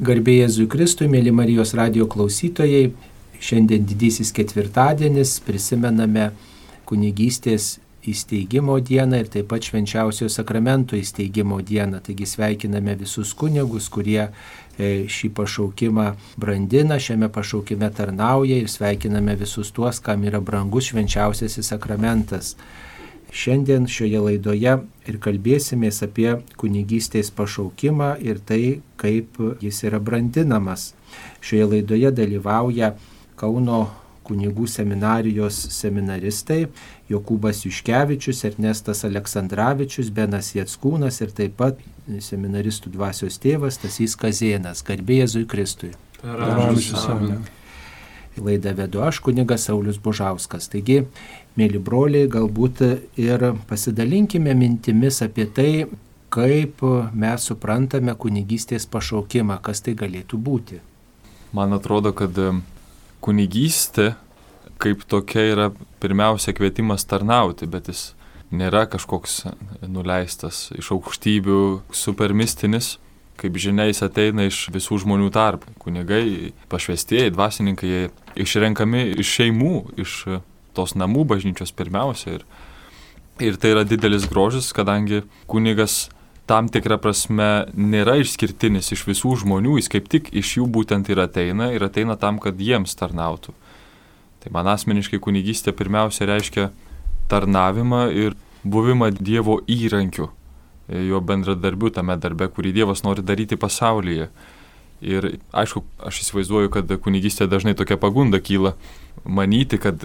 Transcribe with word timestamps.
Garbėjai 0.00 0.46
Jėzui 0.46 0.64
Kristui, 0.72 1.04
mėly 1.12 1.28
Marijos 1.36 1.74
radio 1.76 2.06
klausytojai, 2.08 2.94
šiandien 3.44 3.82
didysis 3.84 4.30
ketvirtadienis, 4.32 5.34
prisimename 5.44 6.30
kunigystės 6.88 7.74
įsteigimo 8.08 8.78
dieną 8.80 9.20
ir 9.20 9.28
taip 9.34 9.50
pat 9.50 9.68
švenčiausio 9.68 10.30
sakramento 10.32 10.96
įsteigimo 10.96 11.60
dieną. 11.60 12.00
Taigi 12.06 12.24
sveikiname 12.24 12.94
visus 13.02 13.34
kunigus, 13.36 13.90
kurie 13.92 14.22
e, 14.24 15.04
šį 15.12 15.28
pašaukimą 15.36 16.08
brandina, 16.40 16.96
šiame 16.96 17.28
pašaukime 17.28 17.92
tarnauja 17.92 18.62
ir 18.62 18.72
sveikiname 18.72 19.36
visus 19.44 19.74
tuos, 19.76 20.00
kam 20.00 20.24
yra 20.24 20.40
brangus 20.40 20.88
švenčiausiasis 20.88 21.68
sakramentas. 21.68 22.54
Šiandien 23.32 23.86
šioje 23.88 24.20
laidoje 24.20 24.74
ir 25.08 25.18
kalbėsimės 25.24 26.02
apie 26.04 26.34
kunigystės 26.60 27.32
pašaukimą 27.32 28.12
ir 28.20 28.42
tai, 28.44 28.82
kaip 29.00 29.40
jis 29.64 29.82
yra 29.88 30.00
brandinamas. 30.04 30.92
Šioje 31.40 31.70
laidoje 31.76 32.12
dalyvauja 32.12 32.92
Kauno 33.40 33.86
kunigų 34.22 34.68
seminarijos 34.70 35.56
seminaristai 35.74 36.66
Jokūbas 37.10 37.64
Juškevičius, 37.66 38.44
Ernestas 38.48 39.02
Aleksandраvičius, 39.08 40.12
Benas 40.14 40.52
Jetskūnas 40.54 41.18
ir 41.24 41.32
taip 41.36 41.56
pat 41.58 41.80
seminaristų 42.22 42.92
dvasios 42.94 43.40
tėvas 43.42 43.80
Tasys 43.82 44.14
Kazėnas. 44.20 44.84
Garbė 44.86 45.22
Jėzui 45.22 45.48
Kristui. 45.48 45.92
Per 46.20 46.44
amžių. 46.52 47.42
Laidą 48.40 48.72
vedu 48.72 49.02
aš, 49.04 49.18
kunigas 49.20 49.66
Saulis 49.68 49.98
Bužauskas. 50.00 50.70
Taigi, 50.72 51.02
mėly 51.58 51.80
broliai, 51.82 52.30
galbūt 52.30 52.82
ir 53.20 53.44
pasidalinkime 53.68 54.54
mintimis 54.58 55.22
apie 55.24 55.46
tai, 55.46 55.70
kaip 56.32 56.80
mes 57.12 57.48
suprantame 57.48 58.14
kunigystės 58.16 58.88
pašaukimą, 58.88 59.58
kas 59.64 59.84
tai 59.84 59.94
galėtų 59.98 60.40
būti. 60.40 60.80
Man 61.52 61.76
atrodo, 61.76 62.14
kad 62.16 62.38
kunigystė 63.20 64.14
kaip 64.82 65.04
tokia 65.06 65.44
yra 65.52 65.68
pirmiausia 66.02 66.54
kvietimas 66.56 67.04
tarnauti, 67.06 67.68
bet 67.70 67.92
jis 67.92 68.12
nėra 68.50 68.86
kažkoks 68.90 69.44
nuleistas 69.86 70.70
iš 70.74 70.90
aukštybių 70.96 71.62
supermistinis 71.94 72.96
Kaip 73.40 73.56
žinia, 73.58 73.88
jis 73.88 74.02
ateina 74.04 74.44
iš 74.46 74.68
visų 74.70 75.00
žmonių 75.02 75.30
tarp. 75.34 75.64
Kunigai, 75.82 76.52
pašvestieji, 76.70 77.32
dvasininkai, 77.34 77.88
jie 77.88 78.02
išrenkami 78.44 79.06
iš 79.18 79.32
šeimų, 79.38 79.76
iš 80.04 80.12
tos 80.76 80.96
namų 80.98 81.26
bažnyčios 81.34 81.74
pirmiausia. 81.76 82.38
Ir, 82.38 82.44
ir 83.42 83.60
tai 83.60 83.74
yra 83.74 83.84
didelis 83.88 84.26
grožis, 84.30 84.72
kadangi 84.76 85.22
kunigas 85.50 86.08
tam 86.50 86.68
tikrą 86.72 86.98
prasme 87.00 87.50
nėra 87.72 88.18
išskirtinis 88.20 88.92
iš 88.94 89.06
visų 89.08 89.36
žmonių, 89.44 89.78
jis 89.78 89.90
kaip 89.92 90.10
tik 90.12 90.32
iš 90.36 90.56
jų 90.58 90.68
būtent 90.74 91.08
ir 91.12 91.22
ateina 91.22 91.70
ir 91.72 91.84
ateina 91.86 92.18
tam, 92.18 92.40
kad 92.42 92.58
jiems 92.60 92.96
tarnautų. 92.98 93.54
Tai 94.42 94.50
man 94.54 94.68
asmeniškai 94.72 95.22
kunigystė 95.22 95.74
pirmiausia 95.76 96.26
reiškia 96.26 96.70
tarnavimą 97.30 98.08
ir 98.10 98.34
buvimą 98.66 99.12
Dievo 99.14 99.60
įrankiu 99.70 100.32
jo 100.88 101.20
bendradarbiu 101.20 101.90
tame 101.94 102.16
darbe, 102.20 102.48
kurį 102.52 102.72
Dievas 102.76 103.04
nori 103.06 103.24
daryti 103.24 103.56
pasaulyje. 103.60 104.28
Ir 105.02 105.28
aišku, 105.50 105.82
aš 106.06 106.20
įsivaizduoju, 106.22 106.70
kad 106.74 106.90
kunigystė 107.02 107.48
dažnai 107.50 107.74
tokia 107.78 107.98
pagunda 107.98 108.38
kyla 108.42 108.76
manyti, 109.24 109.80
kad 109.82 110.02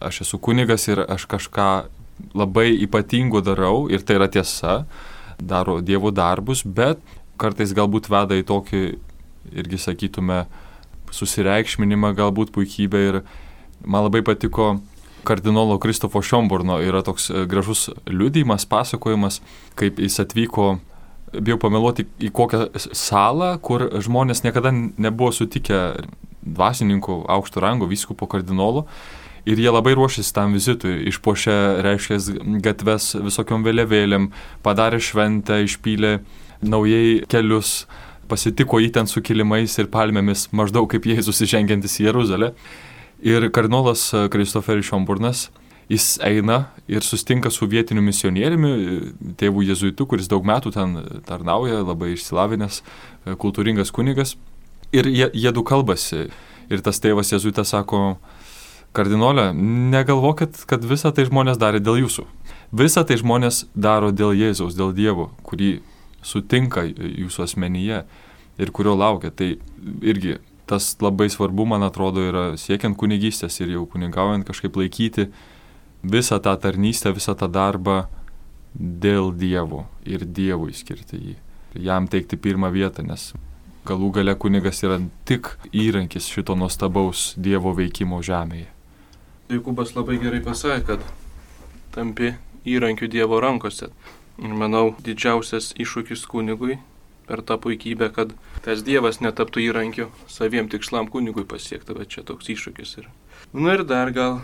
aš 0.00 0.22
esu 0.26 0.38
kunigas 0.38 0.88
ir 0.88 1.02
aš 1.04 1.26
kažką 1.30 1.68
labai 2.34 2.70
ypatingo 2.82 3.42
darau 3.44 3.86
ir 3.90 4.02
tai 4.02 4.18
yra 4.18 4.28
tiesa, 4.30 4.84
daro 5.38 5.78
Dievo 5.80 6.10
darbus, 6.10 6.64
bet 6.64 6.98
kartais 7.38 7.74
galbūt 7.74 8.10
veda 8.10 8.38
į 8.38 8.46
tokį, 8.48 8.82
irgi 9.54 9.78
sakytume, 9.78 10.44
susireikšminimą, 11.14 12.12
galbūt 12.18 12.50
puikybę 12.52 13.02
ir 13.08 13.20
man 13.86 14.08
labai 14.08 14.24
patiko 14.26 14.76
kardinolo 15.28 15.78
Kristofo 15.78 16.22
Šiomburno 16.22 16.78
yra 16.82 17.02
toks 17.06 17.30
e, 17.30 17.44
gražus 17.48 17.88
liudijimas, 18.06 18.66
pasakojimas, 18.68 19.40
kaip 19.78 20.00
jis 20.02 20.18
atvyko, 20.24 20.78
bijau 21.44 21.58
pameluoti, 21.60 22.06
į 22.24 22.30
kokią 22.34 22.68
salą, 22.96 23.54
kur 23.62 23.88
žmonės 24.04 24.44
niekada 24.46 24.72
nebuvo 24.72 25.32
sutikę 25.36 25.80
dvasininkų 26.48 27.22
aukšto 27.28 27.60
rango, 27.60 27.88
vyskupo 27.90 28.28
kardinolo. 28.30 28.86
Ir 29.48 29.60
jie 29.62 29.70
labai 29.72 29.94
ruošėsi 29.96 30.34
tam 30.36 30.52
vizitui, 30.56 30.98
išpošė, 31.08 31.54
reiškia, 31.86 32.18
gatves 32.64 33.14
visokiom 33.24 33.64
vėliavėlėm, 33.64 34.28
padarė 34.64 34.98
šventę, 35.00 35.62
išpylė 35.64 36.18
naujai 36.60 37.22
kelius, 37.32 37.86
pasitiko 38.28 38.80
jį 38.82 38.90
ten 38.98 39.08
su 39.08 39.22
kilimais 39.24 39.78
ir 39.80 39.88
palmėmis, 39.92 40.50
maždaug 40.52 40.90
kaip 40.92 41.08
Jėzus 41.08 41.40
įžengiantis 41.46 41.96
į 42.02 42.10
Jeruzalę. 42.10 42.52
Ir 43.24 43.48
kardinolas 43.54 44.10
Kristoferis 44.30 44.90
Šomburnas, 44.90 45.48
jis 45.88 46.18
eina 46.22 46.66
ir 46.90 47.02
sustinka 47.02 47.50
su 47.50 47.66
vietiniu 47.70 48.04
misionieriumi, 48.04 48.72
tėvų 49.40 49.64
jezuitu, 49.70 50.06
kuris 50.10 50.28
daug 50.28 50.44
metų 50.46 50.74
ten 50.76 50.98
tarnauja, 51.26 51.80
labai 51.88 52.12
išsilavinęs, 52.14 52.82
kultūringas 53.40 53.94
kunigas. 53.94 54.36
Ir 54.92 55.08
jie, 55.08 55.30
jie 55.32 55.52
du 55.52 55.64
kalbasi. 55.64 56.28
Ir 56.68 56.84
tas 56.84 57.00
tėvas 57.00 57.32
jezuitas 57.32 57.72
sako, 57.72 58.18
kardinolė, 58.96 59.50
negalvokit, 59.92 60.64
kad 60.68 60.84
visą 60.84 61.12
tai 61.14 61.26
žmonės 61.28 61.60
darė 61.60 61.80
dėl 61.84 62.02
jūsų. 62.04 62.26
Visą 62.78 63.04
tai 63.08 63.18
žmonės 63.20 63.66
daro 63.74 64.10
dėl 64.12 64.34
Jėzaus, 64.36 64.76
dėl 64.76 64.92
Dievo, 64.96 65.30
kurį 65.46 65.78
sutinka 66.24 66.84
jūsų 66.88 67.46
asmenyje 67.46 68.02
ir 68.58 68.72
kurio 68.74 68.96
laukia. 68.98 69.30
Tai 69.30 69.54
irgi 70.02 70.38
tas 70.68 70.90
labai 71.00 71.30
svarbu, 71.32 71.64
man 71.70 71.86
atrodo, 71.86 72.22
yra 72.28 72.44
siekiant 72.60 72.98
kunigystės 73.00 73.56
ir 73.62 73.72
jau 73.78 73.86
kunigaujant 73.88 74.46
kažkaip 74.48 74.76
laikyti 74.76 75.28
visą 76.04 76.38
tą 76.44 76.54
tarnystę, 76.60 77.14
visą 77.16 77.34
tą 77.38 77.48
darbą 77.48 78.02
dėl 78.74 79.32
Dievo 79.32 79.86
ir 80.06 80.26
Dievui 80.26 80.76
skirti 80.76 81.18
jį. 81.18 81.36
Jam 81.88 82.08
teikti 82.10 82.36
pirmą 82.36 82.70
vietą, 82.74 83.04
nes 83.06 83.32
galų 83.88 84.12
gale 84.18 84.34
kunigas 84.36 84.82
yra 84.84 84.98
tik 85.28 85.54
įrankis 85.72 86.28
šito 86.28 86.56
nuostabaus 86.58 87.32
Dievo 87.40 87.72
veikimo 87.76 88.20
žemėje. 88.24 88.77
Jokūbas 89.48 89.94
labai 89.96 90.18
gerai 90.20 90.42
pasakė, 90.44 90.82
kad 90.84 91.04
tampi 91.94 92.34
įrankiu 92.68 93.08
Dievo 93.08 93.40
rankose. 93.40 93.88
Ir 94.38 94.52
manau, 94.54 94.92
didžiausias 95.02 95.72
iššūkis 95.80 96.26
kunigui 96.28 96.76
per 97.28 97.40
tą 97.42 97.56
puikybę, 97.60 98.10
kad 98.12 98.34
tas 98.64 98.84
Dievas 98.84 99.22
netaptų 99.24 99.64
įrankiu 99.64 100.10
saviem 100.28 100.68
tikslam 100.68 101.08
kunigui 101.08 101.46
pasiekti, 101.48 101.96
bet 101.96 102.12
čia 102.12 102.26
toks 102.28 102.52
iššūkis 102.52 102.94
yra. 103.00 103.10
Na 103.56 103.78
ir 103.78 103.86
dar 103.88 104.12
gal 104.12 104.40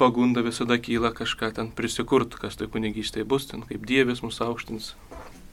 pagunda 0.00 0.40
visada 0.44 0.80
kyla 0.80 1.12
kažką 1.12 1.52
ten 1.56 1.70
prisikurt, 1.76 2.40
kas 2.40 2.56
tai 2.56 2.72
kunigystėje 2.72 3.28
bus, 3.28 3.48
ten 3.52 3.64
kaip 3.68 3.84
Dievas 3.88 4.24
mus 4.24 4.40
aukštins. 4.40 4.94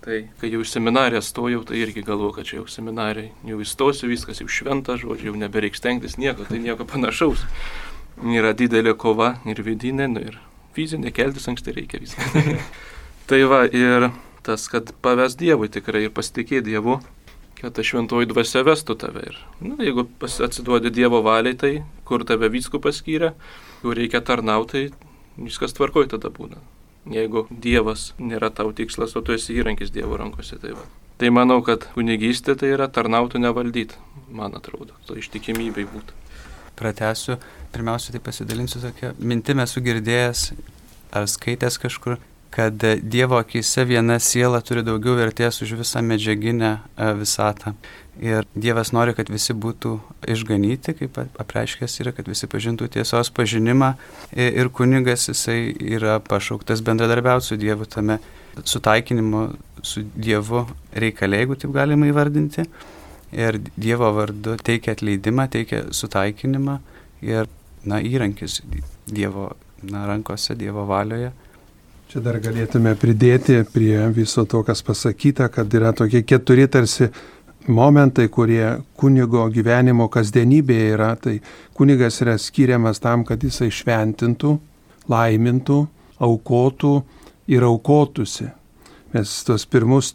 Tai 0.03 0.25
kai 0.40 0.50
jau 0.52 0.59
iš 0.63 0.74
seminariją 0.74 1.22
stojau, 1.24 1.62
tai 1.68 1.80
irgi 1.80 2.03
galvoju, 2.03 2.36
kad 2.36 2.47
čia 2.47 2.58
jau 2.62 2.68
seminarijai, 2.68 3.31
jau 3.47 3.59
įstosiu, 3.63 4.09
viskas 4.12 4.40
jau 4.44 4.50
šventa, 4.52 4.97
žodžiu, 5.00 5.31
jau 5.31 5.40
nebereiks 5.40 5.84
tenktis 5.84 6.18
nieko, 6.19 6.44
tai 6.47 6.59
nieko 6.59 6.88
panašaus. 6.88 7.46
Yra 8.22 8.53
didelė 8.53 8.94
kova 9.00 9.38
ir 9.50 9.62
vidinė, 9.66 10.07
nu, 10.12 10.22
ir 10.22 10.38
fizinė, 10.75 11.12
keltis 11.16 11.47
anksti 11.50 11.74
reikia 11.74 12.01
viską. 12.03 12.44
tai 13.29 13.41
va, 13.50 13.63
ir 13.66 14.12
tas, 14.46 14.68
kad 14.69 14.94
paves 15.01 15.38
Dievui 15.40 15.72
tikrai 15.74 16.06
ir 16.07 16.13
pasitikė 16.13 16.62
Dievu, 16.66 17.00
kad 17.57 17.74
ta 17.78 17.85
šventoji 17.85 18.29
dvasia 18.29 18.63
vestų 18.68 18.97
tave. 19.00 19.25
Ir 19.31 19.40
na, 19.63 19.79
jeigu 19.81 20.06
atsiduodi 20.22 20.94
Dievo 20.94 21.24
valiai, 21.25 21.57
tai 21.57 21.74
kur 22.07 22.25
tave 22.28 22.51
visku 22.53 22.81
paskyrė, 22.84 23.34
kur 23.81 23.97
reikia 23.97 24.22
tarnauti, 24.22 24.90
tai 24.91 25.45
viskas 25.47 25.74
tvarkoj 25.78 26.12
tada 26.13 26.31
būna. 26.34 26.62
Jeigu 27.09 27.47
Dievas 27.50 28.12
nėra 28.19 28.51
tau 28.56 28.72
tikslas, 28.75 29.16
o 29.18 29.24
tu 29.25 29.35
esi 29.35 29.57
įrankis 29.57 29.91
Dievo 29.91 30.19
rankose, 30.19 30.59
tai 30.62 30.75
va. 30.78 30.85
Tai 31.19 31.30
manau, 31.35 31.62
kad 31.63 31.85
kunigystė 31.94 32.56
tai 32.59 32.74
yra 32.75 32.88
tarnauti 32.91 33.40
nevaldyti, 33.40 34.00
man 34.33 34.56
atrodo, 34.57 34.95
to 35.07 35.18
ištikimybei 35.19 35.86
būtų. 35.88 36.23
Pratesiu, 36.80 37.38
pirmiausia, 37.74 38.14
tai 38.16 38.22
pasidalinsiu 38.24 38.81
tokia 38.84 39.14
mintimė 39.20 39.68
sugirdėjęs 39.70 40.52
ar 41.14 41.28
skaitęs 41.30 41.78
kažkur, 41.81 42.18
kad 42.54 42.86
Dievo 43.02 43.38
akise 43.38 43.86
viena 43.90 44.20
siela 44.22 44.62
turi 44.62 44.84
daugiau 44.86 45.16
vertės 45.18 45.62
už 45.66 45.74
visą 45.80 46.04
medžiaginę 46.06 46.72
e, 46.78 47.08
visatą. 47.18 47.74
Ir 48.22 48.46
Dievas 48.54 48.92
nori, 48.94 49.16
kad 49.18 49.31
visi 49.34 49.56
būtų 49.58 49.96
išganyti, 50.30 50.94
kaip 51.00 51.18
apreiškęs 51.42 51.98
yra, 52.04 52.14
kad 52.14 52.30
visi 52.30 52.50
pažintų 52.50 52.92
tiesos 52.94 53.31
pažinimą. 53.34 53.96
Ir 54.38 54.69
kunigas 54.69 55.26
jisai 55.31 55.74
yra 55.74 56.19
pašauktas 56.22 56.86
bendradarbiauti 56.86 57.50
su 57.50 57.58
Dievu 57.58 57.90
tame 57.90 58.19
sutaikinimo 58.62 59.48
su 59.81 60.06
Dievu 60.14 60.68
reikalė, 60.94 61.42
jeigu 61.42 61.58
taip 61.58 61.74
galima 61.74 62.12
įvardinti. 62.12 62.68
Ir 63.33 63.59
Dievo 63.75 64.12
vardu 64.13 64.57
teikia 64.62 64.94
atleidimą, 64.94 65.47
teikia 65.50 65.88
sutaikinimą 65.95 66.80
ir, 67.25 67.50
na, 67.89 67.97
įrankis 68.00 68.62
Dievo 69.09 69.51
na, 69.89 70.06
rankose, 70.09 70.56
Dievo 70.59 70.85
valioje 70.89 71.31
Čia 72.13 72.19
dar 72.21 72.35
galėtume 72.38 72.91
pridėti 73.01 73.56
prie 73.74 73.95
viso 74.13 74.44
to, 74.45 74.59
kas 74.62 74.83
pasakyta, 74.85 75.47
kad 75.50 75.71
yra 75.74 75.89
tokie 75.97 76.19
keturi 76.21 76.68
tarsi 76.69 77.07
momentai, 77.65 78.27
kurie 78.30 78.68
kunigo 79.01 79.47
gyvenimo 79.50 80.06
kasdienybėje 80.13 80.91
yra, 80.94 81.07
tai 81.18 81.39
kunigas 81.74 82.21
yra 82.21 82.35
skiriamas 82.38 83.01
tam, 83.01 83.24
kad 83.25 83.41
jisai 83.41 83.71
šventintų, 83.74 84.51
laimintų, 85.09 85.80
aukotų 86.21 86.94
ir 87.50 87.65
aukotųsi. 87.65 88.51
Mes 89.18 89.33
tuos 89.50 89.65
pirmus 89.65 90.13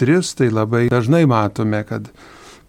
tris 0.00 0.32
tai 0.38 0.48
labai 0.48 0.86
dažnai 0.88 1.26
matome, 1.28 1.82
kad 1.84 2.08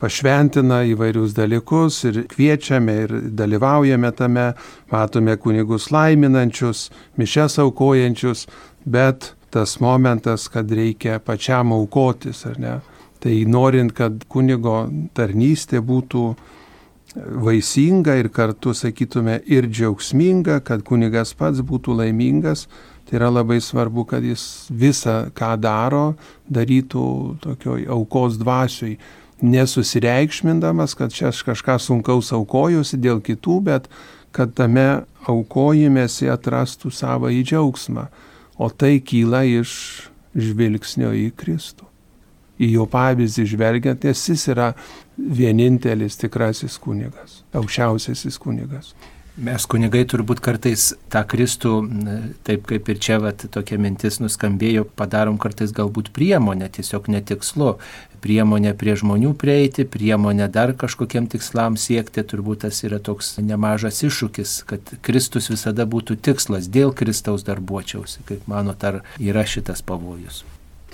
pašventina 0.05 0.83
įvairius 0.85 1.33
dalykus 1.33 2.03
ir 2.05 2.19
kviečiame 2.29 2.95
ir 3.05 3.13
dalyvaujame 3.33 4.11
tame, 4.13 4.51
matome 4.91 5.33
kunigus 5.41 5.89
laiminančius, 5.89 6.91
mišes 7.17 7.57
aukojančius, 7.63 8.45
bet 8.85 9.31
tas 9.49 9.79
momentas, 9.81 10.45
kad 10.53 10.69
reikia 10.69 11.17
pačiam 11.25 11.73
aukotis, 11.73 12.43
ar 12.45 12.59
ne? 12.61 12.75
Tai 13.23 13.33
norint, 13.49 13.95
kad 13.97 14.27
kunigo 14.29 14.83
tarnystė 15.17 15.81
būtų 15.81 16.25
vaisinga 17.15 18.19
ir 18.19 18.29
kartu, 18.29 18.75
sakytume, 18.77 19.39
ir 19.49 19.71
džiaugsminga, 19.71 20.59
kad 20.67 20.85
kunigas 20.85 21.33
pats 21.33 21.65
būtų 21.65 21.97
laimingas, 22.03 22.67
tai 23.09 23.17
yra 23.17 23.31
labai 23.33 23.57
svarbu, 23.63 24.05
kad 24.11 24.25
jis 24.25 24.67
visą, 24.69 25.31
ką 25.33 25.55
daro, 25.61 26.07
darytų 26.45 27.05
tokioj 27.41 27.87
aukos 27.95 28.37
dvasioj, 28.41 28.99
nesusireikšmindamas, 29.41 30.95
kad 30.95 31.13
čia 31.13 31.29
aš 31.31 31.43
kažką 31.47 31.77
sunkaus 31.81 32.31
aukojusi 32.35 32.99
dėl 33.01 33.21
kitų, 33.23 33.59
bet 33.67 33.89
kad 34.35 34.53
tame 34.55 35.05
aukojimėsi 35.27 36.29
atrastų 36.31 36.91
savo 36.93 37.31
į 37.31 37.43
džiaugsmą. 37.47 38.07
O 38.55 38.69
tai 38.71 38.99
kyla 39.03 39.43
iš 39.47 39.71
žvilgsnio 40.35 41.11
į 41.15 41.29
Kristų. 41.35 41.87
Į 42.55 42.69
jo 42.77 42.85
pavyzdį 42.87 43.43
žvelgiant, 43.51 44.05
nes 44.07 44.21
jis 44.29 44.45
yra 44.51 44.69
vienintelis 45.17 46.15
tikrasis 46.19 46.77
kunigas, 46.79 47.41
aukščiausiasis 47.55 48.39
kunigas. 48.39 48.93
Mes 49.35 49.65
kunigai 49.67 50.05
turbūt 50.07 50.39
kartais 50.39 50.93
tą 51.11 51.25
Kristų, 51.27 51.73
taip 52.47 52.63
kaip 52.69 52.87
ir 52.93 52.99
čia 53.03 53.17
vat, 53.19 53.43
tokia 53.51 53.75
mintis 53.83 54.21
nuskambėjo, 54.23 54.85
padarom 54.95 55.35
kartais 55.41 55.75
galbūt 55.75 56.13
priemonę, 56.15 56.69
tiesiog 56.77 57.09
netikslu. 57.11 57.73
Priemonę 58.25 58.71
prie 58.73 58.95
žmonių 58.97 59.35
prieiti, 59.37 59.83
priemonę 59.85 60.47
dar 60.49 60.71
kažkokiem 60.73 61.27
tikslam 61.29 61.75
siekti, 61.77 62.23
turbūt 62.25 62.63
tas 62.63 62.81
yra 62.87 62.97
toks 62.97 63.35
nemažas 63.37 64.01
iššūkis, 64.07 64.53
kad 64.65 64.95
Kristus 65.05 65.51
visada 65.53 65.85
būtų 65.85 66.17
tikslas, 66.25 66.65
dėl 66.65 66.89
Kristaus 66.97 67.45
darbuočiausi, 67.45 68.23
kaip 68.25 68.47
manot, 68.49 68.81
ar 68.81 69.03
yra 69.21 69.45
šitas 69.45 69.85
pavojus. 69.85 70.41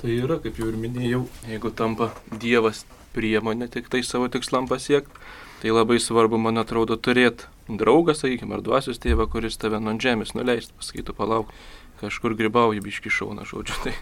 Tai 0.01 0.11
yra, 0.11 0.41
kaip 0.43 0.59
jau 0.59 0.67
ir 0.73 0.75
minėjau, 0.81 1.23
jeigu 1.47 1.71
tampa 1.71 2.09
Dievas 2.35 2.83
priemonė 3.15 3.69
tik 3.71 3.87
tai 3.93 4.03
savo 4.03 4.27
tikslam 4.33 4.67
pasiekti, 4.67 5.23
tai 5.61 5.71
labai 5.71 6.01
svarbu, 6.03 6.35
man 6.41 6.59
atrodo, 6.59 6.97
turėti 6.99 7.47
draugą, 7.69 8.15
sakykime, 8.17 8.57
ar 8.57 8.65
dvasios 8.65 8.99
tėvą, 8.99 9.29
kuris 9.31 9.55
tave 9.61 9.79
nuo 9.79 9.95
žemės 10.01 10.33
nuleistų, 10.35 10.75
pasakytų, 10.81 11.15
palauk, 11.15 11.55
kažkur 12.01 12.35
gribauji 12.35 12.83
biški 12.83 13.13
šauna 13.13 13.45
žodžiu. 13.47 13.77
Tai 13.85 13.93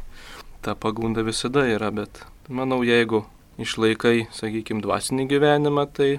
ta 0.61 0.75
pagunda 0.75 1.23
visada 1.25 1.65
yra, 1.67 1.91
bet 1.91 2.23
manau, 2.49 2.81
jeigu 2.83 3.23
išlaikai, 3.59 4.27
sakykime, 4.35 4.83
dvasinį 4.83 5.27
gyvenimą, 5.29 5.85
tai 5.95 6.17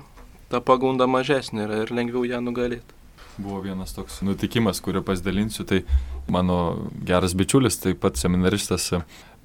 ta 0.52 0.60
pagunda 0.64 1.08
mažesnė 1.10 1.66
yra 1.66 1.82
ir 1.84 1.92
lengviau 1.94 2.25
ją 2.28 2.40
nugalėti. 2.44 2.98
Buvo 3.40 3.62
vienas 3.64 3.94
toks 3.96 4.20
nutikimas, 4.26 4.82
kurio 4.84 5.00
pasidalinsiu, 5.06 5.64
tai 5.64 5.84
mano 6.28 6.90
geras 7.06 7.37
bičiulis, 7.38 7.78
taip 7.81 8.02
pat 8.02 8.20
seminaristas, 8.20 8.90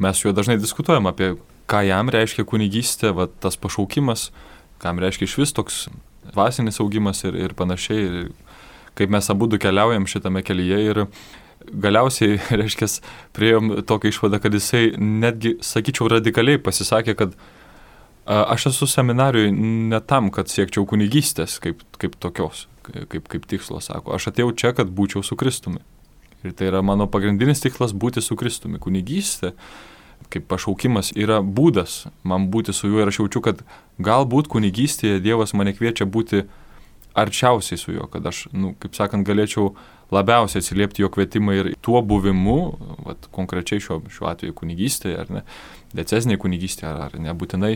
mes 0.01 0.17
su 0.17 0.27
juo 0.27 0.35
dažnai 0.35 0.57
diskutuojam 0.59 1.07
apie, 1.07 1.35
ką 1.71 1.85
jam 1.87 2.11
reiškia 2.11 2.43
kunigystė, 2.49 3.13
va, 3.15 3.29
tas 3.29 3.55
pašaukimas, 3.61 4.29
kam 4.83 4.99
reiškia 4.99 5.29
iš 5.29 5.37
vis 5.39 5.55
toks 5.55 5.85
dvasinis 6.33 6.81
augimas 6.83 7.23
ir, 7.23 7.37
ir 7.37 7.55
panašiai, 7.57 8.03
ir 8.03 8.59
kaip 8.95 9.11
mes 9.13 9.29
abu 9.31 9.47
keliaujam 9.61 10.07
šitame 10.09 10.43
kelyje 10.43 10.81
ir 10.89 11.05
galiausiai, 11.65 12.39
reiškia, 12.61 12.89
prieėm 13.35 13.73
tokią 13.87 14.13
išvadą, 14.13 14.41
kad 14.43 14.55
jisai 14.55 14.89
netgi, 14.99 15.55
sakyčiau, 15.65 16.09
radikaliai 16.15 16.61
pasisakė, 16.61 17.17
kad 17.17 17.35
aš 18.25 18.71
esu 18.71 18.87
seminarijoje 18.89 19.51
ne 19.55 19.99
tam, 20.09 20.31
kad 20.33 20.49
siekčiau 20.49 20.87
kunigystės 20.89 21.59
kaip, 21.61 21.83
kaip 22.01 22.15
tokios, 22.21 22.65
kaip, 22.85 23.27
kaip 23.29 23.49
tikslo, 23.49 23.81
sako, 23.83 24.15
aš 24.17 24.31
atėjau 24.31 24.53
čia, 24.57 24.73
kad 24.77 24.89
būčiau 24.89 25.21
su 25.25 25.37
Kristumi. 25.37 25.83
Ir 26.45 26.53
tai 26.57 26.69
yra 26.69 26.81
mano 26.85 27.07
pagrindinis 27.09 27.63
tikslas 27.63 27.93
būti 27.97 28.21
su 28.21 28.37
Kristumi. 28.37 28.81
Kunigystė 28.81 29.55
kaip 30.31 30.47
pašaukimas 30.49 31.11
yra 31.17 31.39
būdas 31.41 32.05
man 32.23 32.47
būti 32.53 32.73
su 32.73 32.89
juo 32.89 33.01
ir 33.01 33.11
aš 33.11 33.19
jaučiu, 33.21 33.41
kad 33.45 33.61
galbūt 34.01 34.49
kunigystėje 34.51 35.21
Dievas 35.23 35.53
mane 35.57 35.73
kviečia 35.75 36.07
būti 36.09 36.45
arčiausiai 37.15 37.79
su 37.79 37.95
juo, 37.95 38.07
kad 38.11 38.25
aš, 38.27 38.45
nu, 38.53 38.73
kaip 38.79 38.97
sakant, 38.97 39.25
galėčiau 39.27 39.73
labiausiai 40.13 40.61
atsiliepti 40.61 41.03
jo 41.03 41.09
kvietimą 41.13 41.55
ir 41.57 41.71
tuo 41.85 42.01
buvimu, 42.05 42.59
vat, 43.07 43.29
konkrečiai 43.35 43.81
šiuo, 43.83 44.01
šiuo 44.11 44.29
atveju 44.29 44.55
kunigystėje, 44.57 45.17
ar 45.23 45.33
ne, 45.33 45.43
decesniai 45.97 46.39
kunigystėje, 46.41 46.91
ar, 46.91 47.07
ar 47.09 47.25
nebūtinai, 47.29 47.75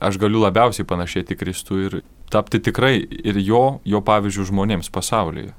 aš 0.00 0.18
galiu 0.22 0.40
labiausiai 0.44 0.88
panašėti 0.88 1.38
Kristų 1.38 1.80
ir 1.88 2.00
tapti 2.32 2.60
tikrai 2.62 2.98
ir 3.00 3.38
jo, 3.42 3.80
jo 3.84 4.02
pavyzdžių 4.04 4.50
žmonėms 4.50 4.90
pasaulyje. 4.94 5.52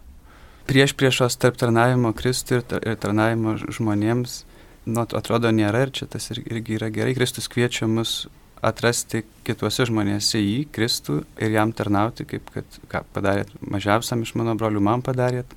Prieš 0.68 0.98
priešos 1.00 1.38
tarp 1.40 1.56
tarnavimo 1.60 2.12
Kristui 2.18 2.60
ir 2.60 2.98
tarnavimo 3.00 3.56
žmonėms 3.72 4.42
nu, 4.88 5.04
atrodo 5.04 5.52
nėra 5.54 5.86
ir 5.86 5.94
čia 5.96 6.10
tas 6.12 6.28
irgi 6.34 6.76
yra 6.76 6.90
gerai. 6.92 7.16
Kristus 7.16 7.48
kviečia 7.52 7.88
mus 7.88 8.26
atrasti 8.66 9.24
kituose 9.48 9.86
žmonėse 9.88 10.42
jį, 10.42 10.66
Kristų 10.74 11.22
ir 11.44 11.56
jam 11.56 11.72
tarnauti, 11.76 12.26
kaip 12.28 12.50
kad 12.54 12.80
ką 12.92 13.04
padarėt 13.16 13.54
mažiausiam 13.62 14.24
iš 14.26 14.34
mano 14.40 14.58
brolių, 14.60 14.82
man 14.84 15.04
padarėt, 15.06 15.54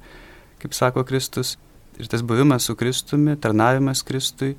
kaip 0.61 0.77
sako 0.77 1.05
Kristus. 1.09 1.57
Ir 2.01 2.09
tas 2.09 2.23
buvimas 2.25 2.65
su 2.65 2.77
Kristumi, 2.79 3.37
tarnavimas 3.37 4.03
Kristui, 4.07 4.55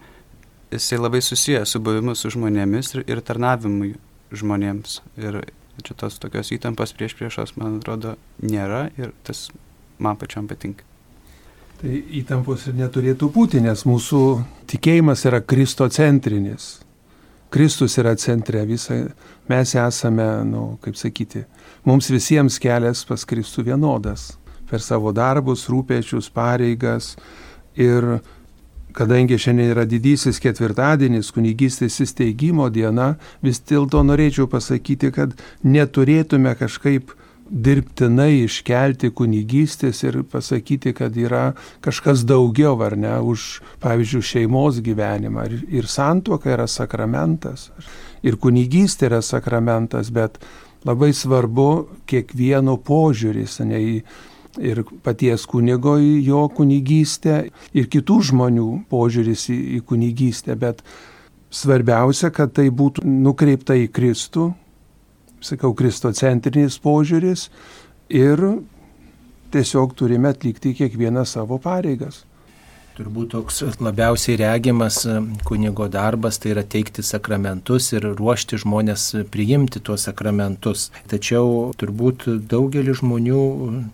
jisai 0.71 0.99
labai 0.99 1.21
susijęs 1.21 1.73
su 1.73 1.79
buvimu 1.81 2.15
su 2.15 2.29
žmonėmis 2.29 2.93
ir, 2.95 3.03
ir 3.09 3.21
tarnavimui 3.25 3.95
žmonėms. 4.35 4.99
Ir 5.17 5.41
čia 5.81 5.97
tos 5.97 6.19
tokios 6.21 6.51
įtampos 6.53 6.93
prieš 6.93 7.15
priešos, 7.17 7.55
man 7.57 7.79
atrodo, 7.79 8.15
nėra 8.43 8.89
ir 8.99 9.15
tas 9.25 9.47
man 10.01 10.19
pačiam 10.21 10.47
patinka. 10.49 10.85
Tai 11.81 11.95
įtampos 12.21 12.67
ir 12.69 12.77
neturėtų 12.77 13.31
būti, 13.33 13.61
nes 13.65 13.81
mūsų 13.89 14.21
tikėjimas 14.69 15.25
yra 15.25 15.41
kristocentrinis. 15.41 16.75
Kristus 17.51 17.97
yra 17.99 18.13
centre, 18.21 18.61
visa, 18.69 18.99
mes 19.49 19.73
esame, 19.75 20.27
nu, 20.47 20.61
kaip 20.85 20.95
sakyti, 20.95 21.41
mums 21.89 22.07
visiems 22.13 22.61
kelias 22.63 23.01
pas 23.09 23.25
Kristų 23.27 23.65
vienodas 23.73 24.29
per 24.71 24.83
savo 24.83 25.11
darbus, 25.15 25.67
rūpečius, 25.71 26.31
pareigas. 26.33 27.15
Ir 27.75 28.19
kadangi 28.95 29.37
šiandien 29.39 29.71
yra 29.71 29.85
didysis 29.87 30.39
ketvirtadienis, 30.43 31.31
kunigystės 31.35 31.99
įsteigimo 32.03 32.67
diena, 32.73 33.15
vis 33.43 33.61
dėlto 33.67 34.03
norėčiau 34.07 34.49
pasakyti, 34.51 35.11
kad 35.15 35.35
neturėtume 35.63 36.53
kažkaip 36.59 37.13
dirbtinai 37.51 38.45
iškelti 38.45 39.11
kunigystės 39.15 39.99
ir 40.07 40.21
pasakyti, 40.31 40.93
kad 40.95 41.17
yra 41.19 41.51
kažkas 41.83 42.23
daugiau, 42.27 42.77
ar 42.83 42.95
ne, 42.95 43.17
už, 43.19 43.59
pavyzdžiui, 43.83 44.23
šeimos 44.23 44.79
gyvenimą. 44.83 45.47
Ir, 45.49 45.65
ir 45.81 45.91
santuoka 45.91 46.53
yra 46.55 46.67
sakramentas, 46.71 47.69
ir 48.23 48.39
kunigystė 48.39 49.09
yra 49.11 49.21
sakramentas, 49.25 50.13
bet 50.15 50.39
labai 50.87 51.11
svarbu 51.13 51.69
kiekvieno 52.09 52.77
požiūris, 52.87 53.59
ne 53.67 53.83
į 53.83 53.95
ir 54.59 54.83
paties 55.05 55.45
kunigo 55.49 55.97
į 56.01 56.13
jo 56.25 56.45
kunigystę, 56.55 57.43
ir 57.73 57.87
kitų 57.91 58.17
žmonių 58.31 58.67
požiūris 58.91 59.47
į, 59.53 59.59
į 59.77 59.81
kunigystę, 59.87 60.57
bet 60.59 60.81
svarbiausia, 61.51 62.31
kad 62.33 62.55
tai 62.57 62.69
būtų 62.71 63.05
nukreipta 63.05 63.77
į 63.79 63.87
Kristų, 63.93 64.49
sakau, 65.41 65.73
kristocentrinis 65.77 66.79
požiūris 66.81 67.47
ir 68.11 68.43
tiesiog 69.51 69.95
turime 69.97 70.31
atlikti 70.31 70.75
kiekvieną 70.77 71.25
savo 71.27 71.59
pareigas. 71.61 72.23
Turbūt 72.97 73.29
toks 73.31 73.61
labiausiai 73.79 74.35
regimas 74.41 74.97
e, 75.07 75.13
kunigo 75.47 75.85
darbas 75.91 76.41
tai 76.41 76.51
yra 76.51 76.63
teikti 76.67 77.05
sakramentus 77.07 77.87
ir 77.95 78.09
ruošti 78.19 78.59
žmonės 78.65 79.05
priimti 79.31 79.79
tuos 79.79 80.09
sakramentus. 80.09 80.89
Tačiau 81.11 81.71
turbūt 81.79 82.27
daugelis 82.51 82.99
žmonių 82.99 83.45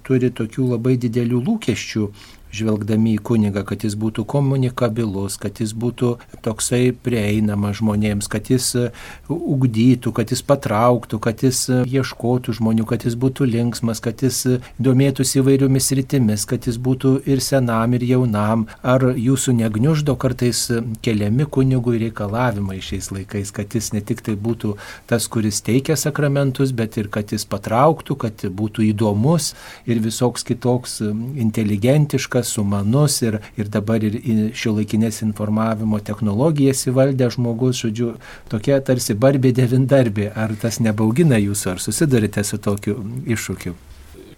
turi 0.07 0.31
tokių 0.41 0.71
labai 0.73 0.95
didelių 1.03 1.43
lūkesčių 1.45 2.09
žvelgdami 2.53 3.15
į 3.17 3.23
kunigą, 3.27 3.63
kad 3.67 3.83
jis 3.85 3.95
būtų 3.99 4.25
komunikabilus, 4.29 5.37
kad 5.41 5.59
jis 5.61 5.73
būtų 5.77 6.13
toksai 6.45 6.91
prieinamas 6.91 7.79
žmonėms, 7.81 8.29
kad 8.31 8.49
jis 8.51 8.69
e, 8.79 8.85
ugdytų, 9.31 10.13
kad 10.15 10.31
jis 10.33 10.43
patrauktų, 10.47 11.19
kad 11.23 11.43
jis 11.45 11.63
e, 11.69 11.81
ieškotų 11.97 12.57
žmonių, 12.59 12.87
kad 12.89 13.05
jis 13.07 13.17
būtų 13.19 13.47
linksmas, 13.51 14.01
kad 14.03 14.23
jis 14.23 14.43
e, 14.47 14.57
domėtųsi 14.79 15.41
įvairiomis 15.41 15.91
rytimis, 15.99 16.47
kad 16.49 16.67
jis 16.69 16.79
būtų 16.81 17.17
ir 17.29 17.43
senam, 17.43 17.97
ir 17.97 18.05
jaunam. 18.07 18.67
Ar 18.87 19.09
jūsų 19.17 19.57
negniuždo 19.59 20.17
kartais 20.19 20.67
keliami 21.05 21.47
kunigui 21.51 21.99
reikalavimai 22.05 22.79
šiais 22.83 23.11
laikais, 23.13 23.53
kad 23.55 23.75
jis 23.75 23.91
ne 23.95 24.03
tik 24.05 24.23
tai 24.25 24.37
būtų 24.39 24.75
tas, 25.09 25.27
kuris 25.31 25.61
teikia 25.65 25.97
sakramentus, 25.99 26.73
bet 26.75 26.97
ir 27.01 27.11
kad 27.13 27.33
jis 27.33 27.47
patrauktų, 27.49 28.17
kad 28.23 28.47
būtų 28.57 28.87
įdomus 28.91 29.53
ir 29.89 30.01
visoks 30.03 30.45
kitoks 30.47 30.99
inteligentiškas 31.03 32.36
protingas, 32.37 32.47
sumanus 32.47 33.21
ir, 33.21 33.39
ir 33.57 33.67
dabar 33.69 34.03
ir 34.03 34.53
šio 34.53 34.75
laikinės 34.77 35.21
informavimo 35.23 35.99
technologijas 35.99 36.87
įvaldė 36.87 37.29
žmogus, 37.31 37.81
žodžiu, 37.81 38.17
tokia 38.49 38.81
tarsi 38.81 39.13
barbė 39.13 39.53
devindarbė. 39.53 40.31
Ar 40.35 40.55
tas 40.55 40.79
nebaugina 40.79 41.37
jūsų, 41.37 41.71
ar 41.71 41.79
susidurite 41.79 42.43
su 42.43 42.57
tokiu 42.57 42.97
iššūkiu? 43.25 43.75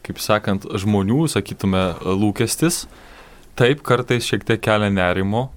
Kaip 0.03 0.20
sakant, 0.20 0.65
žmonių, 0.65 1.27
sakytume, 1.27 1.96
lūkestis, 2.03 2.88
taip 3.56 3.82
kartais 3.84 4.25
šiek 4.25 4.46
tiek 4.46 4.62
kelia 4.62 4.89
nerimo, 4.89 5.51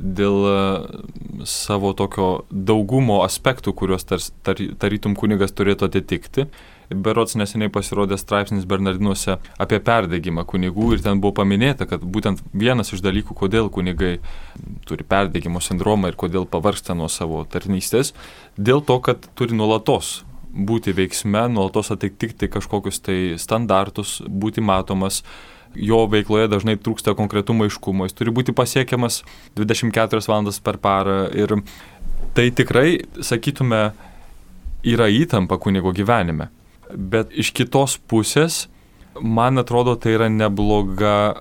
dėl 0.00 0.46
e, 0.48 1.44
savo 1.44 1.92
tokio 1.92 2.44
daugumo 2.50 3.22
aspektų, 3.24 3.74
kuriuos 3.74 4.06
tar, 4.06 4.22
tar, 4.42 4.56
tarytum 4.80 5.16
kunigas 5.18 5.52
turėtų 5.52 5.90
atitikti. 5.90 6.46
Berots 6.90 7.36
neseniai 7.38 7.70
pasirodė 7.70 8.16
straipsnis 8.18 8.64
Bernardinuose 8.66 9.36
apie 9.62 9.78
perdėgymą 9.86 10.42
kunigų 10.50 10.96
ir 10.96 11.04
ten 11.04 11.20
buvo 11.22 11.36
paminėta, 11.38 11.86
kad 11.86 12.02
būtent 12.02 12.42
vienas 12.50 12.90
iš 12.90 13.04
dalykų, 13.04 13.36
kodėl 13.38 13.70
kunigai 13.70 14.16
turi 14.90 15.06
perdėgymo 15.06 15.62
sindromą 15.62 16.10
ir 16.10 16.18
kodėl 16.18 16.48
pavarsta 16.50 16.96
nuo 16.98 17.06
savo 17.06 17.44
tarnystės, 17.46 18.10
dėl 18.58 18.82
to, 18.82 18.98
kad 19.06 19.30
turi 19.38 19.54
nuolatos 19.54 20.24
būti 20.50 20.90
veiksme, 20.96 21.46
nuolatos 21.54 21.92
atitikti 21.94 22.50
kažkokius 22.50 23.00
tai 23.06 23.18
standartus, 23.38 24.18
būti 24.26 24.60
matomas, 24.60 25.22
jo 25.78 26.04
veikloje 26.10 26.50
dažnai 26.50 26.74
trūksta 26.74 27.14
konkretumo 27.14 27.70
aiškumo, 27.70 28.08
jis 28.08 28.18
turi 28.18 28.34
būti 28.34 28.54
pasiekiamas 28.56 29.22
24 29.58 30.26
valandas 30.26 30.58
per 30.58 30.82
parą 30.82 31.28
ir 31.30 31.60
tai 32.34 32.50
tikrai, 32.50 33.04
sakytume, 33.22 33.90
yra 34.82 35.06
įtampa 35.12 35.58
kunigo 35.62 35.92
gyvenime. 35.94 36.50
Bet 36.94 37.34
iš 37.36 37.52
kitos 37.56 37.98
pusės, 38.10 38.64
man 39.20 39.60
atrodo, 39.60 39.96
tai 40.00 40.16
yra 40.16 40.30
nebloga 40.32 41.40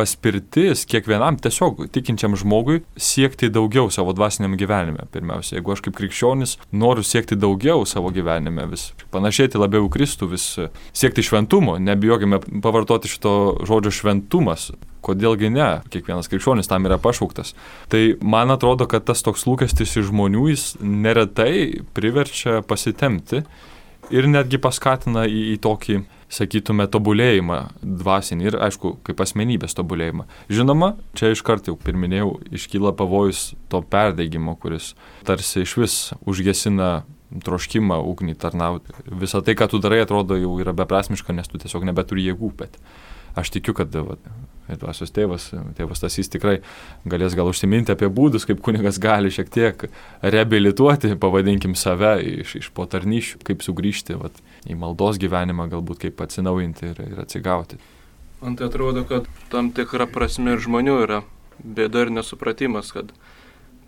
paspirtis 0.00 0.84
kiekvienam 0.88 1.36
tiesiog 1.42 1.82
tikinčiam 1.92 2.36
žmogui 2.38 2.80
siekti 2.96 3.50
daugiau 3.52 3.90
savo 3.92 4.14
dvasiniam 4.16 4.54
gyvenime. 4.58 5.06
Pirmiausia, 5.12 5.58
jeigu 5.58 5.74
aš 5.74 5.82
kaip 5.84 5.96
krikščionis 5.98 6.56
noriu 6.72 7.04
siekti 7.06 7.38
daugiau 7.38 7.84
savo 7.88 8.12
gyvenime, 8.14 8.64
vis 8.70 8.90
panašėti 9.12 9.60
labiau 9.60 9.90
Kristų, 9.92 10.30
vis 10.34 10.46
siekti 10.96 11.24
šventumo, 11.26 11.76
nebijokime 11.82 12.40
pavartoti 12.64 13.10
šito 13.10 13.34
žodžio 13.68 13.92
šventumas. 14.00 14.70
Kodėlgi 15.04 15.48
ne, 15.52 15.68
kiekvienas 15.92 16.28
krikščionis 16.28 16.68
tam 16.68 16.84
yra 16.88 17.00
pašauktas. 17.00 17.54
Tai 17.92 18.00
man 18.20 18.52
atrodo, 18.52 18.86
kad 18.90 19.06
tas 19.08 19.24
toks 19.24 19.46
lūkestis 19.48 19.96
iš 19.96 20.10
žmonių 20.10 20.46
jis 20.52 20.64
neretai 20.80 21.82
priverčia 21.96 22.60
pasitemti 22.60 23.44
ir 24.10 24.28
netgi 24.30 24.58
paskatina 24.62 25.26
į, 25.28 25.42
į 25.54 25.60
tokį, 25.64 26.00
sakytume, 26.30 26.86
tobulėjimą 26.90 27.58
dvasinį 27.82 28.46
ir, 28.46 28.56
aišku, 28.68 28.94
kaip 29.06 29.22
asmenybės 29.24 29.74
tobulėjimą. 29.78 30.26
Žinoma, 30.52 30.92
čia 31.18 31.32
iš 31.34 31.42
karto 31.46 31.72
jau 31.72 31.78
pirminėjau, 31.80 32.36
iškyla 32.54 32.94
pavojus 32.98 33.50
to 33.72 33.82
perdėgymo, 33.82 34.54
kuris 34.62 34.92
tarsi 35.26 35.64
iš 35.64 35.76
vis 35.80 35.96
užgesina 36.30 36.92
troškimą 37.46 38.00
ugnį 38.10 38.36
tarnauti. 38.42 38.94
Visą 39.06 39.42
tai, 39.46 39.56
ką 39.58 39.70
tu 39.70 39.82
darai, 39.82 40.02
atrodo 40.04 40.38
jau 40.38 40.56
yra 40.62 40.74
beprasmiška, 40.76 41.34
nes 41.34 41.50
tu 41.50 41.60
tiesiog 41.62 41.86
nebeturi 41.86 42.26
jėgų, 42.26 42.54
bet 42.62 42.78
aš 43.38 43.52
tikiu, 43.54 43.74
kad 43.78 43.94
va, 43.94 44.18
dvasios 44.78 45.12
tėvas, 45.14 45.48
tėvas 45.78 46.02
Tasys 46.02 46.30
tikrai 46.30 46.58
galės 47.08 47.34
gal 47.38 47.50
užsiminti 47.50 47.94
apie 47.94 48.10
būdus, 48.12 48.46
kaip 48.48 48.62
kunigas 48.64 49.00
gali 49.02 49.32
šiek 49.32 49.50
tiek 49.52 49.86
reabilituoti, 50.22 51.14
pavadinkim 51.20 51.74
save 51.78 52.16
iš, 52.44 52.56
iš 52.62 52.70
potarnyšių, 52.76 53.40
kaip 53.46 53.64
sugrįžti 53.66 54.18
vat, 54.20 54.38
į 54.68 54.78
maldos 54.78 55.18
gyvenimą, 55.22 55.70
galbūt 55.72 56.06
kaip 56.06 56.22
atsinaujinti 56.26 56.92
ir, 56.92 57.02
ir 57.10 57.24
atsigauti. 57.24 57.80
Man 58.40 58.56
tai 58.56 58.70
atrodo, 58.70 59.04
kad 59.04 59.26
tam 59.52 59.68
tikra 59.76 60.06
prasme 60.08 60.54
ir 60.56 60.64
žmonių 60.64 60.96
yra 61.04 61.20
bėda 61.60 62.06
ir 62.06 62.14
nesupratimas, 62.14 62.92
kad 62.94 63.12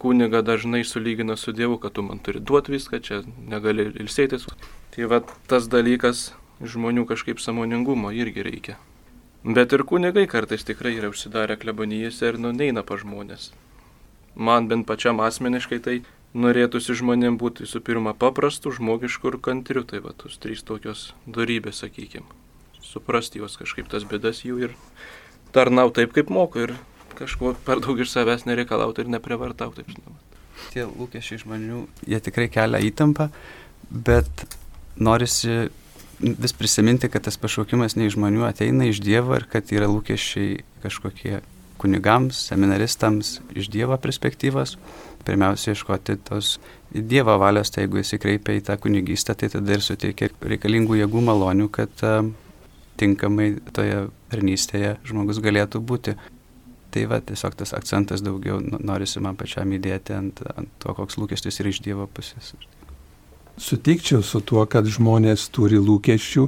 kuniga 0.03 0.43
dažnai 0.43 0.83
sulygina 0.85 1.37
su 1.37 1.55
Dievu, 1.57 1.79
kad 1.79 1.95
tu 1.97 2.03
man 2.03 2.19
turi 2.19 2.41
duoti 2.41 2.75
viską, 2.75 3.01
čia 3.01 3.23
negali 3.49 3.89
ilsėtis. 4.03 4.49
Tai 4.93 5.09
va 5.09 5.23
tas 5.49 5.69
dalykas 5.73 6.33
žmonių 6.61 7.07
kažkaip 7.09 7.41
samoningumo 7.41 8.13
irgi 8.13 8.45
reikia. 8.45 8.77
Bet 9.43 9.73
ir 9.75 9.83
kunigai 9.83 10.29
kartais 10.31 10.63
tikrai 10.63 10.95
yra 11.01 11.09
užsidarę 11.11 11.57
klebonyjose 11.59 12.29
ir 12.31 12.37
nu 12.39 12.53
neina 12.55 12.85
pa 12.87 12.95
žmonės. 13.01 13.51
Man 14.39 14.69
bent 14.71 14.87
pačiam 14.87 15.19
asmeniškai 15.19 15.79
tai 15.83 15.97
norėtųsi 16.33 16.95
žmonėm 17.01 17.41
būti 17.41 17.67
visų 17.67 17.83
pirma 17.83 18.15
paprastu, 18.15 18.71
žmogišku 18.71 19.33
ir 19.33 19.39
kantriu, 19.43 19.83
tai 19.83 19.99
va 20.05 20.15
tos 20.15 20.39
trys 20.39 20.63
tokios 20.63 21.11
darybės, 21.27 21.83
sakykime. 21.83 22.25
Suprasti 22.87 23.43
juos 23.43 23.59
kažkaip 23.59 23.91
tas 23.91 24.07
bėdas 24.07 24.45
jų 24.47 24.63
ir 24.69 24.79
tarnau 25.53 25.91
taip, 25.91 26.15
kaip 26.15 26.31
moku 26.31 26.63
ir 26.63 26.77
kažko 27.19 27.57
per 27.67 27.83
daug 27.83 27.99
iš 27.99 28.15
savęs 28.15 28.47
nereikalauti 28.47 29.03
ir 29.03 29.13
neprivartauti, 29.13 29.83
taip 29.83 29.91
žinoma. 29.91 30.19
Tie 30.71 30.87
lūkesčiai 30.87 31.43
žmonių, 31.43 31.85
jie 32.07 32.23
tikrai 32.23 32.47
kelia 32.53 32.79
įtampą, 32.87 33.27
bet 33.91 34.47
norisi 34.97 35.67
vis 36.23 36.53
prisiminti, 36.53 37.09
kad 37.09 37.23
tas 37.23 37.37
pašaukimas 37.41 37.97
ne 37.97 38.07
iš 38.07 38.17
žmonių 38.17 38.47
ateina 38.47 38.87
iš 38.89 39.01
Dievo 39.03 39.37
ir 39.37 39.47
kad 39.51 39.73
yra 39.75 39.89
lūkesčiai 39.91 40.63
kažkokie 40.85 41.41
kunigams, 41.83 42.39
seminaristams 42.51 43.41
iš 43.59 43.71
Dievo 43.73 43.97
perspektyvos. 43.99 44.77
Pirmiausia, 45.27 45.75
ieškoti 45.75 46.17
tos 46.27 46.57
Dievo 46.93 47.35
valios, 47.39 47.71
tai 47.71 47.87
jeigu 47.87 48.01
jis 48.01 48.17
įkreipia 48.19 48.59
į 48.59 48.65
tą 48.67 48.77
kunigystę, 48.83 49.35
tai 49.39 49.51
tada 49.53 49.77
ir 49.77 49.83
suteikia 49.83 50.31
reikalingų 50.41 50.99
jėgų 51.03 51.23
malonių, 51.29 51.71
kad 51.75 52.05
tinkamai 53.01 53.49
toje 53.75 54.07
tarnystėje 54.31 54.97
žmogus 55.09 55.43
galėtų 55.43 55.83
būti. 55.83 56.17
Tai 56.93 57.07
va, 57.09 57.23
tiesiog 57.25 57.57
tas 57.57 57.73
akcentas 57.73 58.21
daugiau 58.23 58.61
norisi 58.61 59.23
man 59.25 59.39
pačiam 59.41 59.73
įdėti 59.73 60.15
ant, 60.15 60.45
ant 60.53 60.71
to, 60.83 60.93
koks 60.99 61.17
lūkestis 61.19 61.63
yra 61.63 61.73
iš 61.73 61.81
Dievo 61.87 62.07
pusės 62.07 62.53
sutikčiau 63.59 64.23
su 64.23 64.41
tuo, 64.41 64.65
kad 64.67 64.87
žmonės 64.89 65.49
turi 65.53 65.81
lūkesčių 65.81 66.47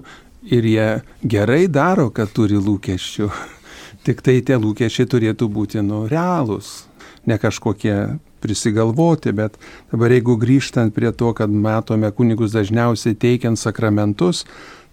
ir 0.55 0.69
jie 0.69 0.89
gerai 1.23 1.67
daro, 1.69 2.11
kad 2.11 2.33
turi 2.35 2.59
lūkesčių. 2.61 3.31
Tik 4.05 4.21
tai 4.25 4.41
tie 4.45 4.59
lūkesčiai 4.61 5.09
turėtų 5.09 5.49
būti 5.49 5.83
nu 5.85 6.05
realūs, 6.11 6.85
ne 7.25 7.39
kažkokie 7.41 7.97
prisigalvoti, 8.45 9.33
bet 9.33 9.57
dabar 9.93 10.13
jeigu 10.13 10.37
grįžtant 10.37 10.93
prie 10.95 11.13
to, 11.17 11.33
kad 11.37 11.49
matome 11.49 12.11
kunigus 12.13 12.53
dažniausiai 12.53 13.17
teikiant 13.17 13.57
sakramentus, 13.57 14.45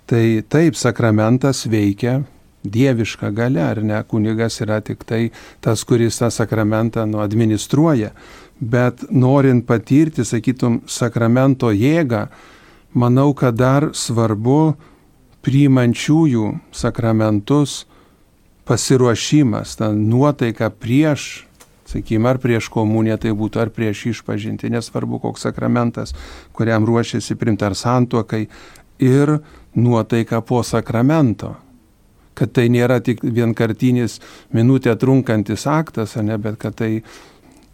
tai 0.07 0.39
taip, 0.47 0.77
sakramentas 0.79 1.65
veikia 1.67 2.21
dieviška 2.63 3.31
gale, 3.35 3.61
ar 3.63 3.81
ne, 3.83 3.99
kunigas 4.07 4.61
yra 4.63 4.79
tik 4.85 5.03
tai 5.09 5.31
tas, 5.59 5.83
kuris 5.83 6.21
tą 6.21 6.29
sakramentą 6.31 7.07
nu, 7.09 7.19
administruoja 7.23 8.13
bet 8.61 9.03
norint 9.09 9.65
patirti, 9.65 10.25
sakytum, 10.25 10.81
sakramento 10.85 11.71
jėgą, 11.73 12.27
manau, 12.93 13.31
kad 13.33 13.57
dar 13.57 13.89
svarbu 13.97 14.75
priimančiųjų 15.41 16.47
sakramentus 16.75 17.85
pasiruošimas, 18.69 19.73
ta 19.79 19.89
nuotaika 19.95 20.69
prieš, 20.69 21.47
sakykime, 21.89 22.29
ar 22.29 22.37
prieš 22.39 22.69
komuniją 22.71 23.17
tai 23.25 23.33
būtų, 23.35 23.63
ar 23.63 23.71
prieš 23.73 24.05
išpažinti, 24.13 24.69
nesvarbu 24.71 25.19
koks 25.25 25.47
sakramentas, 25.49 26.13
kuriam 26.53 26.85
ruošiasi 26.87 27.35
primti 27.41 27.65
ar 27.65 27.75
santuokai, 27.75 28.45
ir 29.01 29.39
nuotaika 29.75 30.41
po 30.45 30.61
sakramento. 30.63 31.55
Kad 32.37 32.53
tai 32.55 32.69
nėra 32.71 33.01
tik 33.03 33.25
vienkartinis 33.25 34.21
minutę 34.53 34.93
trunkantis 34.95 35.65
aktas, 35.67 36.15
ne, 36.15 36.37
bet 36.37 36.61
kad 36.61 36.77
tai 36.79 37.01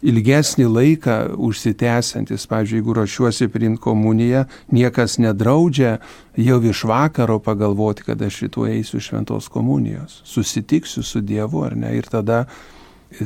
ilgesnį 0.02 0.66
laiką 0.70 1.16
užsitęsiantis, 1.42 2.46
pavyzdžiui, 2.46 2.78
jeigu 2.78 2.94
ruošiuosi 2.94 3.48
priimti 3.50 3.82
komuniją, 3.82 4.44
niekas 4.70 5.18
nedraudžia 5.18 5.98
jau 6.38 6.58
iš 6.62 6.84
vakaro 6.86 7.38
pagalvoti, 7.42 8.06
kad 8.06 8.22
aš 8.22 8.44
rytoj 8.46 8.76
eisiu 8.76 9.00
šventos 9.02 9.48
komunijos, 9.50 10.20
susitiksiu 10.24 11.02
su 11.02 11.20
Dievu 11.20 11.64
ar 11.66 11.76
ne, 11.76 11.96
ir 11.98 12.06
tada 12.06 12.44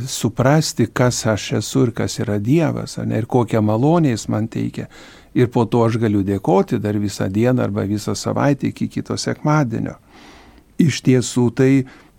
suprasti, 0.06 0.86
kas 0.86 1.26
aš 1.26 1.52
esu 1.60 1.88
ir 1.88 1.92
kas 1.92 2.18
yra 2.22 2.38
Dievas, 2.38 2.96
ar 2.98 3.06
ne, 3.06 3.18
ir 3.18 3.26
kokią 3.26 3.60
malonę 3.60 4.14
jis 4.14 4.28
man 4.28 4.48
teikia. 4.48 4.88
Ir 5.34 5.48
po 5.48 5.64
to 5.64 5.84
aš 5.84 5.96
galiu 6.00 6.22
dėkoti 6.24 6.78
dar 6.80 6.96
visą 7.00 7.28
dieną 7.28 7.62
arba 7.64 7.84
visą 7.88 8.14
savaitę 8.16 8.68
iki 8.68 8.88
kito 8.88 9.16
sekmadienio. 9.16 9.96
Iš 10.78 11.00
tiesų 11.04 11.46
tai 11.56 11.72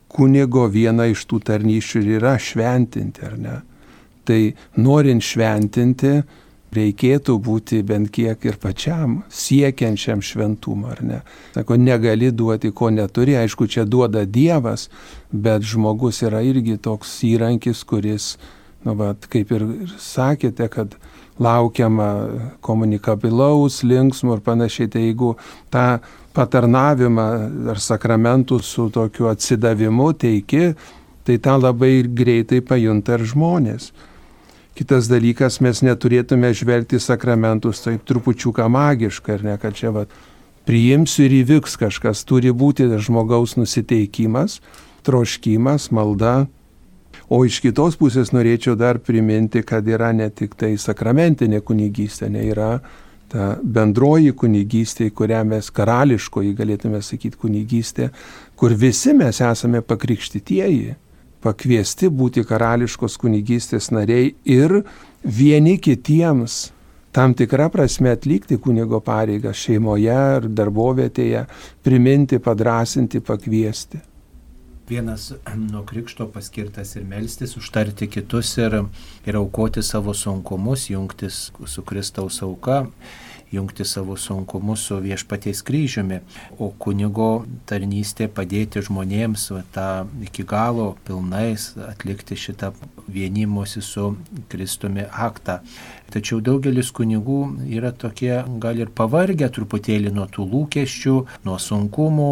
kunigo 0.09 0.65
viena 0.69 1.05
iš 1.09 1.25
tų 1.29 1.39
tarnyšių 1.45 2.01
yra 2.17 2.37
šventinti, 2.41 3.25
ar 3.25 3.37
ne? 3.37 3.59
Tai 4.23 4.39
norint 4.79 5.23
šventinti, 5.23 6.21
reikėtų 6.73 7.35
būti 7.43 7.81
bent 7.85 8.11
kiek 8.13 8.45
ir 8.47 8.57
pačiam 8.61 9.21
siekiančiam 9.31 10.23
šventumą, 10.25 10.93
ar 10.95 11.03
ne? 11.05 11.19
Sako, 11.55 11.77
negali 11.77 12.31
duoti, 12.33 12.73
ko 12.73 12.89
neturi, 12.93 13.37
aišku, 13.39 13.67
čia 13.69 13.85
duoda 13.85 14.25
Dievas, 14.25 14.89
bet 15.31 15.65
žmogus 15.67 16.23
yra 16.25 16.43
irgi 16.45 16.79
toks 16.81 17.19
įrankis, 17.27 17.83
kuris, 17.87 18.33
nu, 18.87 18.95
va, 18.99 19.13
kaip 19.13 19.53
ir 19.53 19.67
sakėte, 20.01 20.69
kad 20.73 20.97
laukiama 21.41 22.09
komunikabilaus, 22.65 23.81
linksmų 23.87 24.37
ir 24.37 24.43
panašiai, 24.45 24.89
tai 24.93 25.07
jeigu 25.07 25.33
tą 25.73 25.87
patarnavimą 26.33 27.27
ar 27.73 27.81
sakramentų 27.81 28.59
su 28.61 28.89
tokiu 28.93 29.29
atsidavimu 29.31 30.11
teiki, 30.21 30.73
tai 31.23 31.37
tą 31.41 31.57
labai 31.61 32.03
greitai 32.05 32.61
pajunta 32.65 33.17
ir 33.17 33.25
žmonės. 33.33 33.91
Kitas 34.73 35.05
dalykas, 35.05 35.59
mes 35.61 35.83
neturėtume 35.85 36.49
žvelgti 36.57 36.97
sakramentus 36.97 37.83
taip 37.83 38.07
trupučiuką 38.09 38.65
magiškai, 38.73 39.35
ar 39.37 39.43
ne, 39.45 39.57
kad 39.61 39.75
čia 39.77 39.91
va, 39.93 40.07
priimsiu 40.65 41.27
ir 41.27 41.35
įvyks 41.43 41.77
kažkas, 41.77 42.23
turi 42.25 42.49
būti 42.49 42.87
žmogaus 42.89 43.53
nusiteikimas, 43.59 44.57
troškimas, 45.05 45.91
malda. 45.93 46.47
O 47.29 47.43
iš 47.45 47.59
kitos 47.61 47.99
pusės 48.01 48.33
norėčiau 48.33 48.73
dar 48.79 48.97
priminti, 48.97 49.61
kad 49.61 49.85
yra 49.85 50.09
ne 50.09 50.31
tik 50.33 50.57
tai 50.57 50.73
sakramentinė 50.81 51.61
kunigystė, 51.61 52.31
ne 52.33 52.47
yra 52.49 52.71
ta 53.29 53.53
bendroji 53.61 54.33
kunigystė, 54.33 55.11
kurią 55.13 55.43
mes 55.53 55.69
karališkoji 55.69 56.57
galėtume 56.57 57.01
sakyti 57.05 57.37
kunigystė, 57.45 58.09
kur 58.57 58.73
visi 58.73 59.13
mes 59.17 59.37
esame 59.41 59.85
pakrikštytieji 59.85 60.95
pakviesti 61.43 62.09
būti 62.09 62.45
karališkos 62.47 63.17
kunigystės 63.21 63.91
nariai 63.91 64.33
ir 64.45 64.81
vieni 65.23 65.77
kitiems 65.77 66.71
tam 67.13 67.35
tikrą 67.37 67.69
prasme 67.69 68.13
atlikti 68.15 68.57
kunigo 68.57 68.99
pareigą 69.05 69.53
šeimoje 69.53 70.13
ar 70.13 70.47
darbovietėje, 70.49 71.45
priminti, 71.85 72.39
padrasinti, 72.41 73.21
pakviesti. 73.21 74.01
Vienas 74.89 75.29
nuo 75.55 75.83
krikšto 75.87 76.27
paskirtas 76.33 76.95
ir 76.97 77.05
melstis, 77.07 77.53
užtarti 77.59 78.09
kitus 78.11 78.57
ir, 78.57 78.81
ir 79.29 79.37
aukoti 79.39 79.83
savo 79.85 80.13
sunkumus, 80.17 80.89
jungtis 80.89 81.45
su 81.65 81.85
Kristaus 81.87 82.41
auka 82.43 82.81
jungti 83.53 83.85
savo 83.85 84.17
sunkumus 84.17 84.87
su 84.87 84.97
viešpaties 85.03 85.61
kryžiumi, 85.65 86.19
o 86.59 86.71
kunigo 86.79 87.45
tarnystė 87.69 88.27
padėti 88.27 88.83
žmonėms 88.85 89.49
va, 89.53 89.63
tą 89.75 89.87
iki 90.25 90.45
galo 90.47 90.93
pilnais 91.07 91.71
atlikti 91.87 92.37
šitą 92.39 92.73
vienimosi 93.07 93.81
su 93.81 94.13
Kristumi 94.49 95.05
aktą. 95.11 95.59
Tačiau 96.13 96.43
daugelis 96.45 96.91
kunigų 96.93 97.39
yra 97.73 97.89
tokie 97.89 98.35
gal 98.61 98.77
ir 98.77 98.91
pavargę 98.93 99.47
truputėlį 99.53 100.11
nuo 100.13 100.27
tų 100.29 100.45
lūkesčių, 100.51 101.15
nuo 101.47 101.55
sunkumų, 101.57 102.29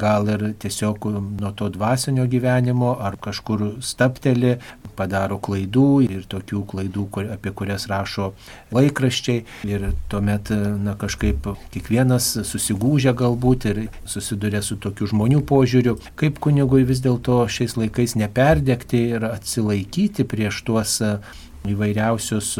gal 0.00 0.28
ir 0.34 0.50
tiesiog 0.60 1.06
nuo 1.40 1.52
to 1.56 1.70
dvasinio 1.72 2.26
gyvenimo 2.28 2.92
ar 3.00 3.16
kažkur 3.16 3.78
stapteli, 3.80 4.58
padaro 4.96 5.38
klaidų 5.42 5.86
ir 6.06 6.26
tokių 6.30 6.62
klaidų, 6.70 7.06
apie 7.34 7.52
kurias 7.56 7.88
rašo 7.90 8.32
laikraščiai. 8.74 9.44
Ir 9.68 9.88
tuomet 10.12 10.52
na, 10.52 10.94
kažkaip 10.98 11.48
kiekvienas 11.74 12.30
susigūžia 12.48 13.14
galbūt 13.18 13.68
ir 13.70 13.82
susiduria 14.08 14.62
su 14.62 14.78
tokiu 14.80 15.08
žmonių 15.10 15.42
požiūriu, 15.48 15.98
kaip 16.20 16.40
kunigui 16.42 16.84
vis 16.88 17.02
dėlto 17.04 17.42
šiais 17.50 17.76
laikais 17.80 18.16
neperdegti 18.18 19.04
ir 19.16 19.28
atsilaikyti 19.32 20.26
prieš 20.28 20.62
tuos 20.66 20.98
įvairiausius 21.68 22.56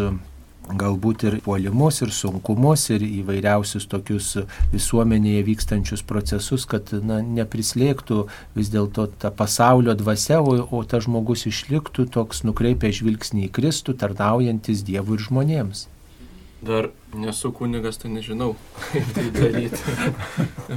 galbūt 0.78 1.24
ir 1.28 1.36
puolimus, 1.44 2.00
ir 2.04 2.12
sunkumus, 2.14 2.88
ir 2.94 3.04
įvairiausius 3.06 3.86
tokius 3.90 4.32
visuomenėje 4.72 5.44
vykstančius 5.46 6.04
procesus, 6.06 6.66
kad 6.68 6.92
na, 7.04 7.20
neprislėgtų 7.22 8.26
vis 8.56 8.72
dėlto 8.72 9.08
ta 9.22 9.32
pasaulio 9.34 9.94
dvasia, 9.98 10.40
o, 10.40 10.58
o 10.64 10.82
ta 10.84 11.02
žmogus 11.02 11.46
išliktų 11.50 12.08
toks 12.14 12.44
nukreipę 12.46 12.92
žvilgsnį 12.94 13.48
į 13.48 13.52
Kristų, 13.58 13.96
tarnaujantis 14.00 14.84
Dievui 14.86 15.18
ir 15.18 15.26
žmonėms. 15.28 15.86
Dar 16.62 16.92
nesu 17.18 17.50
kunigas, 17.50 17.98
tai 17.98 18.12
nežinau, 18.14 18.54
kaip 18.92 19.08
tai 19.16 19.28
daryti. 19.34 19.96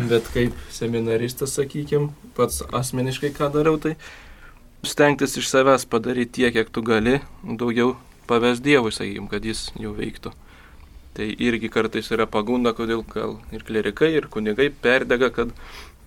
Bet 0.10 0.32
kaip 0.34 0.58
seminaristas, 0.74 1.54
sakykime, 1.60 2.10
pats 2.38 2.64
asmeniškai 2.74 3.30
ką 3.36 3.52
darau, 3.54 3.78
tai 3.82 3.94
stengtis 4.86 5.38
iš 5.38 5.50
savęs 5.50 5.86
padaryti 5.90 6.42
tiek, 6.42 6.54
kiek 6.58 6.74
tu 6.74 6.82
gali, 6.86 7.20
daugiau 7.46 7.96
paves 8.28 8.62
Dievui, 8.64 8.94
sakykim, 8.96 9.30
kad 9.32 9.46
jis 9.46 9.70
jau 9.80 9.94
veiktų. 9.96 10.34
Tai 11.16 11.28
irgi 11.40 11.70
kartais 11.72 12.10
yra 12.12 12.28
pagunda, 12.28 12.74
kodėl 12.76 13.06
gal 13.08 13.38
ir 13.56 13.64
klerikai, 13.64 14.12
ir 14.18 14.28
kunigai 14.32 14.68
perdega, 14.70 15.32
kad 15.32 15.54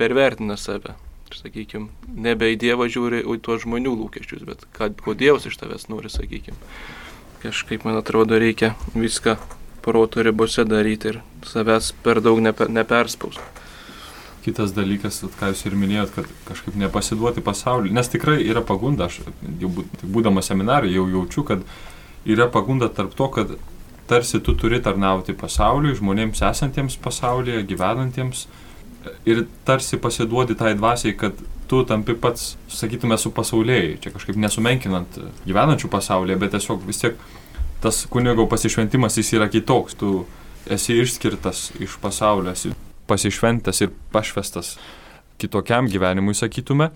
pervertina 0.00 0.59
save. 0.61 0.96
Ir, 1.28 1.37
sakykime, 1.37 1.88
nebe 2.28 2.50
į 2.52 2.59
Dievą 2.61 2.88
žiūri, 2.92 3.22
o 3.24 3.37
į 3.37 3.42
tuos 3.44 3.64
žmonių 3.64 3.94
lūkesčius, 4.02 4.44
bet 4.48 4.66
kad, 4.76 5.00
ko 5.04 5.16
Dievas 5.16 5.48
iš 5.48 5.57
tavęs 5.61 5.88
nori, 5.92 6.12
sakykime. 6.12 6.59
Kažkaip, 7.40 7.87
man 7.88 8.00
atrodo, 8.00 8.37
reikia 8.40 8.74
viską 8.96 9.38
proto 9.85 10.22
ribose 10.22 10.64
daryti 10.68 11.12
ir 11.12 11.20
savęs 11.48 11.92
per 12.04 12.20
daug 12.24 12.40
neper, 12.44 12.68
neperspausti. 12.68 13.44
Kitas 14.44 14.72
dalykas, 14.76 15.20
ką 15.38 15.52
jūs 15.52 15.64
ir 15.68 15.76
minėjot, 15.76 16.12
kad 16.14 16.28
kažkaip 16.48 16.76
nepasiduoti 16.81 17.44
pasauliu, 17.44 17.92
nes 17.92 18.09
tikrai 18.09 18.38
yra 18.44 18.62
pagunda, 18.64 19.09
aš 19.09 19.22
jau 19.61 19.70
būdamas 20.02 20.48
seminarai 20.48 20.92
jau 20.92 21.07
jaučiu, 21.11 21.44
kad 21.48 21.64
yra 22.29 22.49
pagunda 22.53 22.88
tarp 22.93 23.14
to, 23.17 23.29
kad 23.35 23.57
tarsi 24.09 24.41
tu 24.41 24.55
turi 24.57 24.81
tarnauti 24.85 25.35
pasauliui, 25.37 25.97
žmonėms 25.99 26.43
esantiems 26.49 26.97
pasaulyje, 27.05 27.64
gyvenantiems 27.69 28.47
ir 29.29 29.45
tarsi 29.69 29.99
pasiduodi 30.01 30.57
tai 30.59 30.75
dvasiai, 30.77 31.17
kad 31.17 31.37
tu 31.69 31.83
tampi 31.88 32.17
pats, 32.17 32.55
sakytume, 32.73 33.19
su 33.21 33.33
pasaulėjai, 33.37 33.99
čia 34.03 34.12
kažkaip 34.14 34.38
nesumenkinant 34.41 35.21
gyvenančių 35.45 35.91
pasaulyje, 35.93 36.38
bet 36.41 36.57
tiesiog 36.57 36.85
vis 36.88 37.03
tiek 37.03 37.19
tas 37.83 38.07
kunigo 38.11 38.49
pasišventimas 38.51 39.21
jis 39.21 39.35
yra 39.37 39.51
kitoks, 39.53 39.99
tu 40.01 40.25
esi 40.73 40.97
išskirtas 41.03 41.69
iš 41.85 41.99
pasaulio, 42.03 42.53
esi 42.57 42.73
pasišventas 43.09 43.85
ir 43.85 43.93
pašvestas 44.12 44.77
kitokiam 45.38 45.87
gyvenimui, 45.88 46.35
sakytume, 46.35 46.91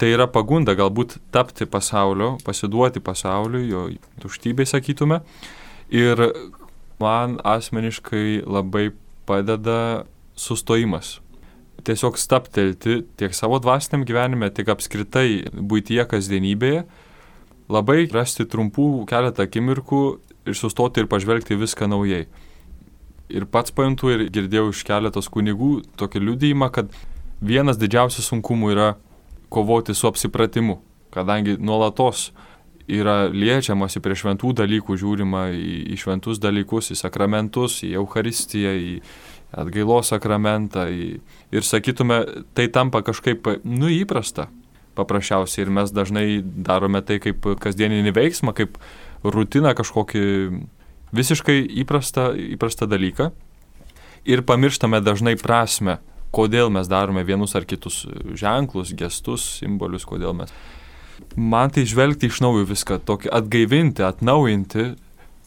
tai 0.00 0.12
yra 0.14 0.26
pagunda 0.30 0.74
galbūt 0.78 1.18
tapti 1.34 1.66
pasaulio, 1.68 2.36
pasiduoti 2.46 3.02
pasauliu, 3.04 3.62
jo 3.66 3.84
tuštybei 4.22 4.66
sakytume. 4.66 5.20
Ir 5.92 6.22
man 7.02 7.38
asmeniškai 7.44 8.42
labai 8.46 8.90
padeda 9.28 10.04
sustojimas. 10.38 11.18
Tiesiog 11.82 12.18
staptelti 12.18 13.02
tiek 13.18 13.34
savo 13.34 13.58
dvasiniam 13.62 14.04
gyvenime, 14.06 14.50
tiek 14.54 14.68
apskritai 14.70 15.50
būtyje 15.52 16.06
kasdienybėje, 16.10 16.84
labai 17.72 18.06
rasti 18.12 18.46
trumpų 18.46 19.04
keletą 19.10 19.46
akimirkų 19.48 20.02
ir 20.46 20.58
sustoti 20.58 21.02
ir 21.02 21.10
pažvelgti 21.10 21.58
viską 21.58 21.88
naujai. 21.90 22.26
Ir 23.32 23.46
pats 23.48 23.72
pajuntu 23.74 24.12
ir 24.12 24.26
girdėjau 24.34 24.70
iš 24.72 24.82
keletos 24.86 25.30
kunigų 25.32 25.80
tokį 25.98 26.22
liudijimą, 26.26 26.68
kad 26.74 26.92
vienas 27.42 27.78
didžiausių 27.80 28.24
sunkumų 28.26 28.72
yra 28.74 28.88
kovoti 29.52 29.94
su 29.94 30.08
apsipratimu, 30.08 30.78
kadangi 31.12 31.58
nuolatos 31.60 32.30
yra 32.90 33.28
liečiamasi 33.30 34.02
prie 34.02 34.16
šventų 34.18 34.52
dalykų, 34.62 34.96
žiūrima 34.98 35.46
į, 35.54 35.76
į 35.94 35.98
šventus 36.00 36.40
dalykus, 36.42 36.90
į 36.92 36.98
sakramentus, 36.98 37.80
į 37.86 37.94
Euharistiją, 38.00 38.72
į 38.72 38.96
atgailos 39.62 40.10
sakramentą. 40.12 40.88
Į, 40.90 41.08
ir 41.54 41.66
sakytume, 41.66 42.22
tai 42.56 42.68
tampa 42.72 43.02
kažkaip, 43.06 43.48
nu, 43.64 43.90
įprasta. 43.92 44.48
Paprasčiausiai 44.98 45.64
ir 45.64 45.72
mes 45.72 45.92
dažnai 45.94 46.26
darome 46.42 47.00
tai 47.06 47.16
kaip 47.22 47.46
kasdieninį 47.62 48.12
veiksmą, 48.12 48.52
kaip 48.56 48.76
rutiną 49.24 49.72
kažkokį 49.78 50.24
visiškai 51.16 51.62
įprastą, 51.80 52.32
įprastą 52.56 52.88
dalyką. 52.90 53.30
Ir 54.28 54.44
pamirštame 54.46 55.00
dažnai 55.02 55.38
prasme 55.40 55.96
kodėl 56.34 56.72
mes 56.72 56.88
darome 56.90 57.24
vienus 57.26 57.54
ar 57.58 57.66
kitus 57.68 58.02
ženklus, 58.38 58.94
gestus, 58.96 59.44
simbolius, 59.60 60.06
kodėl 60.08 60.34
mes. 60.36 60.52
Man 61.36 61.70
tai 61.72 61.84
žvelgti 61.88 62.28
iš 62.32 62.40
naujo 62.42 62.66
viską, 62.68 62.98
tokį 63.06 63.30
atgaivinti, 63.32 64.04
atnaujinti 64.04 64.88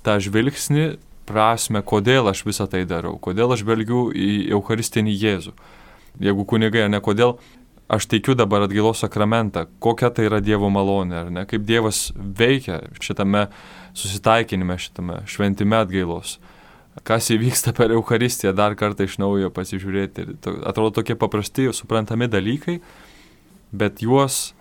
tą 0.05 0.15
žvilgsnį, 0.23 0.85
prasme, 1.25 1.81
kodėl 1.81 2.29
aš 2.29 2.45
visą 2.45 2.67
tai 2.69 2.85
darau, 2.87 3.17
kodėl 3.21 3.53
aš 3.55 3.65
belgiu 3.65 4.07
į 4.13 4.47
Eucharistinį 4.53 5.13
Jėzų. 5.23 5.53
Jeigu 6.23 6.45
kunigai, 6.47 6.85
ne, 6.89 7.01
kodėl 7.03 7.35
aš 7.91 8.07
teikiu 8.09 8.35
dabar 8.37 8.65
atgailos 8.65 9.01
sakramentą, 9.03 9.65
kokia 9.83 10.11
tai 10.13 10.29
yra 10.29 10.39
Dievo 10.41 10.69
malonė, 10.73 11.17
ar 11.25 11.31
ne, 11.33 11.45
kaip 11.49 11.65
Dievas 11.67 12.07
veikia 12.15 12.83
šitame 13.01 13.47
susitaikinime, 13.97 14.77
šitame 14.81 15.23
šventime 15.29 15.81
atgailos 15.81 16.37
kas 17.05 17.29
įvyksta 17.33 17.73
per 17.77 17.93
Eucharistiją, 17.93 18.53
dar 18.57 18.75
kartą 18.77 19.05
iš 19.05 19.19
naujo 19.21 19.51
pasižiūrėti. 19.53 20.27
Atrodo 20.65 20.97
tokie 20.99 21.17
paprasti, 21.19 21.67
suprantami 21.73 22.27
dalykai, 22.31 22.79
bet 23.75 24.01
juos 24.01 24.55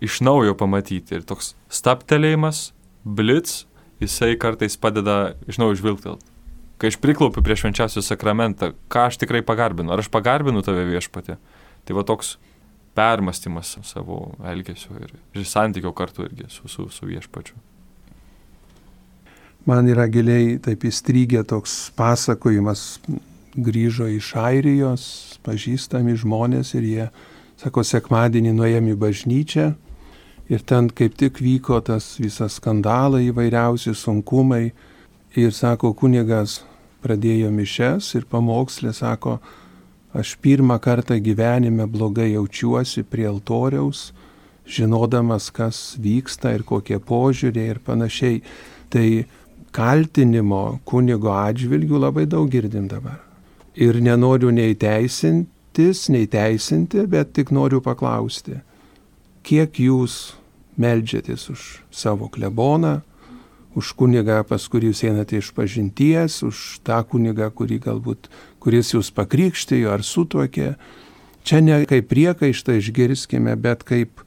iš 0.00 0.20
naujo 0.24 0.56
pamatyti. 0.56 1.18
Ir 1.18 1.26
toks 1.28 1.54
staptelėjimas, 1.72 2.70
blitz, 3.04 3.64
jisai 4.00 4.32
kartais 4.40 4.78
padeda 4.80 5.36
iš 5.50 5.60
naujo 5.60 5.78
žvilgtelti. 5.82 6.26
Kai 6.80 6.88
aš 6.88 6.96
priklaupiu 6.96 7.44
prie 7.44 7.58
švenčiausios 7.60 8.08
sakramentą, 8.08 8.72
ką 8.88 9.10
aš 9.10 9.20
tikrai 9.20 9.42
pagarbinu, 9.44 9.92
ar 9.92 10.00
aš 10.00 10.08
pagarbinu 10.12 10.64
tave 10.64 10.86
viešpatė. 10.88 11.36
Tai 11.84 11.96
va 11.98 12.04
toks 12.08 12.38
permastymas 12.96 13.76
savo 13.84 14.30
elgesio 14.48 14.96
ir, 15.04 15.12
ir 15.36 15.44
santykio 15.44 15.92
kartu 15.96 16.24
irgi 16.24 16.48
su, 16.48 16.68
su, 16.72 16.88
su 16.88 17.08
viešpačiu. 17.10 17.60
Man 19.70 19.86
yra 19.86 20.08
giliai 20.10 20.56
taip 20.58 20.82
įstrygę 20.88 21.44
toks 21.46 21.92
pasakojimas, 21.94 22.98
grįžo 23.54 24.08
iš 24.10 24.32
Airijos, 24.40 25.04
pažįstami 25.46 26.16
žmonės 26.18 26.72
ir 26.74 26.88
jie, 26.88 27.06
sako, 27.60 27.84
sekmadienį 27.86 28.56
nuėjom 28.56 28.88
į 28.90 28.96
bažnyčią 28.98 29.68
ir 30.50 30.66
ten 30.66 30.90
kaip 30.90 31.14
tik 31.14 31.38
vyko 31.38 31.78
tas 31.86 32.16
visas 32.18 32.58
skandalai 32.58 33.28
įvairiausi 33.28 33.94
sunkumai 33.94 34.72
ir 35.38 35.54
sako, 35.54 35.92
kunigas 35.94 36.64
pradėjo 37.04 37.54
mišes 37.54 38.10
ir 38.18 38.26
pamokslė, 38.26 38.90
sako, 38.96 39.38
aš 40.10 40.34
pirmą 40.42 40.80
kartą 40.82 41.20
gyvenime 41.22 41.86
blogai 41.86 42.32
jaučiuosi 42.32 43.06
prie 43.06 43.30
altoriaus, 43.30 44.08
žinodamas, 44.66 45.52
kas 45.54 45.94
vyksta 46.02 46.56
ir 46.58 46.66
kokie 46.66 46.98
požiūriai 46.98 47.76
ir 47.76 47.84
panašiai. 47.86 48.42
Tai 48.90 49.06
kaltinimo 49.74 50.80
kunigo 50.88 51.32
atžvilgių 51.34 52.00
labai 52.06 52.26
daug 52.26 52.50
girdim 52.50 52.88
dabar. 52.90 53.20
Ir 53.74 54.00
nenoriu 54.02 54.50
nei 54.54 54.74
teisintis, 54.74 56.08
nei 56.10 56.26
teisinti, 56.30 57.06
bet 57.06 57.32
tik 57.36 57.52
noriu 57.54 57.80
paklausti, 57.84 58.58
kiek 59.46 59.78
jūs 59.78 60.34
melžiatės 60.80 61.46
už 61.52 61.68
savo 61.94 62.28
kleboną, 62.32 63.00
už 63.78 63.92
kunigą, 63.94 64.40
pas 64.46 64.64
kurį 64.66 64.90
jūs 64.90 65.04
einate 65.06 65.38
iš 65.38 65.52
pažinties, 65.54 66.40
už 66.42 66.80
tą 66.86 66.98
kunigą, 67.06 67.50
kurį 67.54 67.78
galbūt, 67.84 68.26
kuris 68.62 68.90
jūs 68.96 69.12
pakrikštijo 69.14 69.92
ar 69.94 70.02
sutuokė. 70.02 70.74
Čia 71.46 71.60
ne 71.62 71.78
kaip 71.88 72.10
priekaištą 72.10 72.76
išgirskime, 72.80 73.54
bet 73.56 73.86
kaip 73.86 74.24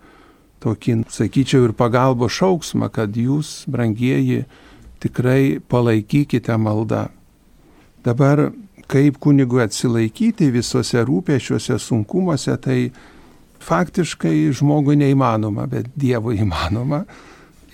tokį, 0.63 1.03
sakyčiau, 1.11 1.67
ir 1.67 1.75
pagalbo 1.77 2.29
šauksmą, 2.31 2.87
kad 2.93 3.17
jūs, 3.19 3.65
brangieji, 3.69 4.45
tikrai 5.03 5.59
palaikykite 5.69 6.55
maldą. 6.57 7.07
Dabar, 8.03 8.51
kaip 8.87 9.19
kunigui 9.23 9.63
atsilaikyti 9.63 10.49
visose 10.53 11.03
rūpešiuose 11.03 11.77
sunkumuose, 11.79 12.55
tai 12.59 12.91
faktiškai 13.63 14.51
žmogui 14.55 14.97
neįmanoma, 14.99 15.67
bet 15.71 15.91
Dievui 15.95 16.39
įmanoma 16.45 17.03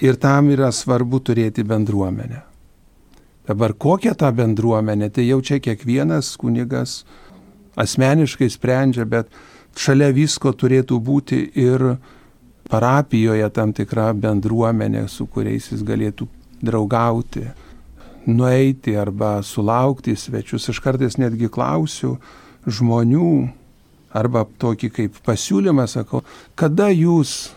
ir 0.01 0.19
tam 0.21 0.51
yra 0.53 0.71
svarbu 0.71 1.21
turėti 1.25 1.65
bendruomenę. 1.67 2.45
Dabar 3.49 3.73
kokia 3.73 4.13
ta 4.13 4.29
bendruomenė, 4.31 5.09
tai 5.09 5.25
jau 5.25 5.39
čia 5.41 5.57
kiekvienas 5.57 6.35
kunigas 6.37 7.01
asmeniškai 7.79 8.49
sprendžia, 8.53 9.07
bet 9.09 9.31
šalia 9.73 10.11
visko 10.13 10.53
turėtų 10.53 10.99
būti 11.01 11.39
ir 11.57 11.95
parapijoje 12.69 13.49
tam 13.55 13.73
tikra 13.73 14.11
bendruomenė, 14.13 15.07
su 15.09 15.25
kuriais 15.25 15.71
jis 15.71 15.81
galėtų 15.85 16.27
draugauti, 16.61 17.45
nueiti 18.29 18.97
arba 18.97 19.39
sulaukti 19.45 20.15
svečius. 20.15 20.69
Aš 20.69 20.81
kartais 20.83 21.17
netgi 21.21 21.49
klausiu 21.51 22.17
žmonių 22.67 23.31
arba 24.15 24.45
tokį 24.59 24.89
kaip 24.93 25.17
pasiūlymą 25.25 25.85
sakau, 25.89 26.23
kada 26.57 26.89
jūs 26.89 27.51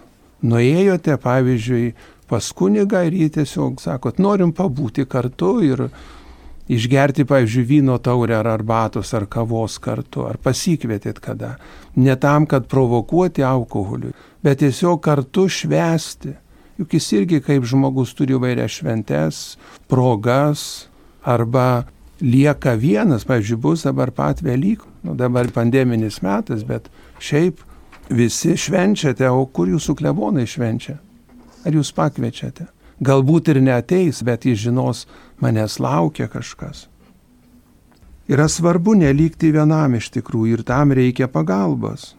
nuėjote, 0.44 1.16
pavyzdžiui, 1.22 1.92
pas 2.28 2.48
kunigą 2.56 3.04
ir 3.08 3.16
jį 3.16 3.28
tiesiog 3.38 3.80
sakot, 3.82 4.20
norim 4.22 4.52
pabūti 4.56 5.04
kartu 5.08 5.54
ir 5.64 5.86
išgerti, 6.72 7.26
pavyzdžiui, 7.28 7.66
vyno 7.68 7.98
taurę 8.02 8.38
ar 8.38 8.48
arbatos 8.54 9.12
ar 9.16 9.26
kavos 9.30 9.78
kartu, 9.82 10.26
ar 10.28 10.38
pasikvietėt 10.40 11.20
kada. 11.20 11.56
Ne 11.96 12.16
tam, 12.16 12.46
kad 12.48 12.68
provokuoti 12.70 13.44
alkoholiui, 13.44 14.14
bet 14.44 14.62
tiesiog 14.62 15.02
kartu 15.04 15.48
švesti. 15.50 16.36
Juk 16.82 16.96
jis 16.98 17.12
irgi 17.14 17.38
kaip 17.38 17.62
žmogus 17.62 18.10
turi 18.18 18.34
vairias 18.34 18.80
šventes, 18.80 19.36
progas 19.86 20.88
arba 21.22 21.84
lieka 22.18 22.72
vienas, 22.74 23.22
pavyzdžiui, 23.22 23.58
bus 23.62 23.84
dabar 23.86 24.10
pat 24.10 24.42
Velykų, 24.42 24.88
nu, 25.06 25.14
dabar 25.14 25.46
pandeminis 25.54 26.18
metas, 26.26 26.64
bet 26.66 26.88
šiaip 27.22 27.62
visi 28.10 28.56
švenčiate, 28.58 29.30
o 29.30 29.46
kur 29.46 29.70
jūsų 29.70 29.94
klebonai 30.02 30.48
švenčia? 30.50 30.96
Ar 31.62 31.78
jūs 31.78 31.94
pakviečiate? 31.94 32.66
Galbūt 32.98 33.52
ir 33.54 33.62
neteis, 33.62 34.18
bet 34.26 34.42
jis 34.50 34.64
žinos, 34.66 35.06
manęs 35.38 35.78
laukia 35.78 36.26
kažkas. 36.26 36.88
Yra 38.26 38.50
svarbu 38.50 38.98
nelikti 38.98 39.54
vienam 39.54 39.94
iš 39.94 40.10
tikrųjų 40.18 40.58
ir 40.58 40.66
tam 40.66 40.98
reikia 40.98 41.30
pagalbos. 41.30 42.16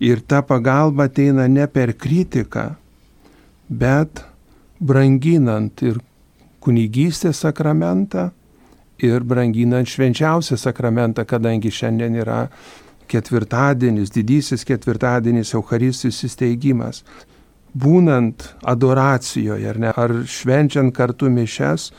Ir 0.00 0.24
ta 0.24 0.40
pagalba 0.40 1.10
ateina 1.12 1.44
ne 1.44 1.68
per 1.68 1.92
kritiką, 1.92 2.70
bet 3.68 4.24
branginant 4.80 5.82
ir 5.82 6.00
kunigystės 6.64 7.44
sakramentą 7.44 8.30
ir 8.98 9.22
branginant 9.22 9.86
švenčiausią 9.88 10.58
sakramentą, 10.58 11.24
kadangi 11.24 11.70
šiandien 11.70 12.18
yra 12.18 12.46
ketvirtadienis, 13.08 14.10
didysis 14.12 14.66
ketvirtadienis 14.68 15.54
Eucharistijos 15.56 16.24
įsteigimas 16.26 17.04
būnant 17.78 18.54
adoracijoje 18.66 19.68
ar, 19.70 19.78
ne, 19.78 19.92
ar 19.92 20.14
švenčiant 20.26 20.94
kartu 20.94 21.30
mišes, 21.32 21.90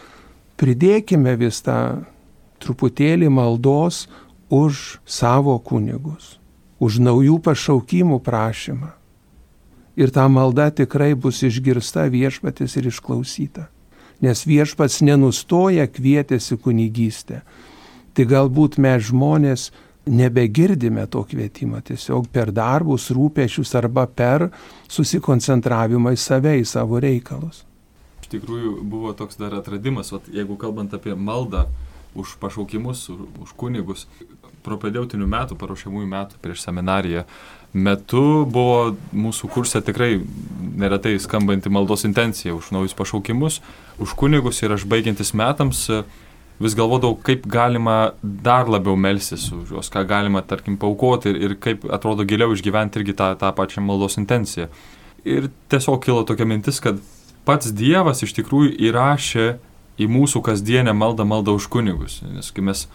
pridėkime 0.59 1.35
vis 1.39 1.61
tą 1.65 2.03
truputėlį 2.59 3.29
maldos 3.31 4.07
už 4.51 4.99
savo 5.05 5.55
kunigus, 5.63 6.37
už 6.81 6.99
naujų 7.05 7.39
pašaukimų 7.45 8.19
prašymą. 8.25 8.98
Ir 9.99 10.13
ta 10.15 10.29
malda 10.31 10.69
tikrai 10.71 11.11
bus 11.19 11.41
išgirsta 11.43 12.05
viešpatis 12.07 12.77
ir 12.79 12.87
išklausyta. 12.87 13.67
Nes 14.23 14.45
viešpats 14.47 15.01
nenustoja 15.03 15.87
kvietėsi 15.91 16.55
kunigystę. 16.59 17.41
Tai 18.15 18.25
galbūt 18.27 18.77
mes 18.79 19.09
žmonės 19.09 19.69
nebegirdime 20.09 21.05
to 21.07 21.23
kvietimo 21.23 21.81
tiesiog 21.85 22.27
per 22.33 22.51
darbus, 22.55 23.09
rūpešius 23.15 23.75
arba 23.79 24.07
per 24.07 24.49
susikoncentravimą 24.89 26.15
į 26.15 26.19
save, 26.19 26.55
į 26.63 26.65
savo 26.67 26.99
reikalus. 27.03 27.63
Iš 28.23 28.31
tikrųjų 28.33 28.73
buvo 28.81 29.13
toks 29.17 29.39
dar 29.39 29.55
atradimas, 29.59 30.11
vat, 30.15 30.27
jeigu 30.33 30.57
kalbant 30.59 30.95
apie 30.95 31.15
maldą 31.15 31.67
už 32.17 32.37
pašaukimus, 32.41 33.05
už 33.43 33.53
kunigus, 33.57 34.07
propedėutinių 34.65 35.27
metų, 35.29 35.57
paruošiamųjų 35.59 36.09
metų 36.09 36.39
prieš 36.43 36.63
seminariją 36.65 37.25
metu 37.73 38.45
buvo 38.49 38.95
mūsų 39.13 39.49
kursė 39.53 39.81
tikrai 39.85 40.17
neretai 40.79 41.17
skambanti 41.21 41.69
maldos 41.69 42.05
intencija 42.07 42.55
už 42.55 42.71
naujus 42.73 42.95
pašaukimus, 42.97 43.59
už 44.01 44.15
kunigus 44.17 44.63
ir 44.63 44.73
aš 44.73 44.87
baigiantis 44.89 45.35
metams 45.37 45.85
vis 46.59 46.75
galvodavau, 46.75 47.15
kaip 47.23 47.45
galima 47.47 48.13
dar 48.21 48.67
labiau 48.67 48.97
melsis 48.99 49.45
už 49.55 49.75
juos, 49.75 49.89
ką 49.91 50.03
galima, 50.07 50.41
tarkim, 50.43 50.75
paukoti 50.79 51.31
ir, 51.31 51.39
ir 51.45 51.55
kaip 51.61 51.85
atrodo 51.87 52.25
giliau 52.27 52.51
išgyventi 52.55 52.99
irgi 52.99 53.15
tą, 53.15 53.31
tą 53.39 53.53
pačią 53.55 53.83
maldos 53.85 54.19
intenciją. 54.19 54.67
Ir 55.27 55.49
tiesiog 55.71 56.01
kilo 56.03 56.25
tokia 56.27 56.47
mintis, 56.47 56.81
kad 56.83 56.99
pats 57.47 57.71
Dievas 57.75 58.23
iš 58.25 58.35
tikrųjų 58.35 58.75
įrašė 58.89 59.47
į 59.99 60.07
mūsų 60.11 60.41
kasdienę 60.43 60.93
maldą 60.95 61.25
maldą 61.27 61.55
už 61.59 61.69
kunigus. 61.71 62.19
Nes 62.27 62.51
kai 62.55 62.63
mes 62.65 62.85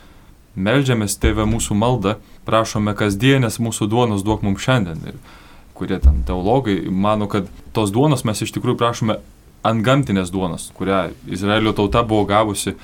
melžiamės 0.56 1.18
tėvę 1.22 1.46
mūsų 1.50 1.76
maldą, 1.78 2.16
prašome 2.46 2.94
kasdienės 2.98 3.60
mūsų 3.62 3.88
duonos 3.90 4.24
duok 4.26 4.44
mums 4.46 4.64
šiandien. 4.64 5.00
Ir 5.10 5.18
kurie 5.74 5.98
ten 6.02 6.22
teologai 6.26 6.82
mano, 6.90 7.28
kad 7.30 7.48
tos 7.74 7.92
duonos 7.94 8.24
mes 8.24 8.42
iš 8.44 8.54
tikrųjų 8.54 8.78
prašome 8.78 9.18
ant 9.64 9.84
gamtinės 9.84 10.30
duonos, 10.30 10.68
kurią 10.76 11.08
Izraelio 11.32 11.72
tauta 11.74 12.04
buvo 12.06 12.26
gavusi 12.28 12.76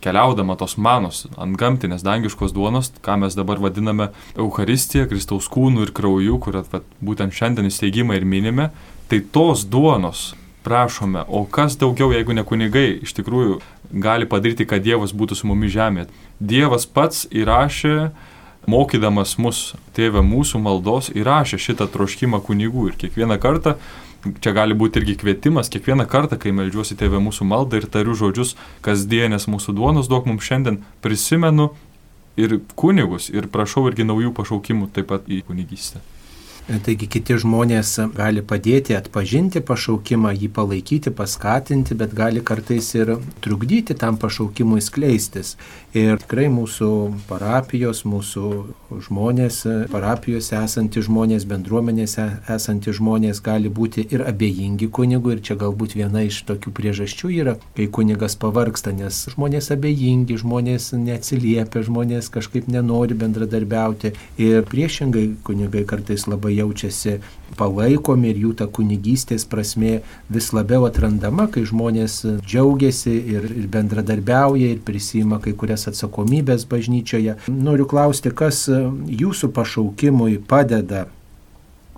keliaudama 0.00 0.54
tos 0.56 0.76
manos 0.78 1.26
ant 1.36 1.58
gamtinės 1.58 2.04
dangiškos 2.06 2.54
duonos, 2.54 2.92
ką 3.02 3.18
mes 3.24 3.34
dabar 3.36 3.58
vadiname 3.60 4.12
Euharistija, 4.38 5.08
Kristaus 5.10 5.50
kūnų 5.50 5.88
ir 5.88 5.94
krauju, 5.94 6.38
kurią 6.44 6.64
būtent 7.04 7.34
šiandien 7.34 7.68
įsteigimą 7.68 8.16
ir 8.16 8.28
minime, 8.28 8.70
tai 9.10 9.20
tos 9.34 9.66
duonos 9.66 10.30
prašome, 10.64 11.24
o 11.28 11.44
kas 11.44 11.78
daugiau, 11.80 12.10
jeigu 12.12 12.34
ne 12.36 12.44
kunigai, 12.46 12.98
iš 13.04 13.14
tikrųjų 13.18 13.60
gali 14.04 14.28
padaryti, 14.28 14.66
kad 14.68 14.84
Dievas 14.84 15.14
būtų 15.16 15.38
su 15.38 15.48
mumis 15.48 15.72
žemėje. 15.74 16.08
Dievas 16.40 16.86
pats 16.86 17.26
įrašė, 17.30 18.10
mokydamas 18.68 19.38
mus, 19.40 19.62
tėvę 19.96 20.22
mūsų 20.26 20.60
maldos, 20.60 21.08
įrašė 21.14 21.60
šitą 21.62 21.88
troškimą 21.94 22.42
kunigų 22.44 22.90
ir 22.90 23.00
kiekvieną 23.00 23.40
kartą 23.40 23.78
čia 24.42 24.52
gali 24.52 24.74
būti 24.76 25.00
irgi 25.00 25.16
kvietimas, 25.20 25.70
kiekvieną 25.72 26.06
kartą, 26.10 26.38
kai 26.40 26.52
melžiuosi 26.52 26.98
tėvę 26.98 27.20
mūsų 27.22 27.46
maldą 27.48 27.80
ir 27.80 27.88
tariu 27.92 28.16
žodžius, 28.18 28.56
kasdienės 28.84 29.48
mūsų 29.50 29.76
duonos 29.78 30.10
duok 30.10 30.26
mums 30.28 30.44
šiandien, 30.44 30.82
prisimenu 31.04 31.70
ir 32.38 32.58
kunigus 32.78 33.30
ir 33.32 33.48
prašau 33.52 33.86
irgi 33.90 34.06
naujų 34.06 34.34
pašaukimų 34.36 34.90
taip 34.94 35.10
pat 35.14 35.30
į 35.30 35.42
kunigystę. 35.46 36.02
Taigi 36.68 37.06
kiti 37.08 37.32
žmonės 37.40 37.94
gali 38.12 38.42
padėti 38.44 38.92
atpažinti 38.92 39.62
pašaukimą, 39.64 40.34
jį 40.36 40.50
palaikyti, 40.52 41.08
paskatinti, 41.16 41.94
bet 41.96 42.12
gali 42.12 42.42
kartais 42.44 42.90
ir 42.92 43.14
trukdyti 43.40 43.96
tam 43.96 44.18
pašaukimui 44.20 44.82
skleistis. 44.84 45.54
Ir 45.96 46.20
tikrai 46.20 46.50
mūsų 46.52 46.88
parapijos, 47.30 48.02
mūsų 48.04 48.50
žmonės, 49.06 49.62
parapijose 49.88 50.58
esantys 50.58 51.06
žmonės, 51.06 51.46
bendruomenėse 51.48 52.26
esantys 52.52 52.98
žmonės 53.00 53.40
gali 53.40 53.72
būti 53.72 54.04
ir 54.12 54.26
abejingi 54.28 54.90
kunigui. 54.92 55.38
Ir 55.38 55.42
čia 55.48 55.56
galbūt 55.56 55.96
viena 55.96 56.26
iš 56.28 56.42
tokių 56.52 56.74
priežasčių 56.76 57.32
yra, 57.32 57.56
kai 57.80 57.88
kunigas 57.88 58.36
pavarksta, 58.36 58.92
nes 58.92 59.22
žmonės 59.32 59.72
abejingi, 59.72 60.36
žmonės 60.44 60.92
neatsiliepia, 61.00 61.86
žmonės 61.88 62.28
kažkaip 62.36 62.68
nenori 62.68 63.16
bendradarbiauti. 63.16 64.12
Ir 64.36 64.68
priešingai 64.68 65.30
kunigai 65.48 65.86
kartais 65.88 66.28
labai 66.28 66.57
jaučiasi 66.58 67.18
palaikomi 67.58 68.32
ir 68.32 68.40
jų 68.44 68.54
ta 68.60 68.68
kunigystės 68.70 69.46
prasme 69.48 69.98
vis 70.30 70.50
labiau 70.56 70.86
atrandama, 70.88 71.48
kai 71.52 71.64
žmonės 71.68 72.20
džiaugiasi 72.44 73.14
ir, 73.34 73.50
ir 73.62 73.68
bendradarbiauja 73.72 74.72
ir 74.74 74.82
prisima 74.84 75.40
kai 75.42 75.54
kurias 75.58 75.88
atsakomybės 75.90 76.68
bažnyčioje. 76.70 77.38
Noriu 77.48 77.88
klausti, 77.88 78.34
kas 78.34 78.66
jūsų 78.68 79.52
pašaukimui 79.56 80.40
padeda 80.48 81.06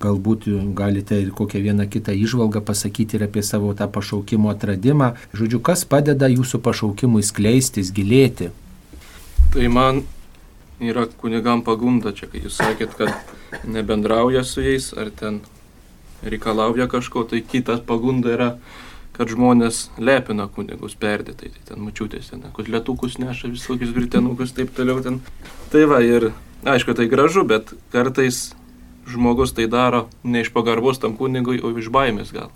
galbūt 0.01 0.47
galite 0.77 1.19
ir 1.21 1.33
kokią 1.37 1.61
vieną 1.61 1.87
kitą 1.93 2.15
išvalgą 2.17 2.63
pasakyti 2.65 3.19
ir 3.19 3.27
apie 3.27 3.43
savo 3.45 3.73
tą 3.77 3.89
pašaukimo 3.93 4.51
atradimą. 4.53 5.13
Žodžiu, 5.37 5.61
kas 5.61 5.85
padeda 5.85 6.31
jūsų 6.33 6.63
pašaukimui 6.65 7.23
skleistis, 7.27 7.93
gilėti? 7.93 8.51
Tai 9.53 9.69
man 9.69 10.03
yra 10.81 11.07
kunigam 11.21 11.65
pagunda 11.67 12.15
čia, 12.17 12.31
kai 12.31 12.45
jūs 12.47 12.57
sakėt, 12.61 12.97
kad 12.97 13.13
nebendrauja 13.65 14.45
su 14.45 14.63
jais 14.65 14.93
ar 14.93 15.11
ten 15.11 15.41
reikalauja 16.23 16.89
kažko, 16.89 17.25
tai 17.25 17.41
kitas 17.41 17.81
pagunda 17.87 18.35
yra, 18.35 18.51
kad 19.17 19.29
žmonės 19.33 19.89
lepina 20.01 20.47
kunigus 20.49 20.95
perdėtai, 21.01 21.51
tai 21.53 21.65
ten 21.73 21.83
mačiutės, 21.85 22.31
ten 22.33 22.45
kotlėtukus 22.57 23.19
neša 23.21 23.51
visokius 23.53 23.93
gritenukus, 23.97 24.55
taip 24.57 24.73
toliau 24.77 25.03
ten. 25.05 25.21
Tai 25.73 25.85
va 25.91 26.01
ir 26.05 26.31
aišku, 26.65 26.95
tai 26.97 27.09
gražu, 27.11 27.45
bet 27.49 27.75
kartais 27.93 28.51
žmogus 29.11 29.53
tai 29.57 29.67
daro 29.69 30.07
ne 30.25 30.45
iš 30.45 30.53
pagarbos 30.55 31.01
tam 31.03 31.17
kunigui, 31.19 31.61
o 31.61 31.73
iš 31.77 31.91
baimės 31.93 32.33
gal. 32.37 32.53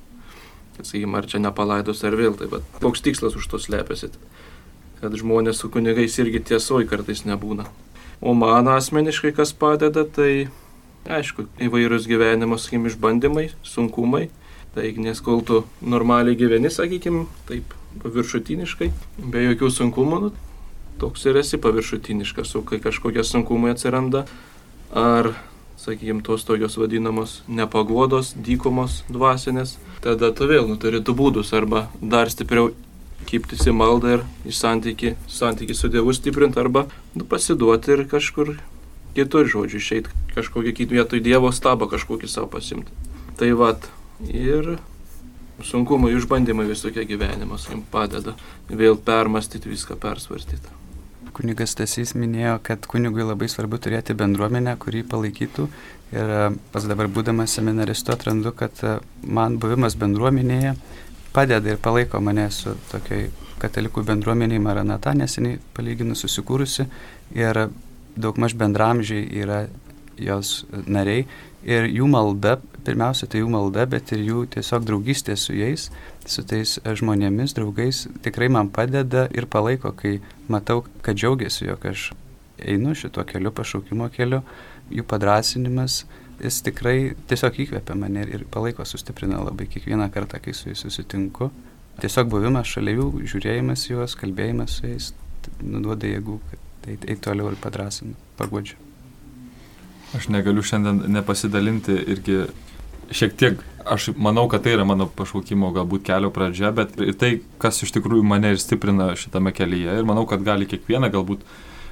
Sakykime, 0.80 1.18
ar 1.18 1.28
čia 1.30 1.38
nepalaidos 1.38 2.02
ar 2.04 2.16
vėl, 2.18 2.34
tai 2.38 2.48
bet 2.50 2.64
koks 2.82 3.04
tikslas 3.04 3.36
už 3.38 3.46
to 3.50 3.60
slepiasi, 3.62 4.10
kad 5.00 5.14
žmonės 5.14 5.60
su 5.62 5.70
kunigais 5.70 6.18
irgi 6.18 6.42
tiesoj 6.50 6.88
kartais 6.90 7.24
nebūna. 7.28 7.68
O 8.24 8.32
man 8.34 8.68
asmeniškai 8.72 9.34
kas 9.36 9.52
padeda, 9.52 10.04
tai 10.04 10.48
aišku, 11.10 11.48
įvairius 11.62 12.08
gyvenimo, 12.08 12.58
sakykim, 12.60 12.88
išbandymai, 12.88 13.48
sunkumai. 13.66 14.28
Tai 14.74 14.88
nes 14.98 15.20
kol 15.22 15.42
tu 15.46 15.62
normaliai 15.86 16.34
gyveni, 16.34 16.70
sakykim, 16.72 17.28
taip 17.46 17.76
paviršutiniškai, 18.02 18.90
be 19.30 19.44
jokių 19.44 19.70
sunkumų, 19.70 20.20
nu, 20.24 20.30
toks 20.98 21.26
ir 21.30 21.38
esi 21.38 21.60
paviršutiniškas, 21.62 22.56
o 22.58 22.64
kai 22.66 22.80
kažkokie 22.82 23.22
sunkumai 23.26 23.70
atsiranda, 23.74 24.24
ar, 24.90 25.30
sakykime, 25.78 26.24
tos 26.26 26.46
tokios 26.48 26.74
vadinamos 26.80 27.36
nepagodos, 27.46 28.32
dykumos 28.34 29.02
dvasinės, 29.12 29.76
tada 30.02 30.32
tu 30.34 30.50
vėl 30.50 30.66
nu, 30.66 30.78
turi 30.80 30.98
du 30.98 31.14
būdus 31.14 31.54
arba 31.54 31.86
dar 32.02 32.32
stipriau 32.32 32.72
kiptis 33.30 33.64
į 33.70 33.74
maldą 33.78 34.18
ir 34.18 34.26
į 34.44 34.54
santyki, 34.54 35.14
santyki 35.30 35.76
su 35.76 35.88
Dievu 35.92 36.12
stiprinti 36.14 36.60
arba 36.60 36.88
nu, 37.14 37.24
pasiduoti 37.28 37.94
ir 37.94 38.04
kažkur 38.10 38.56
kitur 39.16 39.48
žodžiu 39.50 39.80
išeiti, 39.80 40.12
kažkokį 40.34 40.74
kitą 40.80 40.98
vietoj 40.98 41.22
Dievo 41.24 41.52
stabą 41.54 41.88
kažkokį 41.90 42.30
savo 42.30 42.50
pasimti. 42.52 42.92
Tai 43.38 43.50
vad 43.58 43.88
ir 44.30 44.76
sunkumai, 45.62 46.14
išbandymai 46.14 46.66
visokie 46.68 47.04
gyvenimas 47.08 47.68
jums 47.70 47.86
padeda 47.90 48.34
vėl 48.68 48.98
permastyti 48.98 49.70
viską, 49.70 49.98
persvarstyti. 50.00 50.80
Kunigas 51.34 51.74
Tasys 51.74 52.12
minėjo, 52.14 52.60
kad 52.62 52.86
kunigui 52.86 53.24
labai 53.26 53.48
svarbu 53.50 53.80
turėti 53.82 54.14
bendruomenę, 54.14 54.76
kurį 54.78 55.02
palaikytų. 55.10 55.66
Ir 56.14 56.30
e, 56.30 56.42
pas 56.70 56.84
dabar 56.86 57.08
būdamas 57.10 57.56
seminaristu 57.56 58.14
atrandu, 58.14 58.52
kad 58.54 58.78
e, 58.86 59.00
man 59.26 59.58
buvimas 59.58 59.96
bendruomenėje 59.98 60.76
padeda 61.34 61.72
ir 61.72 61.80
palaiko 61.82 62.20
mane 62.22 62.46
su 62.54 62.76
tokiai 62.92 63.32
katalikų 63.58 64.04
bendruomeniai 64.06 64.62
Maranata, 64.62 65.14
neseniai 65.18 65.58
palyginus 65.74 66.22
susikūrusi 66.22 66.86
ir 67.34 67.64
daugmaž 68.16 68.54
bendramžiai 68.58 69.26
yra 69.42 69.64
jos 70.20 70.64
nariai 70.86 71.26
ir 71.64 71.88
jų 71.88 72.08
malda, 72.10 72.58
pirmiausia 72.84 73.26
tai 73.30 73.40
jų 73.40 73.48
malda, 73.52 73.86
bet 73.90 74.12
ir 74.12 74.24
jų 74.24 74.44
tiesiog 74.54 74.84
draugystė 74.86 75.36
su 75.40 75.56
jais, 75.56 75.88
su 76.28 76.44
tais 76.46 76.76
žmonėmis, 76.84 77.56
draugais 77.56 78.04
tikrai 78.24 78.50
man 78.52 78.68
padeda 78.72 79.26
ir 79.34 79.48
palaiko, 79.50 79.94
kai 79.96 80.18
matau, 80.48 80.84
kad 81.02 81.16
džiaugiasi, 81.16 81.66
jog 81.70 81.86
aš 81.88 82.10
einu 82.60 82.94
šituo 82.94 83.24
keliu, 83.26 83.52
pašaukimo 83.56 84.10
keliu, 84.14 84.44
jų 84.92 85.06
padrasinimas 85.08 86.04
jis 86.42 86.60
tikrai 86.66 87.14
tiesiog 87.30 87.60
įkvepia 87.64 87.96
mane 87.98 88.24
ir 88.28 88.44
palaiko, 88.50 88.84
sustiprina 88.88 89.40
labai 89.42 89.68
kiekvieną 89.70 90.10
kartą, 90.14 90.40
kai 90.42 90.54
su 90.54 90.70
jais 90.70 90.82
susitinku. 90.84 91.50
Tiesiog 92.02 92.28
buvimas 92.30 92.68
šalia 92.74 92.96
jų, 92.98 93.08
žiūrėjimas 93.30 93.86
juos, 93.88 94.16
kalbėjimas 94.18 94.80
su 94.80 94.88
jais, 94.88 95.12
nuduoda 95.62 96.10
jėgų, 96.10 96.40
kad 96.50 96.63
eit, 96.88 97.04
eit 97.08 97.20
toliau 97.24 97.50
ir 97.52 97.58
padrasina, 97.60 98.16
pagodžia. 98.38 98.78
Aš 100.14 100.28
negaliu 100.30 100.62
šiandien 100.62 101.02
nepasidalinti 101.10 101.96
irgi 102.14 102.44
šiek 103.14 103.34
tiek, 103.36 103.62
aš 103.84 104.12
manau, 104.16 104.46
kad 104.48 104.64
tai 104.64 104.76
yra 104.76 104.86
mano 104.86 105.08
pašaukimo 105.10 105.72
galbūt 105.74 106.06
kelio 106.06 106.30
pradžia, 106.34 106.70
bet 106.76 106.94
tai, 107.20 107.36
kas 107.60 107.82
iš 107.84 107.92
tikrųjų 107.96 108.24
mane 108.26 108.54
ir 108.54 108.60
stiprina 108.62 109.10
šitame 109.18 109.52
kelyje 109.54 109.98
ir 109.98 110.08
manau, 110.08 110.24
kad 110.30 110.44
gali 110.46 110.68
kiekvieną 110.70 111.10
galbūt 111.12 111.44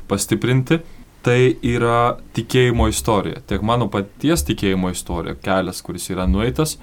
pastiprinti 0.09 0.81
tai 1.23 1.55
yra 1.63 2.17
tikėjimo 2.35 2.89
istorija. 2.91 3.43
Tiek 3.47 3.63
mano 3.63 3.87
paties 3.93 4.43
tikėjimo 4.49 4.91
istorija, 4.91 5.37
kelias, 5.39 5.83
kuris 5.87 6.09
yra 6.11 6.27
nueitas, 6.27 6.77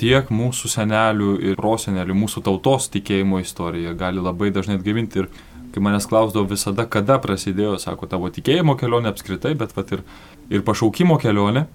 tiek 0.00 0.30
mūsų 0.34 0.70
senelių 0.72 1.34
ir 1.50 1.58
prosenelių, 1.60 2.16
mūsų 2.24 2.42
tautos 2.48 2.90
tikėjimo 2.94 3.38
istorija 3.44 3.94
gali 3.98 4.22
labai 4.22 4.50
dažnai 4.54 4.80
atgyvinti. 4.80 5.22
Ir 5.22 5.30
kai 5.74 5.82
manęs 5.82 6.06
klausdavo 6.10 6.46
visada, 6.50 6.86
kada 6.90 7.18
prasidėjo, 7.22 7.76
sako, 7.82 8.08
tavo 8.10 8.30
tikėjimo 8.32 8.76
kelionė 8.80 9.10
apskritai, 9.10 9.54
bet 9.58 9.74
pat 9.76 9.96
ir, 9.96 10.04
ir 10.52 10.62
pašaukimo 10.66 11.18
kelionė. 11.22 11.66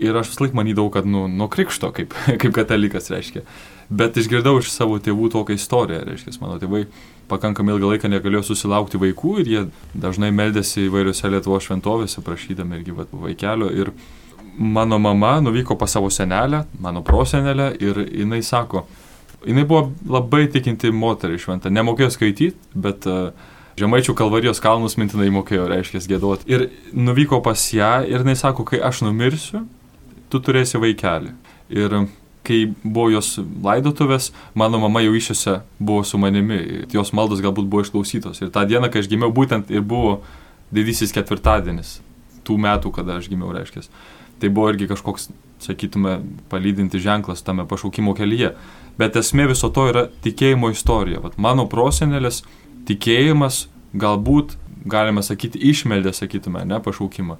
Ir 0.00 0.16
aš 0.16 0.30
vis 0.30 0.38
laik 0.40 0.54
manydavau, 0.56 0.88
kad 0.94 1.08
nu, 1.08 1.26
nuo 1.28 1.48
krikšto, 1.50 1.90
kaip, 1.96 2.14
kaip 2.40 2.52
katalikas 2.56 3.10
reiškia. 3.12 3.42
Bet 3.90 4.16
išgirdau 4.20 4.60
iš 4.60 4.70
savo 4.70 5.00
tėvų 5.02 5.32
tokią 5.34 5.56
istoriją, 5.58 6.04
reiškia, 6.06 6.36
mano 6.40 6.60
tėvai 6.62 6.84
pakankamai 7.30 7.74
ilgą 7.74 7.90
laiką 7.94 8.10
negalėjo 8.10 8.44
susilaukti 8.50 9.00
vaikų 9.00 9.34
ir 9.42 9.50
jie 9.50 9.64
dažnai 9.98 10.30
meldėsi 10.34 10.86
įvairiose 10.86 11.30
Lietuvo 11.30 11.58
šventovėse, 11.62 12.22
prašydami 12.26 12.80
irgi 12.80 12.94
vaikelio. 12.94 13.70
Ir 13.70 13.92
mano 14.58 14.98
mama 14.98 15.38
nuvyko 15.42 15.76
pas 15.78 15.92
savo 15.96 16.10
senelę, 16.10 16.64
mano 16.80 17.02
prosenelę 17.06 17.72
ir 17.80 18.02
jinai 18.06 18.42
sako, 18.46 18.86
jinai 19.46 19.64
buvo 19.64 19.90
labai 20.08 20.46
tikinti 20.52 20.92
moteris 20.92 21.44
šventa, 21.44 21.72
nemokėjo 21.72 22.10
skaityti, 22.14 22.56
bet 22.74 23.08
uh, 23.08 23.30
Žemaičių 23.80 24.12
kalvarijos 24.18 24.60
kalnus 24.60 24.98
mintinai 25.00 25.30
mokėjo, 25.32 25.64
reiškia, 25.70 26.02
gėduoti. 26.10 26.48
Ir 26.50 26.66
nuvyko 26.92 27.38
pas 27.44 27.62
ją 27.72 28.00
ir 28.04 28.20
jinai 28.20 28.34
sako, 28.36 28.66
kai 28.68 28.80
aš 28.84 29.04
numirsiu, 29.06 29.62
tu 30.28 30.40
turėsi 30.42 30.80
vaikelį. 30.82 31.32
Ir 31.72 31.96
kai 32.44 32.58
buvo 32.82 33.08
jos 33.14 33.38
laidotuvės, 33.64 34.30
mano 34.58 34.80
mama 34.82 35.04
jau 35.04 35.14
išėse 35.16 35.60
buvo 35.78 36.04
su 36.04 36.20
manimi, 36.20 36.60
jos 36.92 37.14
maldos 37.16 37.40
galbūt 37.44 37.68
buvo 37.70 37.86
išklausytos. 37.86 38.42
Ir 38.42 38.52
tą 38.52 38.66
dieną, 38.68 38.90
kai 38.92 39.04
aš 39.04 39.10
gimiau, 39.12 39.32
būtent 39.32 39.70
ir 39.72 39.84
buvo 39.86 40.18
didysis 40.74 41.14
ketvirtadienis 41.16 42.00
tų 42.44 42.58
metų, 42.60 42.92
kada 42.96 43.20
aš 43.20 43.30
gimiau, 43.30 43.52
reiškia. 43.54 43.86
Tai 44.40 44.48
buvo 44.48 44.70
irgi 44.72 44.88
kažkoks, 44.88 45.28
sakytume, 45.60 46.20
palydinti 46.48 47.00
ženklas 47.02 47.44
tame 47.44 47.66
pašaukimo 47.68 48.14
kelyje. 48.16 48.54
Bet 49.00 49.16
esmė 49.16 49.50
viso 49.50 49.68
to 49.72 49.86
yra 49.90 50.06
tikėjimo 50.24 50.70
istorija. 50.72 51.20
Vat 51.24 51.36
mano 51.40 51.66
prosenelės 51.68 52.42
tikėjimas 52.88 53.66
galbūt, 53.92 54.56
galime 54.88 55.22
sakyti, 55.24 55.60
išmeldė, 55.70 56.14
sakytume, 56.16 56.64
ne 56.68 56.80
pašaukimą. 56.80 57.36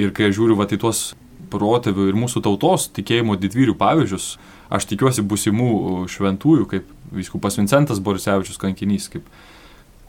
Ir 0.00 0.14
kai 0.16 0.32
žiūriu 0.34 0.56
vat 0.58 0.72
į 0.74 0.80
tuos 0.82 1.12
protėvių 1.52 2.08
ir 2.10 2.18
mūsų 2.18 2.42
tautos 2.44 2.88
tikėjimo 2.96 3.36
didvyrių 3.38 3.76
pavyzdžius, 3.78 4.34
aš 4.74 4.86
tikiuosi 4.90 5.24
busimų 5.28 5.70
šventųjų, 6.10 6.68
kaip 6.70 6.88
viskupas 7.14 7.58
Vincentas 7.60 8.00
Borisevičius 8.02 8.58
kankinys, 8.60 9.10
kaip 9.12 9.28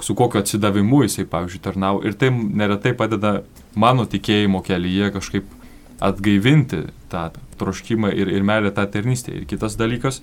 su 0.03 0.15
kokiu 0.17 0.41
atsidavimu 0.41 1.03
jisai, 1.05 1.27
pavyzdžiui, 1.29 1.61
tarnau. 1.63 1.99
Ir 2.03 2.17
tai 2.19 2.31
neretai 2.31 2.95
padeda 2.97 3.37
mano 3.79 4.07
tikėjimo 4.09 4.63
kelyje 4.65 5.11
kažkaip 5.15 5.54
atgaivinti 6.03 6.85
tą 7.11 7.29
troškimą 7.59 8.11
ir, 8.15 8.31
ir 8.31 8.43
meilę 8.43 8.71
tą 8.75 8.85
tarnystę. 8.91 9.33
Ir 9.35 9.45
kitas 9.49 9.77
dalykas, 9.79 10.21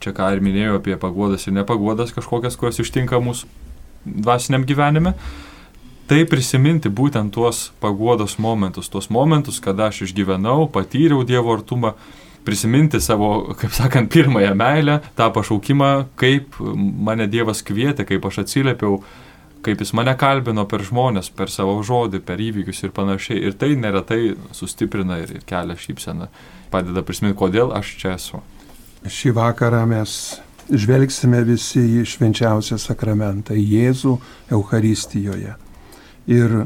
čia 0.00 0.14
ką 0.16 0.30
ir 0.34 0.42
minėjau 0.44 0.78
apie 0.80 0.96
pagodas 1.00 1.46
ir 1.46 1.56
nepagodas 1.56 2.14
kažkokias, 2.16 2.56
kurios 2.60 2.80
ištinka 2.80 3.20
mūsų 3.20 3.50
dvasiniam 4.04 4.64
gyvenime, 4.64 5.14
tai 6.10 6.24
prisiminti 6.26 6.90
būtent 6.90 7.34
tuos 7.34 7.68
paguodos 7.82 8.38
momentus, 8.42 8.88
tuos 8.90 9.10
momentus, 9.12 9.60
kada 9.62 9.90
aš 9.90 10.06
išgyvenau, 10.08 10.66
patyriau 10.72 11.22
Dievo 11.28 11.52
artumą, 11.54 11.94
prisiminti 12.44 13.00
savo, 13.04 13.52
kaip 13.60 13.74
sakant, 13.76 14.10
pirmąją 14.10 14.54
meilę, 14.56 15.00
tą 15.16 15.28
pašaukimą, 15.36 15.90
kaip 16.18 16.56
mane 17.06 17.28
Dievas 17.30 17.60
kvietė, 17.66 18.08
kaip 18.08 18.24
aš 18.26 18.42
atsiliepiau, 18.46 19.02
kaip 19.64 19.82
jis 19.82 19.92
mane 19.96 20.14
kalbino 20.18 20.64
per 20.68 20.84
žmonės, 20.86 21.30
per 21.36 21.52
savo 21.52 21.78
žodį, 21.84 22.22
per 22.24 22.40
įvykius 22.40 22.84
ir 22.86 22.94
panašiai. 22.96 23.40
Ir 23.48 23.56
tai 23.60 23.74
neretai 23.78 24.34
sustiprina 24.56 25.20
ir 25.22 25.40
kelia 25.48 25.76
šypseną, 25.76 26.30
padeda 26.72 27.04
prisiminti, 27.06 27.38
kodėl 27.40 27.74
aš 27.76 27.94
čia 28.00 28.14
esu. 28.16 28.40
Šį 29.00 29.34
vakarą 29.36 29.84
mes 29.88 30.12
žvelgsime 30.70 31.42
visi 31.48 31.82
į 32.00 32.04
švenčiausią 32.08 32.78
sakramentą, 32.80 33.56
į 33.56 33.64
Jėzų 33.74 34.16
Euharistijoje. 34.54 35.56
Ir 36.30 36.56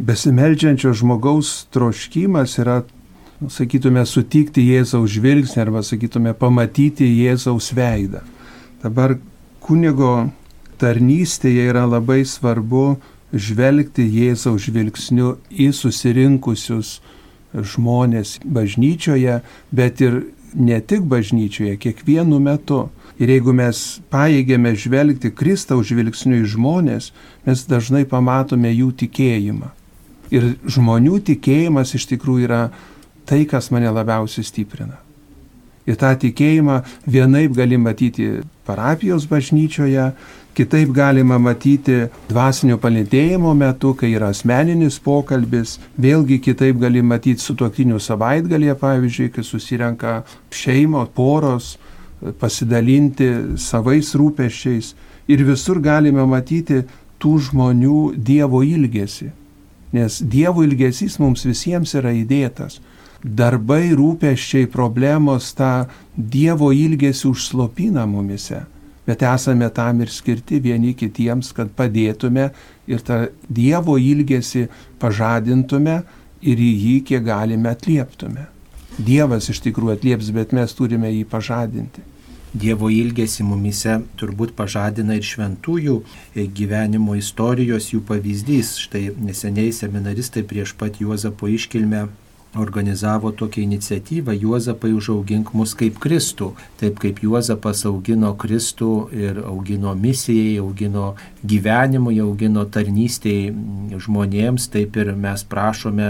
besimeldžiančio 0.00 0.94
žmogaus 0.96 1.66
troškimas 1.74 2.56
yra, 2.62 2.80
nu, 3.40 3.50
sakytume, 3.52 4.04
sutikti 4.06 4.64
Jėzaus 4.70 5.10
žvilgsnį 5.16 5.64
arba, 5.66 5.84
sakytume, 5.86 6.34
pamatyti 6.38 7.08
Jėzaus 7.08 7.72
veidą. 7.76 8.22
Dabar 8.80 9.18
kunigo 9.60 10.30
tarnystėje 10.80 11.68
yra 11.70 11.86
labai 11.88 12.22
svarbu 12.26 12.98
žvelgti 13.32 14.06
Jėzaus 14.10 14.66
žvilgsniu 14.66 15.36
į 15.50 15.70
susirinkusius 15.76 16.98
žmonės 17.54 18.38
bažnyčioje, 18.44 19.40
bet 19.74 20.00
ir 20.00 20.22
ne 20.54 20.80
tik 20.80 21.06
bažnyčioje, 21.10 21.76
kiekvienu 21.78 22.40
metu. 22.42 22.88
Ir 23.20 23.28
jeigu 23.34 23.52
mes 23.52 24.00
paėgėme 24.10 24.72
žvelgti 24.78 25.32
Kristaus 25.36 25.90
žvilgsniu 25.90 26.40
į 26.40 26.48
žmonės, 26.54 27.10
mes 27.44 27.66
dažnai 27.68 28.06
pamatome 28.08 28.72
jų 28.72 28.94
tikėjimą. 29.04 29.68
Ir 30.32 30.54
žmonių 30.70 31.20
tikėjimas 31.26 31.94
iš 31.98 32.06
tikrųjų 32.14 32.46
yra 32.46 32.62
tai, 33.28 33.44
kas 33.50 33.70
mane 33.74 33.90
labiausiai 33.92 34.46
stiprina. 34.46 34.98
Ir 35.88 35.98
tą 35.98 36.12
tikėjimą 36.22 36.80
vienaip 37.10 37.54
gali 37.56 37.78
matyti 37.80 38.28
parapijos 38.68 39.26
bažnyčioje, 39.30 40.10
kitaip 40.54 40.90
galima 40.94 41.38
matyti 41.38 42.06
dvasinio 42.28 42.78
palėtėjimo 42.82 43.52
metu, 43.56 43.92
kai 43.98 44.12
yra 44.16 44.30
asmeninis 44.34 44.98
pokalbis, 45.02 45.78
vėlgi 46.00 46.40
kitaip 46.42 46.80
gali 46.80 47.02
matyti 47.02 47.42
su 47.42 47.54
tuoktiniu 47.58 48.00
savaitgalėje, 48.02 48.76
pavyzdžiui, 48.80 49.30
kai 49.34 49.44
susirenka 49.46 50.16
šeimo, 50.54 51.06
poros, 51.14 51.76
pasidalinti 52.40 53.56
savais 53.60 54.12
rūpeščiais 54.18 54.94
ir 55.30 55.44
visur 55.46 55.80
galime 55.80 56.26
matyti 56.28 56.82
tų 57.20 57.36
žmonių 57.48 58.00
Dievo 58.16 58.62
ilgesį. 58.66 59.30
Nes 59.96 60.20
Dievo 60.22 60.64
ilgesys 60.66 61.18
mums 61.22 61.44
visiems 61.48 61.94
yra 61.98 62.12
įdėtas. 62.14 62.78
Darbai, 63.20 63.90
rūpeščiai, 63.96 64.68
problemos 64.72 65.50
tą 65.56 65.88
Dievo 66.16 66.70
ilgesį 66.72 67.28
užslopina 67.32 68.06
mumise. 68.08 68.62
Bet 69.06 69.22
esame 69.26 69.70
tam 69.74 70.02
ir 70.04 70.12
skirti 70.12 70.60
vieni 70.62 70.92
kitiems, 70.94 71.54
kad 71.56 71.72
padėtume 71.76 72.50
ir 72.90 73.02
tą 73.06 73.26
Dievo 73.48 73.96
ilgesį 73.98 74.66
pažadintume 75.00 76.02
ir 76.40 76.60
į 76.60 76.70
jį 76.84 76.96
kiek 77.08 77.24
galime 77.26 77.72
atlieptume. 77.72 78.46
Dievas 79.00 79.48
iš 79.48 79.62
tikrųjų 79.64 79.96
atlieps, 79.96 80.30
bet 80.36 80.52
mes 80.56 80.74
turime 80.76 81.10
jį 81.12 81.24
pažadinti. 81.30 82.04
Dievo 82.50 82.88
ilgesi 82.90 83.44
mumise 83.46 84.00
turbūt 84.18 84.56
pažadina 84.58 85.14
ir 85.14 85.26
šventųjų 85.26 86.00
gyvenimo 86.56 87.14
istorijos 87.14 87.92
jų 87.92 88.02
pavyzdys. 88.08 88.74
Štai 88.82 89.04
neseniai 89.22 89.70
seminaristai 89.72 90.42
prieš 90.42 90.74
pat 90.78 90.98
Juozapo 90.98 91.46
iškilmę 91.46 92.08
organizavo 92.54 93.32
tokią 93.32 93.62
iniciatyvą 93.62 94.32
Juozapai 94.32 94.92
užaugink 94.92 95.52
mus 95.54 95.74
kaip 95.78 95.98
Kristų. 96.02 96.50
Taip 96.80 96.98
kaip 96.98 97.20
Juozapas 97.22 97.84
augino 97.86 98.32
Kristų 98.34 98.90
ir 99.14 99.38
augino 99.46 99.94
misijai, 99.94 100.58
augino 100.58 101.14
gyvenimui, 101.46 102.18
augino 102.20 102.64
tarnystėj 102.66 103.52
žmonėms, 104.02 104.66
taip 104.72 104.98
ir 104.98 105.12
mes 105.14 105.44
prašome 105.46 106.08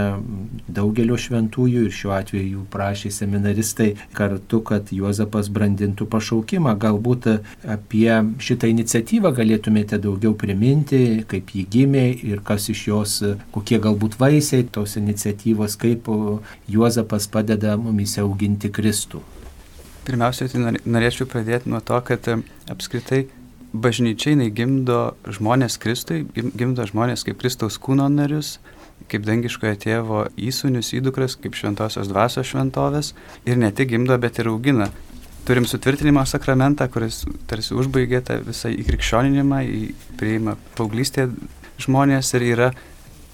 daugelio 0.67 1.17
šventųjų 1.19 1.85
ir 1.85 1.93
šiuo 1.95 2.15
atveju 2.17 2.47
jų 2.55 2.65
prašė 2.73 3.13
seminaristai 3.13 3.91
kartu, 4.17 4.63
kad 4.65 4.89
Juozapas 4.91 5.51
brandintų 5.53 6.09
pašaukimą. 6.09 6.73
Galbūt 6.81 7.29
apie 7.69 8.09
šitą 8.41 8.71
iniciatyvą 8.71 9.33
galėtumėte 9.37 10.01
daugiau 10.01 10.33
priminti, 10.33 11.21
kaip 11.29 11.53
ji 11.53 11.67
gimė 11.69 12.07
ir 12.25 12.41
kas 12.45 12.69
iš 12.73 12.87
jos, 12.89 13.17
kokie 13.53 13.77
galbūt 13.83 14.17
vaisiai 14.19 14.65
tos 14.65 14.97
iniciatyvos, 14.97 15.77
kaip 15.77 16.09
Juozapas 16.71 17.27
padeda 17.31 17.75
mumis 17.79 18.17
auginti 18.21 18.71
Kristų? 18.73 19.21
Pirmiausia, 20.07 20.47
tai 20.49 20.75
norėčiau 20.81 21.27
pradėti 21.29 21.69
nuo 21.69 21.79
to, 21.85 21.99
kad 22.05 22.25
e, 22.31 22.39
apskritai 22.73 23.25
bažnyčiai 23.71 24.49
gimdo 24.51 25.13
žmonės 25.29 25.77
Kristui, 25.81 26.25
gimdo 26.33 26.85
žmonės 26.89 27.23
kaip 27.27 27.39
Kristaus 27.39 27.77
kūno 27.79 28.07
narius, 28.11 28.57
kaip 29.11 29.23
dangiškojo 29.27 29.77
tėvo 29.81 30.25
įsūnius, 30.39 30.91
įdukras, 30.97 31.37
kaip 31.39 31.55
šventosios 31.57 32.09
dvasios 32.11 32.49
šventovės 32.51 33.13
ir 33.45 33.61
ne 33.61 33.71
tik 33.71 33.93
gimdo, 33.93 34.17
bet 34.21 34.41
ir 34.41 34.51
augina. 34.51 34.89
Turim 35.47 35.65
sutvirtinimo 35.65 36.21
sakramentą, 36.29 36.85
kuris 36.91 37.23
tarsi 37.49 37.73
užbaigė 37.73 38.21
tą 38.25 38.37
visą 38.45 38.69
įkrikščioninimą, 38.73 39.63
į 39.65 39.81
prieimą 40.19 40.57
paauglystėje 40.77 41.31
žmonės 41.81 42.29
ir 42.37 42.45
yra 42.51 42.69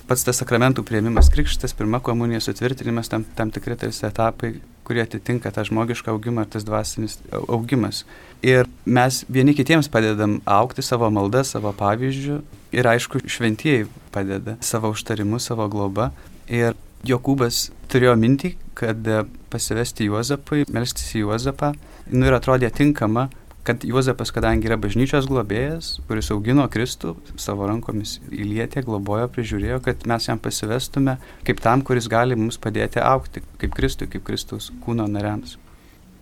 pats 0.07 0.23
tas 0.23 0.39
sakramentų 0.41 0.85
prieimimas, 0.87 1.29
krikštas, 1.33 1.75
pirma 1.77 1.99
komunija, 2.03 2.39
sutvirtinimas, 2.43 3.09
tam, 3.11 3.25
tam 3.35 3.51
tikri 3.53 3.75
tarsi 3.79 4.05
etapai, 4.07 4.53
kurie 4.87 5.03
atitinka 5.03 5.51
tą 5.51 5.65
žmogišką 5.67 6.13
augimą 6.13 6.45
ir 6.45 6.51
tas 6.53 6.65
dvasinis 6.67 7.17
augimas. 7.47 8.05
Ir 8.45 8.69
mes 8.85 9.23
vieni 9.27 9.55
kitiems 9.57 9.89
padedam 9.91 10.37
aukti 10.47 10.85
savo 10.85 11.09
maldą, 11.11 11.43
savo 11.47 11.73
pavyzdžių 11.75 12.37
ir 12.77 12.91
aišku, 12.93 13.25
šventieji 13.27 13.87
padeda 14.15 14.55
savo 14.63 14.93
užtarimu, 14.95 15.41
savo 15.43 15.67
globa. 15.71 16.11
Ir 16.47 16.77
Jokūbas 17.07 17.67
turėjo 17.91 18.15
mintį, 18.17 18.55
kad 18.77 19.03
pasivesti 19.51 20.07
Juozapui, 20.07 20.63
melstis 20.73 21.11
į 21.15 21.25
Juozapą, 21.25 21.73
nu 22.11 22.29
ir 22.29 22.37
atrodė 22.37 22.71
tinkama 22.73 23.27
kad 23.67 23.83
Juozapas, 23.83 24.31
kadangi 24.31 24.69
yra 24.69 24.77
bažnyčios 24.79 25.25
globėjas, 25.27 25.97
kuris 26.07 26.29
augino 26.31 26.63
Kristų 26.71 27.17
savo 27.35 27.67
rankomis 27.67 28.13
įlietė, 28.31 28.79
globojo, 28.87 29.25
prižiūrėjo, 29.35 29.81
kad 29.83 30.05
mes 30.07 30.27
jam 30.29 30.39
pasivestume 30.39 31.17
kaip 31.47 31.59
tam, 31.63 31.83
kuris 31.83 32.07
gali 32.07 32.37
mums 32.39 32.55
padėti 32.63 33.01
aukti, 33.03 33.43
kaip 33.59 33.75
Kristui, 33.75 34.07
kaip 34.13 34.23
Kristus 34.27 34.69
kūno 34.85 35.09
nariams. 35.11 35.57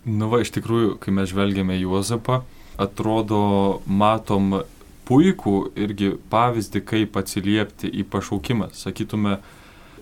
Nu 0.10 0.32
va, 0.32 0.40
iš 0.42 0.56
tikrųjų, 0.58 0.96
kai 1.02 1.14
mes 1.14 1.30
žvelgiame 1.30 1.78
Juozapą, 1.78 2.40
atrodo, 2.82 3.42
matom 3.86 4.64
puikų 5.06 5.56
irgi 5.86 6.16
pavyzdį, 6.32 6.82
kaip 6.90 7.20
atsiliepti 7.22 7.92
į 7.94 8.08
pašaukimą. 8.10 8.72
Sakytume, 8.74 9.38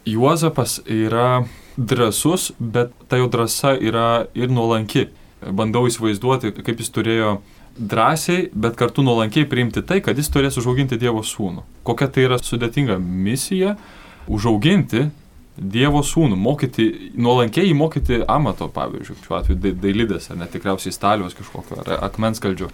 Juozapas 0.07 0.77
yra 0.87 1.43
drasus, 1.75 2.53
bet 2.59 2.95
ta 3.11 3.19
jo 3.19 3.27
drąsa 3.31 3.75
yra 3.79 4.07
ir 4.31 4.51
nuolanki 4.51 5.09
bandau 5.51 5.87
įsivaizduoti, 5.89 6.53
kaip 6.63 6.79
jis 6.79 6.93
turėjo 6.93 7.33
drąsiai, 7.77 8.49
bet 8.53 8.77
kartu 8.77 9.03
nuolankiai 9.05 9.47
priimti 9.49 9.81
tai, 9.85 9.99
kad 10.05 10.17
jis 10.17 10.29
turės 10.33 10.59
užauginti 10.61 10.99
Dievo 11.01 11.23
sūnų. 11.25 11.65
Kokia 11.87 12.07
tai 12.07 12.27
yra 12.27 12.37
sudėtinga 12.37 12.99
misija- 13.01 13.75
užauginti 14.35 15.09
Dievo 15.57 16.01
sūnų, 16.01 16.35
mokyti, 16.35 17.11
nuolankiai 17.13 17.69
įmokyti 17.73 18.23
amato, 18.27 18.67
pavyzdžiui, 18.67 19.19
šiuo 19.25 19.37
atveju 19.37 19.75
dailidės, 19.77 20.31
ar 20.31 20.37
net 20.37 20.51
tikriausiai 20.51 20.93
stalios 20.93 21.33
kažkokio, 21.33 21.77
ar 21.83 22.09
akmenskaldžio. 22.09 22.71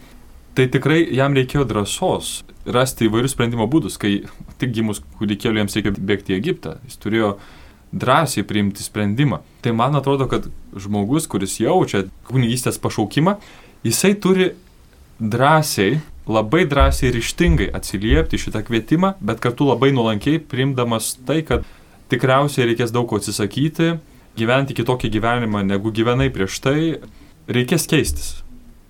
Tai 0.56 0.68
tikrai 0.68 1.08
jam 1.14 1.34
reikėjo 1.34 1.66
drąsos 1.68 2.44
rasti 2.66 3.08
įvairius 3.08 3.36
sprendimo 3.36 3.68
būdus, 3.68 3.98
kai 4.00 4.24
tik 4.60 4.72
gimus 4.72 5.02
kūdikėliu 5.20 5.62
jiems 5.62 5.76
reikia 5.76 5.92
bėgti 5.92 6.34
į 6.34 6.40
Egiptą. 6.40 6.78
Jis 6.88 6.98
turėjo 6.98 7.38
drąsiai 7.94 8.44
priimti 8.44 8.84
sprendimą. 8.84 9.40
Tai 9.62 9.74
man 9.74 9.96
atrodo, 9.96 10.28
kad 10.28 10.48
žmogus, 10.76 11.28
kuris 11.28 11.60
jaučia 11.60 12.06
kunigystės 12.30 12.80
pašaukimą, 12.82 13.36
jisai 13.84 14.14
turi 14.16 14.52
drąsiai, 15.20 16.00
labai 16.30 16.66
drąsiai 16.70 17.10
ir 17.10 17.20
ištingai 17.20 17.70
atsiliepti 17.74 18.40
šitą 18.40 18.62
kvietimą, 18.68 19.16
bet 19.22 19.42
kartu 19.44 19.68
labai 19.68 19.92
nuolankiai 19.96 20.40
priimdamas 20.40 21.16
tai, 21.26 21.42
kad 21.44 21.66
tikriausiai 22.10 22.70
reikės 22.70 22.94
daug 22.94 23.10
ko 23.10 23.20
atsisakyti, 23.20 23.96
gyventi 24.38 24.78
kitokį 24.78 25.10
gyvenimą, 25.18 25.66
negu 25.66 25.92
gyvenai 25.92 26.30
prieš 26.34 26.62
tai, 26.64 26.78
reikės 27.50 27.90
keistis. 27.90 28.38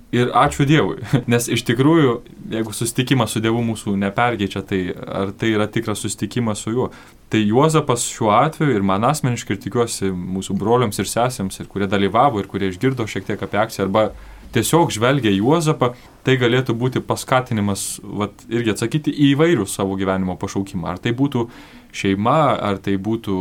Ir 0.10 0.32
ačiū 0.34 0.66
Dievui, 0.66 1.04
nes 1.32 1.46
iš 1.54 1.62
tikrųjų, 1.68 2.14
jeigu 2.50 2.74
susitikimas 2.74 3.36
su 3.36 3.42
Dievu 3.46 3.62
mūsų 3.68 3.94
nepergeičia, 4.02 4.64
tai 4.66 4.80
ar 4.96 5.36
tai 5.38 5.52
yra 5.54 5.68
tikras 5.70 6.02
susitikimas 6.02 6.64
su 6.66 6.74
juo. 6.74 6.88
Tai 7.30 7.44
Juozapas 7.44 8.08
šiuo 8.10 8.32
atveju 8.34 8.74
ir 8.74 8.86
man 8.86 9.06
asmeniškai 9.06 9.54
ir 9.54 9.62
tikiuosi 9.62 10.10
mūsų 10.10 10.58
broliams 10.58 10.98
ir 10.98 11.10
sesėms, 11.10 11.62
ir 11.62 11.70
kurie 11.70 11.86
dalyvavo, 11.90 12.42
ir 12.42 12.50
kurie 12.50 12.72
išgirdo 12.74 13.06
šiek 13.06 13.28
tiek 13.28 13.46
apie 13.46 13.62
akciją, 13.62 13.86
arba 13.86 14.08
tiesiog 14.56 14.90
žvelgia 14.96 15.30
Juozapą, 15.36 15.92
tai 16.26 16.40
galėtų 16.42 16.74
būti 16.78 17.04
paskatinimas, 17.06 18.00
vat, 18.02 18.42
irgi 18.50 18.74
atsakyti 18.74 19.14
į 19.14 19.36
įvairių 19.36 19.68
savo 19.70 19.94
gyvenimo 20.00 20.34
pašaukimą. 20.42 20.90
Ar 20.90 21.04
tai 21.04 21.14
būtų 21.14 21.46
šeima, 21.94 22.40
ar 22.58 22.82
tai 22.82 22.98
būtų 22.98 23.38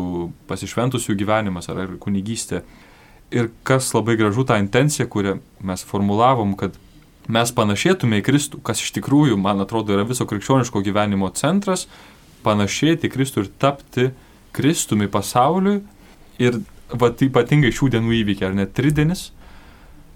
pasišventusių 0.53 1.17
gyvenimas, 1.17 1.71
ar, 1.73 1.97
kunigystė. 2.03 2.63
Ir 3.35 3.51
kas 3.69 3.91
labai 3.93 4.17
gražu, 4.17 4.47
ta 4.49 4.57
intencija, 4.61 5.05
kurią 5.11 5.37
mes 5.69 5.85
formulavom, 5.85 6.55
kad 6.57 6.79
mes 7.29 7.53
panašėtume 7.53 8.23
į 8.23 8.25
Kristų, 8.25 8.63
kas 8.65 8.81
iš 8.81 8.95
tikrųjų, 8.97 9.37
man 9.41 9.61
atrodo, 9.61 9.93
yra 9.93 10.07
viso 10.09 10.25
krikščioniško 10.29 10.81
gyvenimo 10.87 11.29
centras, 11.37 11.85
panašėti 12.47 13.09
į 13.09 13.13
Kristų 13.13 13.45
ir 13.45 13.51
tapti 13.61 14.09
Kristumi 14.57 15.11
pasauliui. 15.13 15.83
Ir 16.41 16.63
va, 16.95 17.11
ypatingai 17.13 17.75
šių 17.75 17.91
dienų 17.97 18.17
įvykiai, 18.23 18.49
ar 18.49 18.57
net 18.57 18.73
tridienis, 18.77 19.29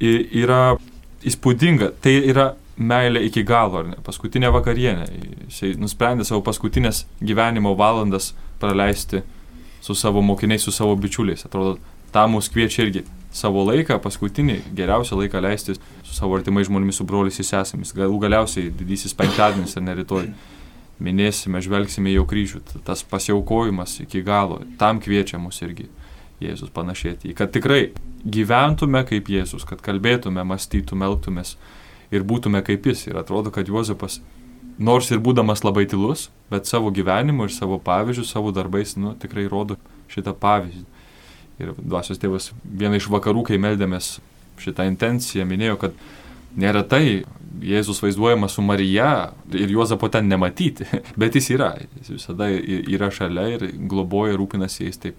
yra 0.01 0.79
įspūdinga. 1.27 1.93
Tai 2.03 2.15
yra 2.33 2.49
meilė 2.81 3.27
iki 3.29 3.45
galo, 3.47 3.83
ar 3.83 3.91
ne? 3.93 4.01
Paskutinė 4.05 4.53
vakarienė. 4.55 5.07
Jis 5.51 5.77
nusprendė 5.81 6.25
savo 6.27 6.43
paskutinės 6.47 7.05
gyvenimo 7.21 7.75
valandas 7.79 8.33
praleisti 8.63 9.23
su 9.83 9.95
savo 9.99 10.23
mokiniais, 10.25 10.63
su 10.65 10.73
savo 10.75 10.97
bičiuliais. 10.97 11.45
Atrodo, 11.47 11.77
tam 12.13 12.37
mus 12.37 12.51
kviečia 12.53 12.87
irgi 12.87 13.05
savo 13.33 13.65
laiką, 13.67 13.97
paskutinį 14.05 14.59
geriausią 14.77 15.17
laiką 15.23 15.41
leisti 15.43 15.77
su 15.77 16.15
savo 16.15 16.37
artimai 16.37 16.65
žmonėmis, 16.69 17.01
su 17.01 17.07
broliais 17.09 17.41
ir 17.41 17.49
sesėmis. 17.49 17.95
Galų 17.97 18.21
galiausiai 18.27 18.73
didysis 18.77 19.17
penktadienis 19.17 19.77
ar 19.79 19.87
ne 19.87 19.97
rytoj. 20.03 20.29
Minėsime, 21.03 21.59
žvelgsime 21.65 22.13
jau 22.13 22.27
kryžių. 22.29 22.61
Tas 22.87 23.03
pasiaukojimas 23.03 23.97
iki 24.05 24.21
galo. 24.23 24.61
Tam 24.79 25.01
kviečia 25.03 25.41
mus 25.41 25.59
irgi 25.65 25.89
Jėzus 26.43 26.71
panašėti. 26.75 27.33
Kad 27.39 27.53
tikrai 27.55 27.93
gyventume 28.23 29.03
kaip 29.09 29.31
Jėzus, 29.31 29.65
kad 29.67 29.83
kalbėtume, 29.83 30.45
mąstytume, 30.47 31.07
elgtumės 31.09 31.57
ir 32.15 32.27
būtume 32.29 32.63
kaip 32.67 32.87
jis. 32.87 33.07
Ir 33.09 33.19
atrodo, 33.19 33.51
kad 33.55 33.71
Juozapas, 33.71 34.21
nors 34.79 35.11
ir 35.11 35.23
būdamas 35.23 35.65
labai 35.65 35.87
tylus, 35.91 36.29
bet 36.53 36.71
savo 36.71 36.93
gyvenimu 36.95 37.49
ir 37.49 37.55
savo 37.55 37.81
pavyzdžiu, 37.83 38.27
savo 38.29 38.53
darbais, 38.55 38.95
nu, 39.01 39.17
tikrai 39.19 39.49
rodo 39.51 39.79
šitą 40.13 40.37
pavyzdį. 40.39 40.85
Ir 41.61 41.75
dvasios 41.79 42.21
tėvas 42.21 42.51
vieną 42.65 42.99
iš 42.99 43.11
vakarų, 43.13 43.45
kai 43.51 43.61
meldėmės 43.61 44.17
šitą 44.63 44.87
intenciją, 44.89 45.47
minėjo, 45.49 45.79
kad 45.85 45.97
neretai 46.57 47.23
Jėzus 47.63 48.01
vaizduojamas 48.03 48.57
su 48.57 48.63
Marija 48.65 49.33
ir 49.53 49.71
Juozapo 49.71 50.09
ten 50.11 50.29
nematyti, 50.31 50.87
bet 51.21 51.37
jis 51.37 51.51
yra, 51.53 51.75
jis 52.01 52.15
visada 52.17 52.49
yra 52.49 53.11
šalia 53.13 53.47
ir 53.57 53.67
globoja, 53.91 54.39
rūpinasi 54.41 54.87
jais. 54.87 54.99
Tai 55.03 55.13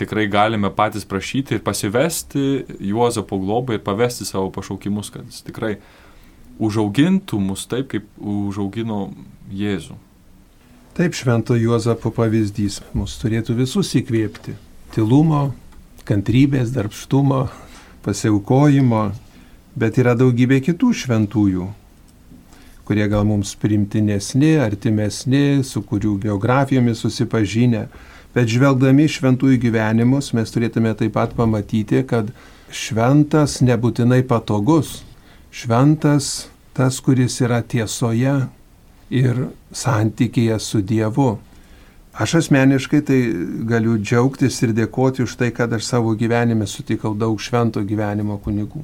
tikrai 0.00 0.26
galime 0.30 0.70
patys 0.76 1.06
prašyti 1.08 1.58
ir 1.58 1.64
pasivesti 1.66 2.64
Juozapo 2.92 3.38
globą 3.42 3.76
ir 3.76 3.84
pavesti 3.84 4.28
savo 4.28 4.52
pašaukimus, 4.54 5.10
kad 5.12 5.26
jis 5.26 5.42
tikrai 5.46 5.76
užaugintų 6.62 7.40
mus 7.42 7.66
taip, 7.68 7.90
kaip 7.92 8.06
užaugino 8.16 9.10
Jėzų. 9.52 9.98
Taip 10.96 11.16
švento 11.18 11.58
Juozapo 11.58 12.08
pavyzdys 12.14 12.80
mus 12.96 13.18
turėtų 13.20 13.58
visus 13.58 13.92
įkvėpti. 13.98 14.54
Tilumo, 14.94 15.50
kantrybės, 16.06 16.70
darbštumo, 16.74 17.46
pasiaukojimo, 18.06 19.02
bet 19.76 19.98
yra 20.00 20.14
daugybė 20.16 20.60
kitų 20.64 20.92
šventųjų, 21.02 21.68
kurie 22.86 23.06
gal 23.10 23.26
mums 23.28 23.54
primtinesni, 23.60 24.54
artimesni, 24.62 25.62
su 25.66 25.82
kurių 25.82 26.16
biografijomis 26.26 27.02
susipažinę. 27.02 27.86
Bet 28.36 28.50
žvelgdami 28.52 29.08
šventųjų 29.08 29.58
gyvenimus 29.62 30.34
mes 30.36 30.52
turėtume 30.52 30.92
taip 30.98 31.14
pat 31.16 31.32
pamatyti, 31.36 32.02
kad 32.04 32.28
šventas 32.68 33.62
nebūtinai 33.64 34.20
patogus. 34.28 35.00
Šventas 35.50 36.50
tas, 36.76 37.00
kuris 37.00 37.40
yra 37.40 37.62
tiesoje 37.64 38.34
ir 39.08 39.46
santykėje 39.72 40.58
su 40.60 40.82
Dievu. 40.84 41.36
Aš 42.16 42.34
asmeniškai 42.34 43.02
tai 43.04 43.18
galiu 43.68 43.98
džiaugtis 44.00 44.62
ir 44.64 44.70
dėkoti 44.72 45.26
už 45.26 45.34
tai, 45.36 45.50
kad 45.52 45.72
aš 45.76 45.84
savo 45.84 46.14
gyvenime 46.16 46.64
sutikau 46.64 47.12
daug 47.12 47.36
švento 47.36 47.82
gyvenimo 47.84 48.38
kunigų. 48.40 48.80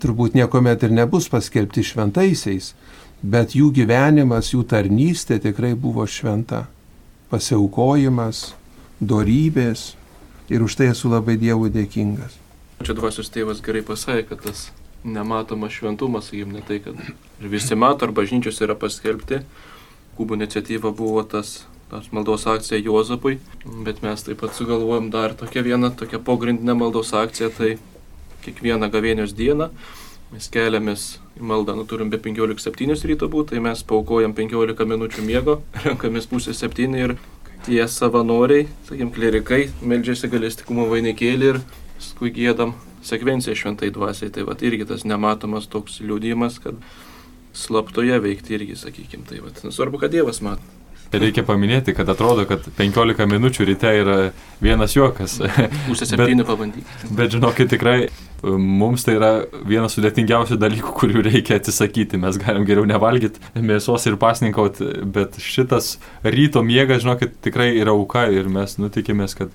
Turbūt 0.00 0.38
niekuomet 0.38 0.86
ir 0.88 0.94
nebus 0.96 1.28
paskelbti 1.28 1.84
šventaisiais, 1.84 2.70
bet 3.20 3.52
jų 3.56 3.68
gyvenimas, 3.76 4.54
jų 4.54 4.64
tarnystė 4.72 5.36
tikrai 5.44 5.74
buvo 5.76 6.08
šventa. 6.08 6.64
Pasiaukojimas, 7.28 8.54
dorybės 9.00 9.92
ir 10.48 10.64
už 10.64 10.80
tai 10.80 10.90
esu 10.94 11.12
labai 11.12 11.36
Dievui 11.36 11.68
dėkingas. 11.74 12.40
Čia 12.84 12.96
dvasios 12.96 13.32
tėvas 13.32 13.60
gerai 13.64 13.84
pasakė, 13.84 14.28
kad 14.30 14.44
tas 14.48 14.66
nematomas 15.04 15.76
šventumas, 15.76 16.30
sakykim, 16.30 16.56
ne 16.56 16.64
tai, 16.64 16.80
kad 16.80 16.96
visi 17.40 17.76
mato, 17.76 18.08
ar 18.08 18.16
bažnyčios 18.16 18.64
yra 18.64 18.76
paskelbti. 18.78 19.44
Kubų 20.16 20.40
iniciatyva 20.40 20.92
buvo 20.96 21.24
tas, 21.28 21.66
tas 21.90 22.08
maldos 22.12 22.46
akcija 22.50 22.80
Juozapui, 22.82 23.38
bet 23.86 24.02
mes 24.02 24.24
taip 24.26 24.40
pat 24.42 24.56
sugalvojom 24.56 25.12
dar 25.14 25.36
tokią 25.38 25.62
vieną, 25.66 25.92
tokią 25.98 26.22
pogrindinę 26.26 26.74
maldos 26.74 27.14
akciją, 27.14 27.52
tai 27.54 27.76
kiekvieną 28.42 28.90
gavėnios 28.90 29.34
dieną 29.36 29.70
mes 30.32 30.48
keliamės 30.50 31.06
į 31.38 31.46
maldą, 31.46 31.76
nu 31.78 31.84
turim 31.86 32.10
be 32.10 32.18
15-7 32.22 33.06
ryto 33.10 33.28
būti, 33.30 33.54
tai 33.54 33.62
mes 33.62 33.82
paukojam 33.86 34.34
15 34.34 34.88
minučių 34.90 35.24
miego, 35.26 35.60
renkamės 35.86 36.26
pusę 36.30 36.54
7 36.56 36.96
ir 36.98 37.16
tie 37.66 37.82
savanoriai, 37.90 38.66
sakykim, 38.88 39.12
klerikai, 39.14 39.62
meldžiasi 39.82 40.30
galestikumo 40.32 40.86
vainikėlį 40.90 41.52
ir 41.52 41.60
paskui 41.96 42.32
gėdam 42.34 42.74
sekvenciją 43.06 43.56
šventai 43.58 43.92
dvasiai. 43.94 44.32
Tai 44.34 44.46
va 44.48 44.56
irgi 44.66 44.86
tas 44.88 45.06
nematomas 45.06 45.70
toks 45.70 46.00
liūdimas, 46.02 46.58
kad 46.62 46.78
slaptoje 47.56 48.18
veikti 48.22 48.58
irgi, 48.58 48.76
sakykim, 48.78 49.24
tai 49.26 49.40
va. 49.42 49.54
Svarbu, 49.64 50.02
kad 50.02 50.14
Dievas 50.14 50.42
mato. 50.44 50.74
Reikia 51.14 51.44
paminėti, 51.46 51.94
kad 51.96 52.08
atrodo, 52.10 52.44
kad 52.50 52.64
15 52.76 53.28
minučių 53.30 53.66
ryte 53.68 53.92
yra 54.00 54.16
vienas 54.62 54.96
juokas. 54.96 55.38
Pusę 55.88 56.08
septynių 56.10 56.46
pabandykite. 56.48 57.10
Bet 57.16 57.36
žinokit, 57.36 57.70
tikrai 57.70 57.98
mums 58.42 59.06
tai 59.06 59.16
yra 59.16 59.30
vienas 59.66 59.96
sudėtingiausių 59.96 60.58
dalykų, 60.60 60.94
kurių 61.00 61.24
reikia 61.28 61.60
atsisakyti. 61.60 62.20
Mes 62.20 62.38
galim 62.42 62.66
geriau 62.68 62.86
nevalgyti 62.88 63.62
mėsos 63.62 64.06
ir 64.10 64.18
pasninkauti, 64.20 64.90
bet 65.16 65.38
šitas 65.42 65.96
ryto 66.26 66.64
miegas, 66.66 67.04
žinokit, 67.06 67.38
tikrai 67.46 67.72
yra 67.78 67.94
auka 67.96 68.26
ir 68.32 68.50
mes 68.52 68.76
nutikimės, 68.80 69.36
kad, 69.38 69.54